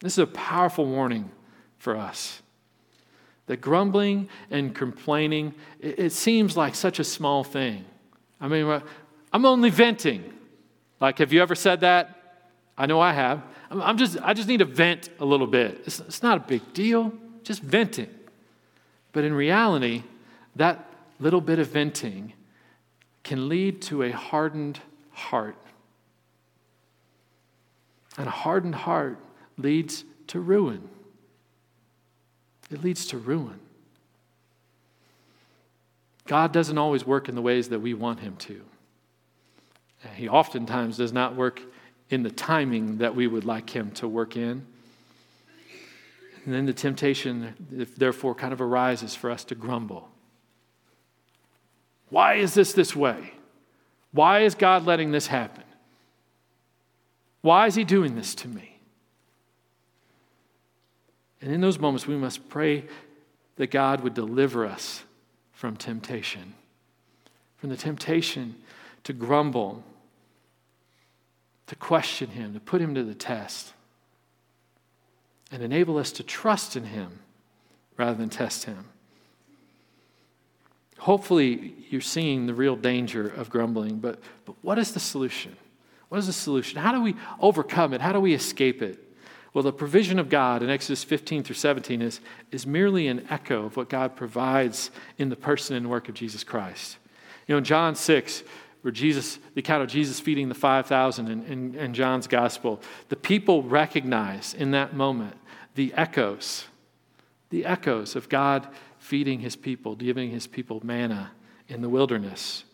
This 0.00 0.14
is 0.14 0.18
a 0.18 0.26
powerful 0.26 0.86
warning 0.86 1.30
for 1.78 1.96
us. 1.96 2.40
That 3.46 3.60
grumbling 3.60 4.28
and 4.50 4.74
complaining, 4.74 5.54
it, 5.80 5.98
it 5.98 6.12
seems 6.12 6.56
like 6.56 6.74
such 6.74 6.98
a 6.98 7.04
small 7.04 7.44
thing. 7.44 7.84
I 8.40 8.48
mean, 8.48 8.80
I'm 9.32 9.44
only 9.44 9.70
venting. 9.70 10.24
Like, 10.98 11.18
have 11.18 11.32
you 11.32 11.42
ever 11.42 11.54
said 11.54 11.80
that? 11.80 12.19
I 12.80 12.86
know 12.86 12.98
I 12.98 13.12
have. 13.12 13.42
I'm 13.70 13.98
just, 13.98 14.16
I 14.22 14.32
just 14.32 14.48
need 14.48 14.60
to 14.60 14.64
vent 14.64 15.10
a 15.20 15.24
little 15.26 15.46
bit. 15.46 15.82
It's, 15.84 16.00
it's 16.00 16.22
not 16.22 16.38
a 16.38 16.40
big 16.40 16.72
deal, 16.72 17.12
just 17.42 17.60
venting. 17.60 18.08
But 19.12 19.24
in 19.24 19.34
reality, 19.34 20.02
that 20.56 20.88
little 21.18 21.42
bit 21.42 21.58
of 21.58 21.68
venting 21.68 22.32
can 23.22 23.50
lead 23.50 23.82
to 23.82 24.04
a 24.04 24.10
hardened 24.10 24.80
heart. 25.10 25.56
And 28.16 28.26
a 28.26 28.30
hardened 28.30 28.76
heart 28.76 29.18
leads 29.58 30.04
to 30.28 30.40
ruin. 30.40 30.88
It 32.70 32.82
leads 32.82 33.04
to 33.08 33.18
ruin. 33.18 33.60
God 36.26 36.50
doesn't 36.50 36.78
always 36.78 37.06
work 37.06 37.28
in 37.28 37.34
the 37.34 37.42
ways 37.42 37.68
that 37.68 37.80
we 37.80 37.92
want 37.92 38.20
Him 38.20 38.36
to. 38.36 38.62
He 40.14 40.30
oftentimes 40.30 40.96
does 40.96 41.12
not 41.12 41.36
work 41.36 41.60
in 42.10 42.22
the 42.22 42.30
timing 42.30 42.98
that 42.98 43.14
we 43.14 43.26
would 43.26 43.44
like 43.44 43.70
Him 43.70 43.90
to 43.92 44.08
work 44.08 44.36
in. 44.36 44.66
And 46.44 46.54
then 46.54 46.66
the 46.66 46.72
temptation, 46.72 47.54
therefore, 47.96 48.34
kind 48.34 48.52
of 48.52 48.60
arises 48.60 49.14
for 49.14 49.30
us 49.30 49.44
to 49.44 49.54
grumble. 49.54 50.08
Why 52.08 52.34
is 52.34 52.54
this 52.54 52.72
this 52.72 52.96
way? 52.96 53.34
Why 54.12 54.40
is 54.40 54.54
God 54.54 54.84
letting 54.84 55.12
this 55.12 55.28
happen? 55.28 55.64
Why 57.42 57.66
is 57.66 57.74
He 57.74 57.84
doing 57.84 58.16
this 58.16 58.34
to 58.36 58.48
me? 58.48 58.78
And 61.40 61.52
in 61.52 61.60
those 61.60 61.78
moments, 61.78 62.06
we 62.06 62.16
must 62.16 62.48
pray 62.48 62.84
that 63.56 63.70
God 63.70 64.00
would 64.00 64.14
deliver 64.14 64.66
us 64.66 65.04
from 65.52 65.76
temptation, 65.76 66.54
from 67.58 67.70
the 67.70 67.76
temptation 67.76 68.56
to 69.04 69.12
grumble, 69.12 69.84
to 71.70 71.76
question 71.76 72.30
Him, 72.30 72.52
to 72.54 72.58
put 72.58 72.80
Him 72.80 72.96
to 72.96 73.04
the 73.04 73.14
test, 73.14 73.74
and 75.52 75.62
enable 75.62 75.98
us 75.98 76.10
to 76.10 76.24
trust 76.24 76.74
in 76.74 76.82
Him 76.82 77.20
rather 77.96 78.14
than 78.14 78.28
test 78.28 78.64
Him. 78.64 78.86
Hopefully, 80.98 81.76
you're 81.88 82.00
seeing 82.00 82.46
the 82.46 82.54
real 82.54 82.74
danger 82.74 83.28
of 83.28 83.50
grumbling, 83.50 84.00
but, 84.00 84.18
but 84.46 84.56
what 84.62 84.80
is 84.80 84.90
the 84.90 84.98
solution? 84.98 85.56
What 86.08 86.18
is 86.18 86.26
the 86.26 86.32
solution? 86.32 86.80
How 86.80 86.90
do 86.90 87.02
we 87.02 87.14
overcome 87.38 87.94
it? 87.94 88.00
How 88.00 88.12
do 88.12 88.18
we 88.18 88.34
escape 88.34 88.82
it? 88.82 88.98
Well, 89.54 89.62
the 89.62 89.72
provision 89.72 90.18
of 90.18 90.28
God 90.28 90.64
in 90.64 90.70
Exodus 90.70 91.04
15 91.04 91.44
through 91.44 91.54
17 91.54 92.02
is, 92.02 92.20
is 92.50 92.66
merely 92.66 93.06
an 93.06 93.28
echo 93.30 93.66
of 93.66 93.76
what 93.76 93.88
God 93.88 94.16
provides 94.16 94.90
in 95.18 95.28
the 95.28 95.36
person 95.36 95.76
and 95.76 95.88
work 95.88 96.08
of 96.08 96.16
Jesus 96.16 96.42
Christ. 96.42 96.96
You 97.46 97.54
know, 97.54 97.58
in 97.58 97.64
John 97.64 97.94
6, 97.94 98.42
where 98.82 98.92
Jesus, 98.92 99.38
the 99.54 99.60
account 99.60 99.82
of 99.82 99.88
Jesus 99.88 100.20
feeding 100.20 100.48
the 100.48 100.54
5,000 100.54 101.28
in, 101.28 101.44
in, 101.44 101.74
in 101.74 101.94
John's 101.94 102.26
gospel, 102.26 102.80
the 103.08 103.16
people 103.16 103.62
recognize 103.62 104.54
in 104.54 104.70
that 104.70 104.94
moment 104.94 105.36
the 105.74 105.92
echoes, 105.94 106.66
the 107.50 107.64
echoes 107.64 108.16
of 108.16 108.28
God 108.28 108.66
feeding 108.98 109.40
his 109.40 109.56
people, 109.56 109.96
giving 109.96 110.30
his 110.30 110.46
people 110.46 110.80
manna 110.84 111.32
in 111.68 111.82
the 111.82 111.88
wilderness. 111.88 112.64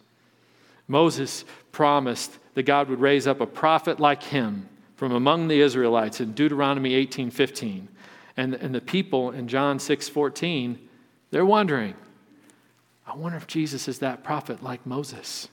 Moses 0.88 1.44
promised 1.72 2.38
that 2.54 2.62
God 2.62 2.88
would 2.88 3.00
raise 3.00 3.26
up 3.26 3.40
a 3.40 3.46
prophet 3.46 3.98
like 3.98 4.22
him 4.22 4.68
from 4.96 5.12
among 5.12 5.48
the 5.48 5.60
Israelites 5.60 6.20
in 6.20 6.32
Deuteronomy 6.32 6.92
18:15. 7.06 7.88
And, 8.36 8.54
and 8.54 8.74
the 8.74 8.80
people 8.80 9.30
in 9.30 9.48
John 9.48 9.78
6:14, 9.78 10.78
they're 11.30 11.46
wondering, 11.46 11.94
I 13.06 13.14
wonder 13.16 13.36
if 13.36 13.46
Jesus 13.46 13.88
is 13.88 13.98
that 14.00 14.24
prophet 14.24 14.62
like 14.62 14.84
Moses. 14.86 15.48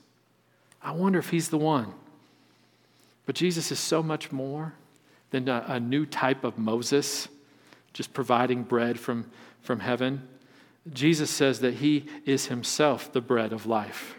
I 0.84 0.92
wonder 0.92 1.18
if 1.18 1.30
he's 1.30 1.48
the 1.48 1.58
one. 1.58 1.92
But 3.26 3.34
Jesus 3.34 3.72
is 3.72 3.80
so 3.80 4.02
much 4.02 4.30
more 4.30 4.74
than 5.30 5.48
a, 5.48 5.64
a 5.66 5.80
new 5.80 6.04
type 6.04 6.44
of 6.44 6.58
Moses, 6.58 7.26
just 7.94 8.12
providing 8.12 8.62
bread 8.62 9.00
from, 9.00 9.30
from 9.62 9.80
heaven. 9.80 10.28
Jesus 10.92 11.30
says 11.30 11.60
that 11.60 11.74
he 11.74 12.04
is 12.26 12.46
himself 12.46 13.12
the 13.12 13.22
bread 13.22 13.52
of 13.52 13.66
life. 13.66 14.14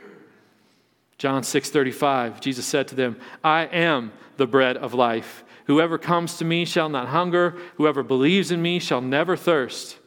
John 1.18 1.44
6:35 1.44 2.42
Jesus 2.42 2.66
said 2.66 2.88
to 2.90 2.96
them, 2.96 3.18
"I 3.44 3.66
am 3.66 4.12
the 4.38 4.48
bread 4.48 4.76
of 4.76 4.94
life. 4.94 5.44
Whoever 5.66 5.98
comes 5.98 6.38
to 6.38 6.46
me 6.46 6.66
shall 6.66 6.90
not 6.90 7.10
hunger, 7.10 7.56
whoever 7.78 8.04
believes 8.04 8.52
in 8.52 8.62
me 8.62 8.80
shall 8.80 9.02
never 9.02 9.38
thirst." 9.38 9.98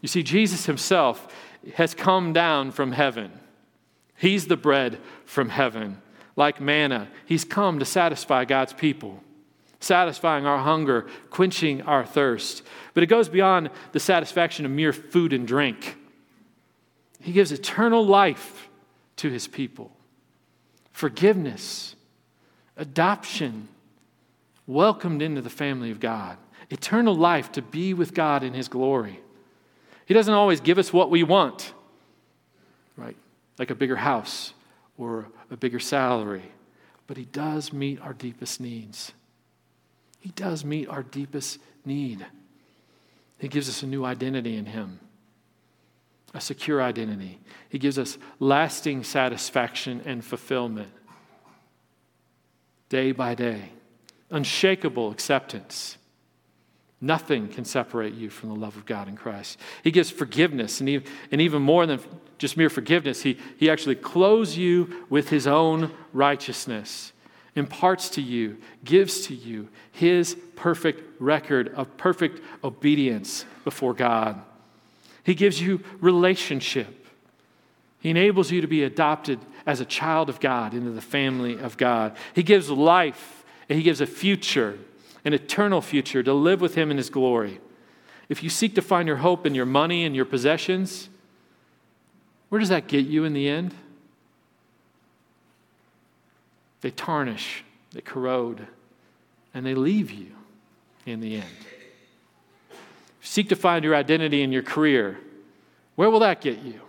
You 0.00 0.08
see 0.08 0.22
Jesus 0.22 0.66
himself 0.66 1.28
has 1.74 1.92
come 1.92 2.32
down 2.32 2.70
from 2.70 2.92
heaven. 2.92 3.39
He's 4.20 4.48
the 4.48 4.56
bread 4.58 4.98
from 5.24 5.48
heaven. 5.48 6.02
Like 6.36 6.60
manna, 6.60 7.08
he's 7.24 7.42
come 7.42 7.78
to 7.78 7.86
satisfy 7.86 8.44
God's 8.44 8.74
people, 8.74 9.22
satisfying 9.80 10.44
our 10.44 10.58
hunger, 10.58 11.06
quenching 11.30 11.80
our 11.82 12.04
thirst. 12.04 12.62
But 12.92 13.02
it 13.02 13.06
goes 13.06 13.30
beyond 13.30 13.70
the 13.92 13.98
satisfaction 13.98 14.66
of 14.66 14.72
mere 14.72 14.92
food 14.92 15.32
and 15.32 15.48
drink. 15.48 15.96
He 17.22 17.32
gives 17.32 17.50
eternal 17.50 18.04
life 18.04 18.68
to 19.16 19.30
his 19.30 19.48
people 19.48 19.90
forgiveness, 20.92 21.96
adoption, 22.76 23.68
welcomed 24.66 25.22
into 25.22 25.40
the 25.40 25.48
family 25.48 25.90
of 25.90 25.98
God, 25.98 26.36
eternal 26.68 27.14
life 27.14 27.50
to 27.52 27.62
be 27.62 27.94
with 27.94 28.12
God 28.12 28.42
in 28.42 28.52
his 28.52 28.68
glory. 28.68 29.18
He 30.04 30.12
doesn't 30.12 30.34
always 30.34 30.60
give 30.60 30.76
us 30.76 30.92
what 30.92 31.08
we 31.08 31.22
want, 31.22 31.72
right? 32.98 33.16
Like 33.60 33.70
a 33.70 33.76
bigger 33.76 33.96
house 33.96 34.54
or 34.98 35.28
a 35.50 35.56
bigger 35.56 35.78
salary, 35.78 36.50
but 37.06 37.16
he 37.16 37.26
does 37.26 37.72
meet 37.72 38.00
our 38.00 38.12
deepest 38.12 38.60
needs. 38.60 39.12
He 40.18 40.30
does 40.30 40.64
meet 40.64 40.88
our 40.88 41.04
deepest 41.04 41.60
need. 41.84 42.26
He 43.38 43.46
gives 43.46 43.68
us 43.68 43.84
a 43.84 43.86
new 43.86 44.04
identity 44.04 44.56
in 44.56 44.66
him 44.66 44.98
a 46.34 46.40
secure 46.40 46.82
identity. 46.82 47.38
He 47.68 47.78
gives 47.78 47.98
us 47.98 48.18
lasting 48.38 49.04
satisfaction 49.04 50.00
and 50.04 50.24
fulfillment 50.24 50.90
day 52.88 53.12
by 53.12 53.34
day, 53.34 53.70
unshakable 54.30 55.10
acceptance. 55.10 55.96
Nothing 57.00 57.48
can 57.48 57.64
separate 57.64 58.14
you 58.14 58.28
from 58.28 58.50
the 58.50 58.54
love 58.54 58.76
of 58.76 58.84
God 58.84 59.08
in 59.08 59.16
Christ. 59.16 59.58
He 59.82 59.90
gives 59.90 60.10
forgiveness, 60.10 60.80
and, 60.80 60.88
he, 60.88 61.02
and 61.32 61.40
even 61.40 61.62
more 61.62 61.86
than 61.86 62.00
just 62.36 62.56
mere 62.56 62.68
forgiveness, 62.68 63.22
he, 63.22 63.38
he 63.56 63.70
actually 63.70 63.94
clothes 63.94 64.56
you 64.56 65.06
with 65.08 65.30
His 65.30 65.46
own 65.46 65.92
righteousness, 66.12 67.12
imparts 67.54 68.10
to 68.10 68.22
you, 68.22 68.58
gives 68.84 69.26
to 69.26 69.34
you 69.34 69.68
His 69.92 70.36
perfect 70.56 71.20
record 71.20 71.68
of 71.74 71.96
perfect 71.96 72.42
obedience 72.62 73.46
before 73.64 73.94
God. 73.94 74.40
He 75.24 75.34
gives 75.34 75.60
you 75.60 75.82
relationship. 76.00 77.06
He 78.00 78.10
enables 78.10 78.50
you 78.50 78.60
to 78.60 78.66
be 78.66 78.84
adopted 78.84 79.38
as 79.66 79.80
a 79.80 79.86
child 79.86 80.28
of 80.28 80.40
God 80.40 80.74
into 80.74 80.90
the 80.90 81.00
family 81.00 81.58
of 81.58 81.76
God. 81.76 82.16
He 82.34 82.42
gives 82.42 82.70
life, 82.70 83.44
and 83.70 83.78
He 83.78 83.82
gives 83.82 84.02
a 84.02 84.06
future, 84.06 84.78
an 85.24 85.32
eternal 85.32 85.80
future, 85.80 86.22
to 86.22 86.32
live 86.32 86.60
with 86.60 86.74
Him 86.74 86.90
in 86.90 86.96
His 86.96 87.10
glory. 87.10 87.60
If 88.28 88.42
you 88.42 88.50
seek 88.50 88.74
to 88.76 88.82
find 88.82 89.08
your 89.08 89.18
hope 89.18 89.44
in 89.44 89.54
your 89.54 89.66
money 89.66 90.04
and 90.04 90.14
your 90.14 90.24
possessions, 90.24 91.08
where 92.48 92.58
does 92.58 92.68
that 92.68 92.86
get 92.86 93.06
you 93.06 93.24
in 93.24 93.32
the 93.32 93.48
end? 93.48 93.74
They 96.80 96.90
tarnish, 96.90 97.64
they 97.92 98.00
corrode, 98.00 98.66
and 99.52 99.66
they 99.66 99.74
leave 99.74 100.10
you 100.10 100.32
in 101.04 101.20
the 101.20 101.36
end. 101.36 101.44
Seek 103.20 103.48
to 103.50 103.56
find 103.56 103.84
your 103.84 103.94
identity 103.94 104.42
in 104.42 104.52
your 104.52 104.62
career. 104.62 105.18
Where 105.96 106.08
will 106.08 106.20
that 106.20 106.40
get 106.40 106.62
you? 106.62 106.80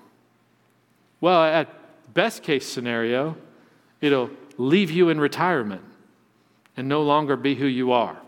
Well, 1.19 1.43
at 1.43 2.13
best 2.13 2.43
case 2.43 2.67
scenario, 2.67 3.35
it'll 3.99 4.29
leave 4.57 4.91
you 4.91 5.09
in 5.09 5.19
retirement 5.19 5.83
and 6.77 6.87
no 6.87 7.01
longer 7.01 7.35
be 7.35 7.55
who 7.55 7.65
you 7.65 7.91
are. 7.91 8.20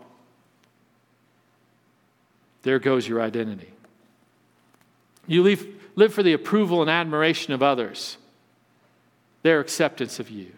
There 2.64 2.78
goes 2.78 3.06
your 3.06 3.22
identity. 3.22 3.72
You 5.26 5.42
leave, 5.42 5.80
live 5.94 6.12
for 6.12 6.22
the 6.22 6.32
approval 6.32 6.82
and 6.82 6.90
admiration 6.90 7.54
of 7.54 7.62
others, 7.62 8.18
their 9.42 9.60
acceptance 9.60 10.18
of 10.18 10.28
you. 10.28 10.52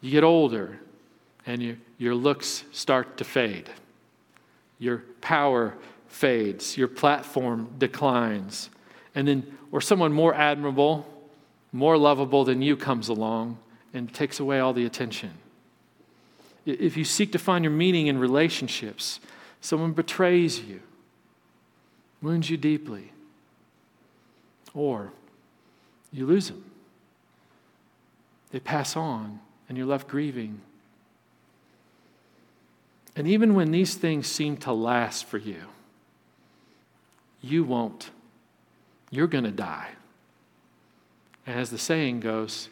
You 0.00 0.10
get 0.10 0.24
older 0.24 0.80
and 1.46 1.62
you, 1.62 1.78
your 1.96 2.14
looks 2.14 2.64
start 2.72 3.16
to 3.18 3.24
fade 3.24 3.70
your 4.82 5.04
power 5.20 5.74
fades, 6.08 6.76
your 6.76 6.88
platform 6.88 7.72
declines, 7.78 8.68
and 9.14 9.28
then, 9.28 9.56
or 9.70 9.80
someone 9.80 10.12
more 10.12 10.34
admirable, 10.34 11.06
more 11.70 11.96
lovable 11.96 12.44
than 12.44 12.60
you 12.60 12.76
comes 12.76 13.08
along 13.08 13.56
and 13.94 14.12
takes 14.12 14.40
away 14.40 14.58
all 14.58 14.72
the 14.72 14.84
attention. 14.84 15.30
If 16.66 16.96
you 16.96 17.04
seek 17.04 17.30
to 17.30 17.38
find 17.38 17.62
your 17.62 17.72
meaning 17.72 18.08
in 18.08 18.18
relationships, 18.18 19.20
someone 19.62 19.92
betrays 19.92 20.60
you, 20.60 20.82
wounds 22.20 22.50
you 22.50 22.58
deeply, 22.58 23.12
or 24.74 25.10
you 26.12 26.26
lose 26.26 26.48
them. 26.48 26.62
They 28.50 28.60
pass 28.60 28.94
on, 28.94 29.40
and 29.66 29.78
you're 29.78 29.86
left 29.86 30.08
grieving 30.08 30.60
and 33.14 33.28
even 33.28 33.54
when 33.54 33.70
these 33.70 33.94
things 33.94 34.26
seem 34.26 34.56
to 34.58 34.72
last 34.72 35.26
for 35.26 35.38
you, 35.38 35.62
you 37.40 37.64
won't. 37.64 38.10
You're 39.10 39.26
going 39.26 39.44
to 39.44 39.50
die. 39.50 39.90
And 41.46 41.58
as 41.58 41.70
the 41.70 41.78
saying 41.78 42.20
goes, 42.20 42.68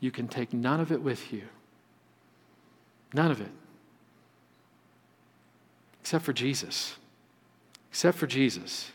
you 0.00 0.10
can 0.10 0.28
take 0.28 0.52
none 0.52 0.80
of 0.80 0.90
it 0.90 1.02
with 1.02 1.32
you. 1.32 1.42
None 3.12 3.30
of 3.30 3.40
it. 3.40 3.50
Except 6.02 6.24
for 6.24 6.32
Jesus. 6.32 6.96
Except 7.90 8.18
for 8.18 8.26
Jesus. 8.26 8.90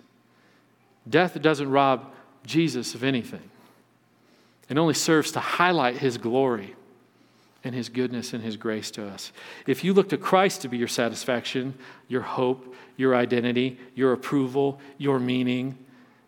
Death 1.10 1.41
doesn't 1.41 1.70
rob 1.70 2.14
Jesus 2.45 2.95
of 2.95 3.03
anything, 3.03 3.49
it 4.70 4.78
only 4.78 4.93
serves 4.93 5.32
to 5.34 5.39
highlight 5.39 5.97
his 5.97 6.18
glory 6.18 6.76
and 7.68 7.76
His 7.76 7.89
goodness 7.89 8.34
and 8.34 8.43
His 8.43 8.55
grace 8.55 8.89
to 8.91 9.05
us. 9.05 9.32
If 9.68 9.84
you 9.84 9.93
look 9.93 10.10
to 10.10 10.18
Christ 10.18 10.62
to 10.62 10.70
be 10.70 10.78
your 10.78 10.88
satisfaction, 10.88 11.74
your 12.08 12.22
hope, 12.22 12.74
your 12.95 13.16
identity, 13.16 13.78
your 13.93 14.14
approval, 14.14 14.80
your 14.97 15.20
meaning, 15.20 15.78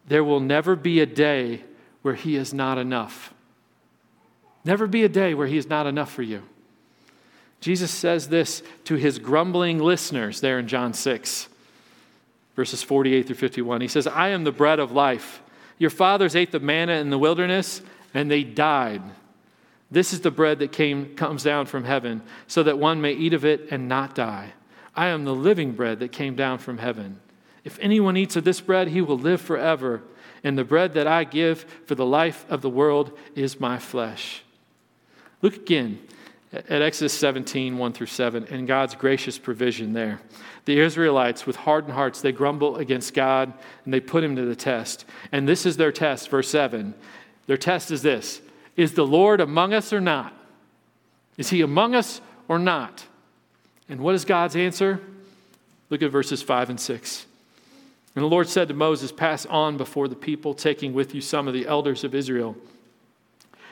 there 0.07 0.23
will 0.23 0.41
never 0.41 0.75
be 0.75 0.99
a 0.99 1.05
day 1.05 1.63
where 2.01 2.13
He 2.13 2.35
is 2.35 2.53
not 2.53 2.77
enough. 2.77 3.33
Never 4.65 4.85
be 4.85 5.03
a 5.03 5.09
day 5.09 5.33
where 5.33 5.47
He 5.47 5.57
is 5.57 5.69
not 5.69 5.87
enough 5.87 6.11
for 6.11 6.23
you. 6.23 6.43
Jesus 7.59 7.91
says 7.91 8.29
this 8.29 8.63
to 8.85 8.95
His 8.95 9.19
grumbling 9.19 9.79
listeners 9.79 10.41
there 10.41 10.59
in 10.59 10.67
John 10.67 10.93
6, 10.93 11.49
verses 12.55 12.83
48 12.83 13.27
through 13.27 13.35
51. 13.35 13.81
He 13.81 13.87
says, 13.87 14.07
I 14.07 14.29
am 14.29 14.43
the 14.43 14.51
bread 14.51 14.79
of 14.79 14.91
life. 14.91 15.41
Your 15.77 15.89
fathers 15.89 16.35
ate 16.35 16.51
the 16.51 16.59
manna 16.59 16.93
in 16.93 17.09
the 17.09 17.17
wilderness, 17.17 17.81
and 18.13 18.29
they 18.29 18.43
died. 18.43 19.01
This 19.91 20.13
is 20.13 20.21
the 20.21 20.31
bread 20.31 20.59
that 20.59 20.71
came, 20.71 21.15
comes 21.15 21.43
down 21.43 21.65
from 21.65 21.83
heaven, 21.83 22.21
so 22.47 22.63
that 22.63 22.77
one 22.77 23.01
may 23.01 23.13
eat 23.13 23.33
of 23.33 23.45
it 23.45 23.71
and 23.71 23.87
not 23.87 24.15
die. 24.15 24.53
I 24.95 25.07
am 25.07 25.25
the 25.25 25.35
living 25.35 25.73
bread 25.73 25.99
that 25.99 26.11
came 26.11 26.35
down 26.35 26.59
from 26.59 26.77
heaven. 26.77 27.19
If 27.63 27.79
anyone 27.79 28.17
eats 28.17 28.35
of 28.35 28.43
this 28.43 28.61
bread, 28.61 28.89
he 28.89 29.01
will 29.01 29.17
live 29.17 29.41
forever. 29.41 30.01
And 30.43 30.57
the 30.57 30.63
bread 30.63 30.93
that 30.93 31.07
I 31.07 31.23
give 31.23 31.65
for 31.85 31.95
the 31.95 32.05
life 32.05 32.45
of 32.49 32.61
the 32.61 32.69
world 32.69 33.17
is 33.35 33.59
my 33.59 33.79
flesh. 33.79 34.43
Look 35.41 35.55
again 35.55 35.99
at 36.51 36.81
Exodus 36.81 37.13
17, 37.13 37.77
1 37.77 37.93
through 37.93 38.07
7, 38.07 38.45
and 38.45 38.67
God's 38.67 38.95
gracious 38.95 39.37
provision 39.37 39.93
there. 39.93 40.19
The 40.65 40.79
Israelites, 40.79 41.45
with 41.45 41.55
hardened 41.55 41.93
hearts, 41.93 42.21
they 42.21 42.31
grumble 42.31 42.77
against 42.77 43.13
God 43.13 43.53
and 43.85 43.93
they 43.93 43.99
put 43.99 44.23
him 44.23 44.35
to 44.35 44.45
the 44.45 44.55
test. 44.55 45.05
And 45.31 45.47
this 45.47 45.65
is 45.65 45.77
their 45.77 45.91
test, 45.91 46.29
verse 46.29 46.49
7. 46.49 46.95
Their 47.45 47.57
test 47.57 47.91
is 47.91 48.01
this 48.01 48.41
Is 48.75 48.93
the 48.93 49.05
Lord 49.05 49.41
among 49.41 49.73
us 49.73 49.93
or 49.93 50.01
not? 50.01 50.33
Is 51.37 51.49
he 51.49 51.61
among 51.61 51.95
us 51.95 52.19
or 52.47 52.57
not? 52.57 53.05
And 53.87 54.01
what 54.01 54.15
is 54.15 54.25
God's 54.25 54.55
answer? 54.55 54.99
Look 55.89 56.01
at 56.01 56.11
verses 56.11 56.41
5 56.41 56.71
and 56.71 56.79
6. 56.79 57.25
And 58.15 58.23
the 58.23 58.29
Lord 58.29 58.49
said 58.49 58.67
to 58.67 58.73
Moses, 58.73 59.11
Pass 59.11 59.45
on 59.45 59.77
before 59.77 60.07
the 60.07 60.15
people, 60.15 60.53
taking 60.53 60.93
with 60.93 61.13
you 61.13 61.21
some 61.21 61.47
of 61.47 61.53
the 61.53 61.67
elders 61.67 62.03
of 62.03 62.13
Israel, 62.15 62.55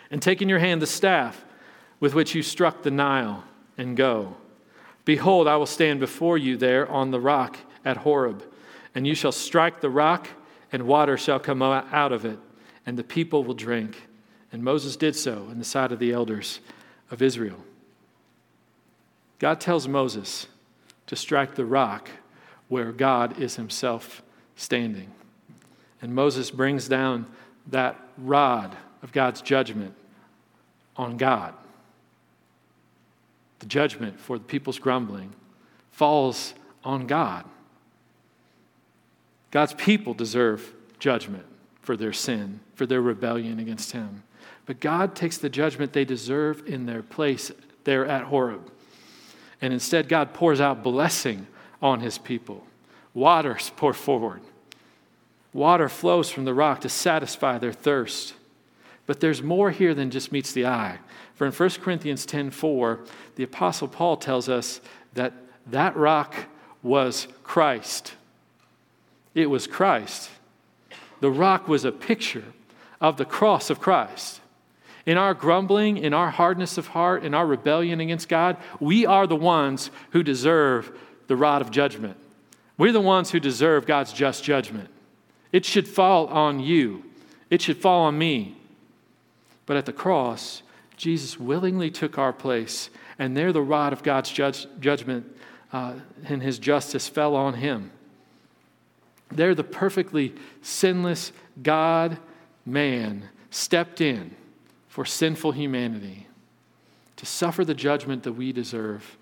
and 0.10 0.22
take 0.22 0.42
in 0.42 0.50
your 0.50 0.60
hand 0.60 0.82
the 0.82 0.88
staff 0.88 1.44
with 2.00 2.14
which 2.14 2.36
you 2.36 2.44
struck 2.44 2.84
the 2.84 2.92
Nile, 2.92 3.44
and 3.78 3.96
go. 3.96 4.36
Behold, 5.06 5.48
I 5.48 5.56
will 5.56 5.66
stand 5.66 6.00
before 6.00 6.38
you 6.38 6.58
there 6.58 6.90
on 6.92 7.12
the 7.12 7.20
rock 7.20 7.58
at 7.86 7.98
Horeb, 7.98 8.44
and 8.94 9.08
you 9.08 9.16
shall 9.16 9.32
strike 9.32 9.80
the 9.80 9.90
rock, 9.90 10.28
and 10.72 10.84
water 10.84 11.18
shall 11.18 11.40
come 11.40 11.62
out 11.62 12.12
of 12.12 12.26
it, 12.26 12.40
and 12.86 12.98
the 12.98 13.04
people 13.04 13.44
will 13.44 13.54
drink. 13.54 14.08
And 14.52 14.64
Moses 14.64 14.96
did 14.96 15.16
so 15.16 15.48
in 15.52 15.60
the 15.60 15.66
sight 15.66 15.92
of 15.92 16.00
the 16.00 16.12
elders 16.12 16.60
of 17.12 17.22
Israel. 17.22 17.64
God 19.40 19.62
tells 19.62 19.88
Moses 19.88 20.48
to 21.06 21.16
strike 21.16 21.56
the 21.56 21.66
rock 21.66 22.10
where 22.68 22.92
God 22.92 23.40
is 23.40 23.56
himself 23.56 24.22
standing. 24.56 25.12
And 26.02 26.14
Moses 26.14 26.52
brings 26.52 26.88
down 26.88 27.28
that 27.68 28.00
rod 28.18 28.76
of 29.04 29.12
God's 29.12 29.42
judgment 29.42 29.94
on 30.96 31.18
God 31.18 31.54
the 33.60 33.66
judgment 33.66 34.20
for 34.20 34.38
the 34.38 34.44
people's 34.44 34.80
grumbling 34.80 35.34
falls 35.92 36.54
on 36.84 37.08
God. 37.08 37.46
God's 39.52 39.74
people 39.74 40.14
deserve 40.14 40.74
judgment 41.00 41.46
for 41.82 41.98
their 41.98 42.14
sin, 42.14 42.60
for 42.76 42.86
their 42.86 43.02
rebellion 43.02 43.60
against 43.60 43.92
Him. 43.94 44.24
But 44.66 44.80
God 44.80 45.16
takes 45.16 45.38
the 45.38 45.50
judgment 45.50 45.94
they 45.94 46.06
deserve 46.06 46.68
in 46.68 46.86
their 46.86 47.02
place 47.02 47.52
there 47.86 48.06
at 48.06 48.26
Horeb. 48.26 48.70
And 49.62 49.74
instead, 49.74 50.10
God 50.10 50.34
pours 50.34 50.60
out 50.62 50.84
blessing 50.84 51.48
on 51.82 52.02
His 52.02 52.18
people. 52.18 52.66
Waters 53.14 53.72
pour 53.76 53.94
forward. 53.94 54.42
Water 55.54 55.90
flows 55.90 56.30
from 56.30 56.46
the 56.46 56.54
rock 56.54 56.82
to 56.82 56.90
satisfy 56.90 57.58
their 57.58 57.74
thirst. 57.74 58.36
But 59.08 59.22
there's 59.22 59.42
more 59.42 59.72
here 59.72 59.96
than 59.96 60.12
just 60.12 60.32
meets 60.32 60.52
the 60.52 60.68
eye. 60.68 61.00
For 61.38 61.46
in 61.46 61.54
1 61.54 61.82
Corinthians 61.82 62.26
10:4, 62.26 63.00
the 63.36 63.44
apostle 63.44 63.88
Paul 63.88 64.18
tells 64.18 64.50
us 64.50 64.82
that 65.14 65.34
that 65.68 65.96
rock 65.96 66.36
was 66.82 67.28
Christ. 67.44 68.14
It 69.36 69.50
was 69.50 69.68
Christ. 69.68 70.32
The 71.20 71.30
rock 71.30 71.68
was 71.68 71.86
a 71.86 71.92
picture 71.92 72.44
of 73.00 73.18
the 73.18 73.26
cross 73.26 73.70
of 73.70 73.80
Christ. 73.80 74.42
In 75.06 75.16
our 75.18 75.36
grumbling, 75.36 75.98
in 75.98 76.12
our 76.12 76.32
hardness 76.32 76.78
of 76.78 76.88
heart, 76.88 77.24
in 77.24 77.36
our 77.36 77.46
rebellion 77.46 78.00
against 78.00 78.28
God, 78.28 78.58
we 78.80 79.06
are 79.06 79.28
the 79.28 79.36
ones 79.36 79.92
who 80.12 80.24
deserve 80.24 80.92
the 81.28 81.36
rod 81.36 81.62
of 81.62 81.70
judgment. 81.70 82.18
We're 82.80 82.92
the 82.92 83.00
ones 83.00 83.30
who 83.30 83.40
deserve 83.40 83.86
God's 83.86 84.12
just 84.12 84.44
judgment. 84.44 84.90
It 85.52 85.66
should 85.66 85.88
fall 85.88 86.28
on 86.28 86.60
you, 86.60 87.04
it 87.52 87.62
should 87.62 87.78
fall 87.78 88.06
on 88.06 88.18
me. 88.18 88.58
But 89.68 89.78
at 89.78 89.86
the 89.86 89.94
cross, 89.94 90.64
Jesus 90.98 91.40
willingly 91.40 91.92
took 91.92 92.18
our 92.18 92.34
place, 92.34 92.90
and 93.20 93.38
there 93.38 93.54
the 93.54 93.62
rod 93.62 93.94
of 93.94 94.04
God's 94.04 94.32
judge, 94.32 94.68
judgment 94.80 95.26
uh, 95.72 95.94
and 96.26 96.42
his 96.42 96.60
justice 96.60 97.08
fell 97.08 97.36
on 97.36 97.54
him. 97.54 97.92
There, 99.30 99.54
the 99.54 99.64
perfectly 99.64 100.34
sinless 100.62 101.32
God 101.62 102.18
man 102.66 103.30
stepped 103.52 104.02
in 104.02 104.36
for 104.88 105.06
sinful 105.06 105.52
humanity 105.52 106.28
to 107.18 107.26
suffer 107.26 107.64
the 107.64 107.74
judgment 107.74 108.24
that 108.24 108.34
we 108.34 108.52
deserve, 108.52 109.18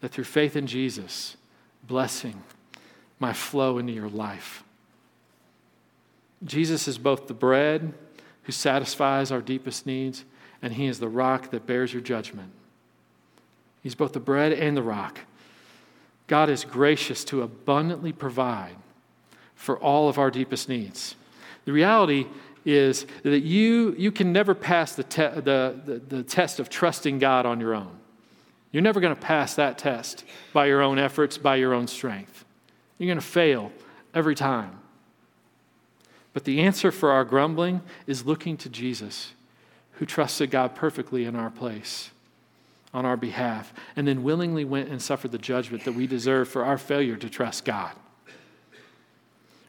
that 0.00 0.10
through 0.10 0.24
faith 0.24 0.56
in 0.56 0.66
Jesus, 0.66 1.36
blessing 1.86 2.42
might 3.18 3.36
flow 3.36 3.78
into 3.78 3.92
your 3.92 4.08
life. 4.08 4.64
Jesus 6.44 6.86
is 6.86 6.98
both 6.98 7.26
the 7.26 7.34
bread 7.34 7.94
who 8.44 8.52
satisfies 8.52 9.32
our 9.32 9.40
deepest 9.40 9.86
needs 9.86 10.24
and 10.62 10.72
He 10.72 10.86
is 10.86 11.00
the 11.00 11.08
rock 11.08 11.50
that 11.50 11.66
bears 11.66 11.92
your 11.92 12.02
judgment. 12.02 12.52
He's 13.82 13.94
both 13.94 14.12
the 14.12 14.20
bread 14.20 14.52
and 14.52 14.76
the 14.76 14.82
rock. 14.82 15.20
God 16.26 16.50
is 16.50 16.64
gracious 16.64 17.24
to 17.24 17.42
abundantly 17.42 18.12
provide 18.12 18.76
for 19.54 19.78
all 19.78 20.08
of 20.08 20.18
our 20.18 20.30
deepest 20.30 20.68
needs. 20.68 21.14
The 21.64 21.72
reality 21.72 22.26
is 22.64 23.06
that 23.22 23.40
you, 23.40 23.94
you 23.96 24.12
can 24.12 24.32
never 24.32 24.54
pass 24.54 24.94
the, 24.94 25.04
te- 25.04 25.40
the, 25.40 25.80
the, 25.84 26.02
the 26.16 26.22
test 26.22 26.60
of 26.60 26.68
trusting 26.68 27.18
God 27.18 27.46
on 27.46 27.60
your 27.60 27.74
own. 27.74 27.98
You're 28.72 28.82
never 28.82 29.00
going 29.00 29.14
to 29.14 29.20
pass 29.20 29.54
that 29.54 29.78
test 29.78 30.24
by 30.52 30.66
your 30.66 30.82
own 30.82 30.98
efforts, 30.98 31.38
by 31.38 31.56
your 31.56 31.72
own 31.72 31.86
strength. 31.86 32.44
You're 32.98 33.06
going 33.06 33.18
to 33.18 33.24
fail 33.24 33.72
every 34.14 34.34
time. 34.34 34.78
But 36.34 36.44
the 36.44 36.60
answer 36.60 36.92
for 36.92 37.10
our 37.10 37.24
grumbling 37.24 37.80
is 38.06 38.26
looking 38.26 38.56
to 38.58 38.68
Jesus 38.68 39.32
who 39.98 40.06
trusted 40.06 40.50
God 40.50 40.74
perfectly 40.76 41.24
in 41.24 41.34
our 41.34 41.50
place, 41.50 42.10
on 42.94 43.04
our 43.04 43.16
behalf, 43.16 43.72
and 43.96 44.06
then 44.06 44.22
willingly 44.22 44.64
went 44.64 44.88
and 44.88 45.02
suffered 45.02 45.32
the 45.32 45.38
judgment 45.38 45.84
that 45.84 45.94
we 45.94 46.06
deserve 46.06 46.48
for 46.48 46.64
our 46.64 46.78
failure 46.78 47.16
to 47.16 47.28
trust 47.28 47.64
God. 47.64 47.92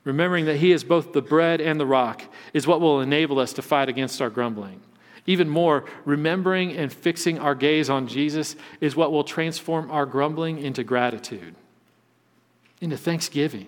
Remembering 0.04 0.46
that 0.46 0.58
He 0.58 0.72
is 0.72 0.84
both 0.84 1.14
the 1.14 1.22
bread 1.22 1.60
and 1.60 1.80
the 1.80 1.86
rock 1.86 2.24
is 2.54 2.68
what 2.68 2.80
will 2.80 3.02
enable 3.02 3.40
us 3.40 3.54
to 3.54 3.62
fight 3.62 3.90
against 3.90 4.22
our 4.22 4.30
grumbling. 4.30 4.82
Even 5.26 5.50
more, 5.50 5.84
remembering 6.06 6.74
and 6.74 6.94
fixing 6.94 7.40
our 7.40 7.56
gaze 7.56 7.90
on 7.90 8.08
Jesus 8.08 8.56
is 8.80 8.96
what 8.96 9.12
will 9.12 9.24
transform 9.24 9.90
our 9.92 10.06
grumbling 10.06 10.60
into 10.60 10.84
gratitude, 10.84 11.56
into 12.82 12.98
thanksgiving, 12.98 13.68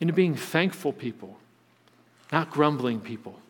into 0.00 0.12
being 0.12 0.34
thankful 0.34 0.92
people, 0.92 1.38
not 2.32 2.50
grumbling 2.50 3.00
people. 3.00 3.41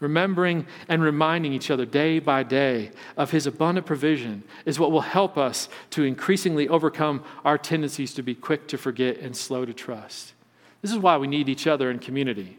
Remembering 0.00 0.66
and 0.88 1.02
reminding 1.02 1.52
each 1.52 1.70
other 1.70 1.84
day 1.84 2.20
by 2.20 2.44
day 2.44 2.92
of 3.16 3.32
His 3.32 3.46
abundant 3.46 3.86
provision 3.86 4.44
is 4.64 4.78
what 4.78 4.92
will 4.92 5.00
help 5.00 5.36
us 5.36 5.68
to 5.90 6.04
increasingly 6.04 6.68
overcome 6.68 7.24
our 7.44 7.58
tendencies 7.58 8.14
to 8.14 8.22
be 8.22 8.34
quick 8.34 8.68
to 8.68 8.78
forget 8.78 9.18
and 9.18 9.36
slow 9.36 9.64
to 9.64 9.72
trust. 9.72 10.34
This 10.82 10.92
is 10.92 10.98
why 10.98 11.16
we 11.16 11.26
need 11.26 11.48
each 11.48 11.66
other 11.66 11.90
in 11.90 11.98
community. 11.98 12.58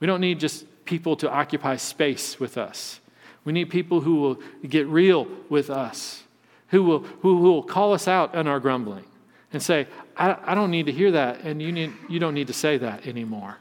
We 0.00 0.06
don't 0.06 0.22
need 0.22 0.40
just 0.40 0.64
people 0.86 1.14
to 1.16 1.30
occupy 1.30 1.76
space 1.76 2.40
with 2.40 2.56
us. 2.56 3.00
We 3.44 3.52
need 3.52 3.66
people 3.66 4.00
who 4.00 4.16
will 4.16 4.40
get 4.66 4.86
real 4.86 5.26
with 5.50 5.68
us, 5.68 6.22
who 6.68 6.82
will, 6.82 7.00
who, 7.20 7.36
will 7.36 7.62
call 7.62 7.92
us 7.92 8.08
out 8.08 8.34
on 8.34 8.46
our 8.46 8.60
grumbling 8.60 9.04
and 9.52 9.62
say, 9.62 9.86
I, 10.16 10.36
I 10.42 10.54
don't 10.54 10.70
need 10.70 10.86
to 10.86 10.92
hear 10.92 11.10
that, 11.12 11.40
and 11.40 11.60
you, 11.60 11.72
need, 11.72 11.92
you 12.08 12.18
don't 12.18 12.34
need 12.34 12.46
to 12.46 12.52
say 12.52 12.78
that 12.78 13.06
anymore. 13.06 13.58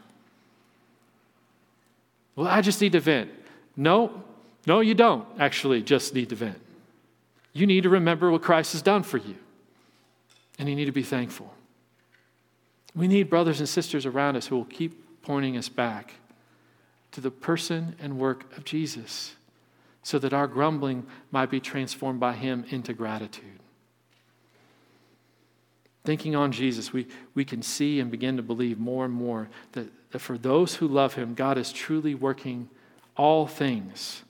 Well, 2.40 2.48
I 2.48 2.62
just 2.62 2.80
need 2.80 2.94
to 2.94 3.02
vent. 3.02 3.30
No, 3.76 4.24
no, 4.66 4.80
you 4.80 4.96
don't 4.96 5.28
actually 5.38 5.82
just 5.82 6.14
need 6.14 6.30
to 6.30 6.36
vent. 6.36 6.58
You 7.52 7.68
need 7.68 7.84
to 7.84 7.90
remember 7.90 8.32
what 8.32 8.44
Christ 8.44 8.72
has 8.72 8.82
done 8.82 9.04
for 9.04 9.18
you, 9.18 9.36
and 10.58 10.70
you 10.70 10.74
need 10.74 10.86
to 10.86 10.94
be 10.94 11.04
thankful. 11.04 11.54
We 12.96 13.10
need 13.10 13.30
brothers 13.30 13.60
and 13.60 13.68
sisters 13.68 14.06
around 14.06 14.38
us 14.38 14.48
who 14.48 14.56
will 14.56 14.64
keep 14.64 15.22
pointing 15.22 15.58
us 15.58 15.68
back 15.68 16.14
to 17.12 17.20
the 17.20 17.30
person 17.30 17.98
and 18.00 18.18
work 18.18 18.56
of 18.56 18.64
Jesus 18.64 19.36
so 20.02 20.18
that 20.18 20.32
our 20.32 20.48
grumbling 20.48 21.06
might 21.32 21.52
be 21.52 21.60
transformed 21.60 22.22
by 22.22 22.36
Him 22.36 22.64
into 22.70 22.94
gratitude. 22.94 23.59
Thinking 26.04 26.36
on 26.36 26.52
Jesus, 26.52 26.94
we, 26.94 27.08
we 27.36 27.46
can 27.46 27.62
see 27.62 28.00
and 28.00 28.10
begin 28.10 28.38
to 28.38 28.44
believe 28.44 28.80
more 28.80 29.06
and 29.06 29.14
more 29.14 29.50
that 29.74 29.90
that 30.12 30.20
for 30.20 30.38
those 30.38 30.76
who 30.76 30.88
love 30.88 31.14
him, 31.14 31.34
God 31.34 31.58
is 31.58 31.72
truly 31.72 32.16
working 32.16 32.70
all 33.16 33.48
things 33.48 34.24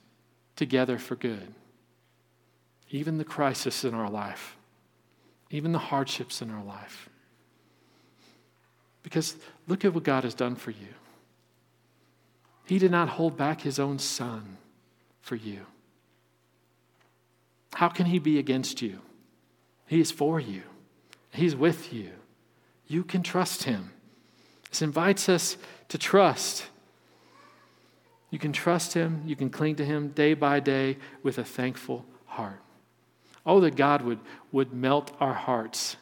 together 0.56 0.98
for 0.98 1.16
good. 1.16 1.54
Even 2.90 3.18
the 3.18 3.24
crisis 3.24 3.84
in 3.84 3.94
our 3.94 4.10
life, 4.10 4.56
even 5.50 5.72
the 5.72 5.78
hardships 5.78 6.42
in 6.42 6.50
our 6.50 6.64
life. 6.64 7.08
Because 9.02 9.36
look 9.66 9.84
at 9.84 9.94
what 9.94 10.04
God 10.04 10.24
has 10.24 10.34
done 10.34 10.56
for 10.56 10.70
you. 10.70 10.88
He 12.66 12.78
did 12.78 12.90
not 12.90 13.08
hold 13.08 13.36
back 13.36 13.62
his 13.62 13.78
own 13.78 13.98
son 13.98 14.58
for 15.22 15.36
you. 15.36 15.60
How 17.74 17.88
can 17.88 18.06
he 18.06 18.18
be 18.18 18.38
against 18.38 18.82
you? 18.82 18.98
He 19.86 20.00
is 20.00 20.10
for 20.10 20.38
you, 20.38 20.62
he's 21.32 21.56
with 21.56 21.92
you. 21.92 22.10
You 22.86 23.04
can 23.04 23.22
trust 23.22 23.64
him. 23.64 23.92
This 24.68 24.82
invites 24.82 25.28
us 25.28 25.56
to 25.88 25.98
trust. 25.98 26.66
You 28.30 28.38
can 28.38 28.52
trust 28.52 28.94
Him, 28.94 29.22
you 29.26 29.36
can 29.36 29.50
cling 29.50 29.76
to 29.76 29.84
Him 29.84 30.08
day 30.08 30.34
by 30.34 30.60
day 30.60 30.98
with 31.22 31.38
a 31.38 31.44
thankful 31.44 32.04
heart. 32.26 32.60
Oh, 33.44 33.60
that 33.60 33.74
God 33.76 34.02
would, 34.02 34.20
would 34.52 34.72
melt 34.72 35.12
our 35.18 35.34
hearts, 35.34 35.96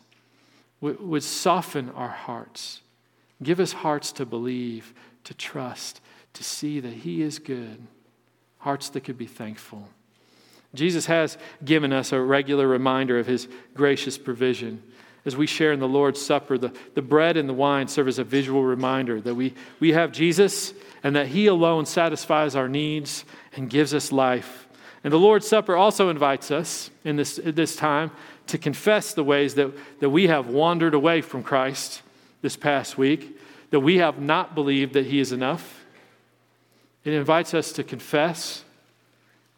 would, 0.80 1.00
would 1.00 1.22
soften 1.22 1.88
our 1.90 2.08
hearts, 2.08 2.82
give 3.42 3.60
us 3.60 3.72
hearts 3.72 4.12
to 4.12 4.26
believe, 4.26 4.92
to 5.24 5.32
trust, 5.34 6.00
to 6.34 6.44
see 6.44 6.80
that 6.80 6.92
He 6.92 7.22
is 7.22 7.38
good, 7.38 7.86
hearts 8.58 8.90
that 8.90 9.04
could 9.04 9.18
be 9.18 9.26
thankful. 9.26 9.88
Jesus 10.74 11.06
has 11.06 11.38
given 11.64 11.94
us 11.94 12.12
a 12.12 12.20
regular 12.20 12.68
reminder 12.68 13.18
of 13.18 13.26
His 13.26 13.48
gracious 13.72 14.18
provision. 14.18 14.82
As 15.28 15.36
we 15.36 15.46
share 15.46 15.72
in 15.72 15.78
the 15.78 15.86
Lord's 15.86 16.22
Supper, 16.22 16.56
the, 16.56 16.72
the 16.94 17.02
bread 17.02 17.36
and 17.36 17.46
the 17.46 17.52
wine 17.52 17.86
serve 17.86 18.08
as 18.08 18.18
a 18.18 18.24
visual 18.24 18.64
reminder 18.64 19.20
that 19.20 19.34
we, 19.34 19.52
we 19.78 19.92
have 19.92 20.10
Jesus 20.10 20.72
and 21.02 21.14
that 21.16 21.26
He 21.26 21.48
alone 21.48 21.84
satisfies 21.84 22.56
our 22.56 22.66
needs 22.66 23.26
and 23.54 23.68
gives 23.68 23.92
us 23.92 24.10
life. 24.10 24.66
And 25.04 25.12
the 25.12 25.18
Lord's 25.18 25.46
Supper 25.46 25.76
also 25.76 26.08
invites 26.08 26.50
us 26.50 26.88
in 27.04 27.16
this, 27.16 27.38
this 27.44 27.76
time 27.76 28.10
to 28.46 28.56
confess 28.56 29.12
the 29.12 29.22
ways 29.22 29.54
that, 29.56 29.70
that 30.00 30.08
we 30.08 30.28
have 30.28 30.46
wandered 30.48 30.94
away 30.94 31.20
from 31.20 31.42
Christ 31.42 32.00
this 32.40 32.56
past 32.56 32.96
week, 32.96 33.38
that 33.68 33.80
we 33.80 33.98
have 33.98 34.18
not 34.18 34.54
believed 34.54 34.94
that 34.94 35.04
He 35.04 35.20
is 35.20 35.30
enough. 35.30 35.84
It 37.04 37.12
invites 37.12 37.52
us 37.52 37.70
to 37.72 37.84
confess 37.84 38.64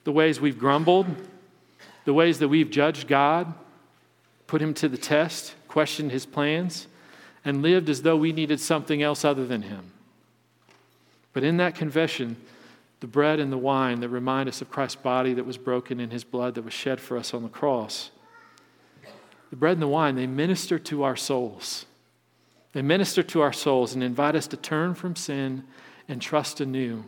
the 0.02 0.10
ways 0.10 0.40
we've 0.40 0.58
grumbled, 0.58 1.06
the 2.06 2.12
ways 2.12 2.40
that 2.40 2.48
we've 2.48 2.70
judged 2.70 3.06
God, 3.06 3.54
put 4.48 4.60
Him 4.60 4.74
to 4.74 4.88
the 4.88 4.98
test, 4.98 5.54
questioned 5.70 6.10
His 6.10 6.26
plans, 6.26 6.88
and 7.44 7.62
lived 7.62 7.88
as 7.88 8.02
though 8.02 8.16
we 8.16 8.32
needed 8.32 8.58
something 8.58 9.02
else 9.02 9.24
other 9.24 9.46
than 9.46 9.62
Him. 9.62 9.92
But 11.32 11.44
in 11.44 11.58
that 11.58 11.76
confession, 11.76 12.36
the 12.98 13.06
bread 13.06 13.38
and 13.38 13.52
the 13.52 13.56
wine 13.56 14.00
that 14.00 14.08
remind 14.08 14.48
us 14.48 14.60
of 14.60 14.68
Christ's 14.68 14.96
body 14.96 15.32
that 15.34 15.46
was 15.46 15.56
broken 15.56 16.00
and 16.00 16.10
his 16.10 16.24
blood 16.24 16.56
that 16.56 16.64
was 16.64 16.74
shed 16.74 17.00
for 17.00 17.16
us 17.16 17.32
on 17.32 17.44
the 17.44 17.48
cross. 17.48 18.10
The 19.50 19.56
bread 19.56 19.74
and 19.74 19.82
the 19.82 19.88
wine, 19.88 20.16
they 20.16 20.26
minister 20.26 20.76
to 20.80 21.04
our 21.04 21.16
souls. 21.16 21.86
They 22.72 22.82
minister 22.82 23.22
to 23.22 23.40
our 23.40 23.52
souls 23.52 23.94
and 23.94 24.02
invite 24.02 24.34
us 24.34 24.48
to 24.48 24.56
turn 24.56 24.94
from 24.94 25.14
sin 25.14 25.62
and 26.08 26.20
trust 26.20 26.60
anew 26.60 27.04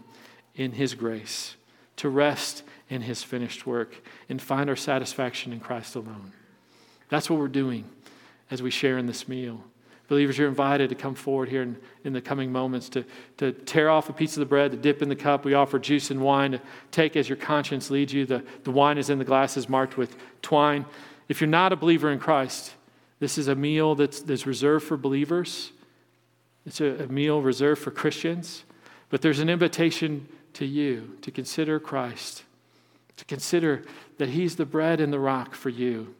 in 0.54 0.70
his 0.72 0.94
grace, 0.94 1.56
to 1.96 2.08
rest 2.08 2.62
in 2.88 3.02
his 3.02 3.24
finished 3.24 3.66
work, 3.66 4.02
and 4.28 4.40
find 4.40 4.70
our 4.70 4.76
satisfaction 4.76 5.52
in 5.52 5.58
Christ 5.58 5.96
alone. 5.96 6.32
That's 7.08 7.28
what 7.28 7.40
we're 7.40 7.48
doing 7.48 7.84
as 8.52 8.62
we 8.62 8.70
share 8.70 8.98
in 8.98 9.06
this 9.06 9.26
meal. 9.26 9.64
Believers, 10.08 10.36
you're 10.36 10.46
invited 10.46 10.90
to 10.90 10.94
come 10.94 11.14
forward 11.14 11.48
here 11.48 11.62
in, 11.62 11.78
in 12.04 12.12
the 12.12 12.20
coming 12.20 12.52
moments 12.52 12.90
to, 12.90 13.02
to 13.38 13.52
tear 13.52 13.88
off 13.88 14.10
a 14.10 14.12
piece 14.12 14.36
of 14.36 14.40
the 14.40 14.46
bread, 14.46 14.72
to 14.72 14.76
dip 14.76 15.00
in 15.00 15.08
the 15.08 15.16
cup. 15.16 15.46
We 15.46 15.54
offer 15.54 15.78
juice 15.78 16.10
and 16.10 16.20
wine 16.20 16.52
to 16.52 16.60
take 16.90 17.16
as 17.16 17.30
your 17.30 17.36
conscience 17.36 17.90
leads 17.90 18.12
you. 18.12 18.26
The, 18.26 18.44
the 18.64 18.70
wine 18.70 18.98
is 18.98 19.08
in 19.08 19.18
the 19.18 19.24
glasses 19.24 19.70
marked 19.70 19.96
with 19.96 20.14
twine. 20.42 20.84
If 21.30 21.40
you're 21.40 21.48
not 21.48 21.72
a 21.72 21.76
believer 21.76 22.12
in 22.12 22.18
Christ, 22.18 22.74
this 23.20 23.38
is 23.38 23.48
a 23.48 23.54
meal 23.54 23.94
that's, 23.94 24.20
that's 24.20 24.46
reserved 24.46 24.84
for 24.84 24.98
believers. 24.98 25.72
It's 26.66 26.82
a, 26.82 27.04
a 27.04 27.06
meal 27.06 27.40
reserved 27.40 27.80
for 27.80 27.90
Christians. 27.90 28.64
But 29.08 29.22
there's 29.22 29.38
an 29.38 29.48
invitation 29.48 30.28
to 30.52 30.66
you 30.66 31.16
to 31.22 31.30
consider 31.30 31.80
Christ, 31.80 32.44
to 33.16 33.24
consider 33.24 33.84
that 34.18 34.28
He's 34.28 34.56
the 34.56 34.66
bread 34.66 35.00
and 35.00 35.10
the 35.10 35.20
rock 35.20 35.54
for 35.54 35.70
you 35.70 36.14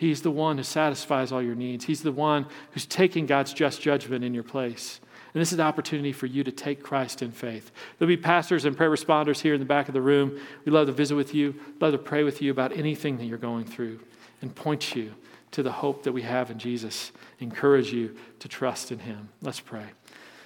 He's 0.00 0.22
the 0.22 0.30
one 0.30 0.56
who 0.56 0.62
satisfies 0.62 1.30
all 1.30 1.42
your 1.42 1.54
needs. 1.54 1.84
He's 1.84 2.02
the 2.02 2.10
one 2.10 2.46
who's 2.70 2.86
taking 2.86 3.26
God's 3.26 3.52
just 3.52 3.82
judgment 3.82 4.24
in 4.24 4.32
your 4.32 4.42
place. 4.42 4.98
And 5.34 5.42
this 5.42 5.52
is 5.52 5.58
an 5.58 5.66
opportunity 5.66 6.10
for 6.10 6.24
you 6.24 6.42
to 6.42 6.50
take 6.50 6.82
Christ 6.82 7.20
in 7.20 7.32
faith. 7.32 7.70
There'll 7.98 8.08
be 8.08 8.16
pastors 8.16 8.64
and 8.64 8.74
prayer 8.74 8.90
responders 8.90 9.40
here 9.40 9.52
in 9.52 9.60
the 9.60 9.66
back 9.66 9.88
of 9.88 9.92
the 9.92 10.00
room. 10.00 10.40
We'd 10.64 10.72
love 10.72 10.86
to 10.86 10.94
visit 10.94 11.16
with 11.16 11.34
you, 11.34 11.54
love 11.80 11.92
to 11.92 11.98
pray 11.98 12.22
with 12.24 12.40
you 12.40 12.50
about 12.50 12.74
anything 12.74 13.18
that 13.18 13.26
you're 13.26 13.36
going 13.36 13.66
through 13.66 14.00
and 14.40 14.54
point 14.54 14.96
you 14.96 15.12
to 15.50 15.62
the 15.62 15.70
hope 15.70 16.04
that 16.04 16.12
we 16.12 16.22
have 16.22 16.50
in 16.50 16.58
Jesus. 16.58 17.12
Encourage 17.40 17.92
you 17.92 18.16
to 18.38 18.48
trust 18.48 18.92
in 18.92 19.00
Him. 19.00 19.28
Let's 19.42 19.60
pray. 19.60 19.84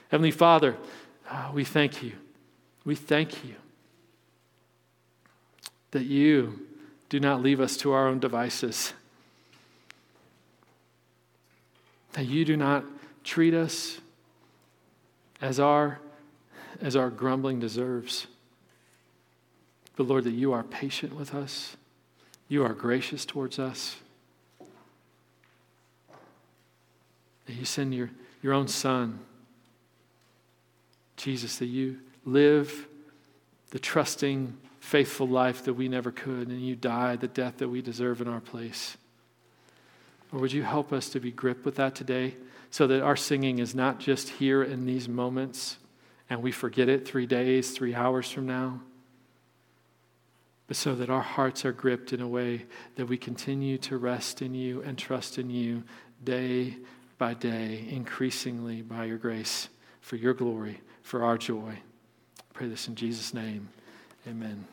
Heavenly 0.09 0.33
Father, 0.33 0.77
uh, 1.31 1.53
we 1.55 1.63
thank 1.63 2.03
you. 2.03 2.15
We 2.85 2.97
thank 2.97 3.45
you 3.45 3.55
that 5.93 6.07
you 6.07 6.59
do 7.09 7.21
not 7.21 7.41
leave 7.41 7.61
us 7.61 7.77
to 7.77 7.93
our 7.93 8.09
own 8.09 8.19
devices 8.19 8.95
that 12.15 12.27
you 12.27 12.45
do 12.45 12.57
not 12.57 12.85
treat 13.23 13.55
us 13.55 14.01
as 15.41 15.61
our, 15.61 16.01
as 16.81 16.97
our 16.97 17.11
grumbling 17.11 17.61
deserves. 17.61 18.27
But 19.97 20.07
Lord, 20.07 20.25
that 20.25 20.33
you 20.33 20.53
are 20.53 20.63
patient 20.63 21.15
with 21.15 21.35
us, 21.35 21.77
you 22.49 22.65
are 22.65 22.73
gracious 22.73 23.25
towards 23.25 23.59
us, 23.59 23.97
that 27.47 27.55
you 27.55 27.65
send 27.65 27.95
your, 27.95 28.11
your 28.43 28.53
own 28.53 28.69
Son, 28.69 29.19
Jesus, 31.17 31.59
that 31.59 31.67
you 31.67 31.99
live 32.25 32.87
the 33.71 33.79
trusting, 33.79 34.57
faithful 34.81 35.27
life 35.27 35.65
that 35.65 35.75
we 35.75 35.89
never 35.89 36.13
could, 36.13 36.49
and 36.49 36.65
you 36.65 36.77
die 36.77 37.17
the 37.17 37.29
death 37.29 37.59
that 37.59 37.69
we 37.69 37.83
deserve 37.83 38.21
in 38.21 38.29
our 38.29 38.41
place. 38.41 38.97
Or 40.35 40.41
would 40.41 40.53
you 40.53 40.65
help 40.65 40.93
us 40.93 41.09
to 41.11 41.21
be 41.21 41.31
gripped 41.31 41.65
with 41.65 41.77
that 41.77 41.95
today 41.95 42.35
so 42.71 42.89
that 42.89 43.03
our 43.03 43.15
singing 43.15 43.61
is 43.61 43.73
not 43.73 44.01
just 44.01 44.29
here 44.29 44.65
in 44.65 44.85
these 44.85 45.09
moments 45.09 45.79
and 46.29 46.43
we 46.43 46.51
forget 46.51 46.89
it 46.89 47.07
three 47.07 47.27
days, 47.27 47.71
three 47.71 47.95
hours 47.95 48.29
from 48.29 48.45
now, 48.45 48.81
but 50.67 50.77
so 50.77 50.97
that 50.97 51.09
our 51.09 51.23
hearts 51.23 51.65
are 51.65 51.71
gripped 51.71 52.13
in 52.13 52.21
a 52.21 52.27
way 52.27 52.67
that 52.97 53.07
we 53.07 53.17
continue 53.17 53.79
to 53.79 53.97
rest 53.97 54.43
in 54.43 54.55
you 54.55 54.83
and 54.83 54.99
trust 54.99 55.39
in 55.39 55.51
you 55.51 55.85
day 56.25 56.79
by 57.17 57.35
day, 57.35 57.87
increasingly 57.89 58.83
by 58.83 59.05
your 59.05 59.19
grace, 59.19 59.69
for 60.01 60.17
your 60.17 60.35
glory, 60.35 60.81
for 61.03 61.23
our 61.23 61.39
joy. 61.39 61.79
I 62.41 62.43
pray 62.55 62.67
this 62.67 62.89
in 62.89 62.97
Jesus' 62.97 63.35
name. 63.35 63.69
Amen. 64.27 64.67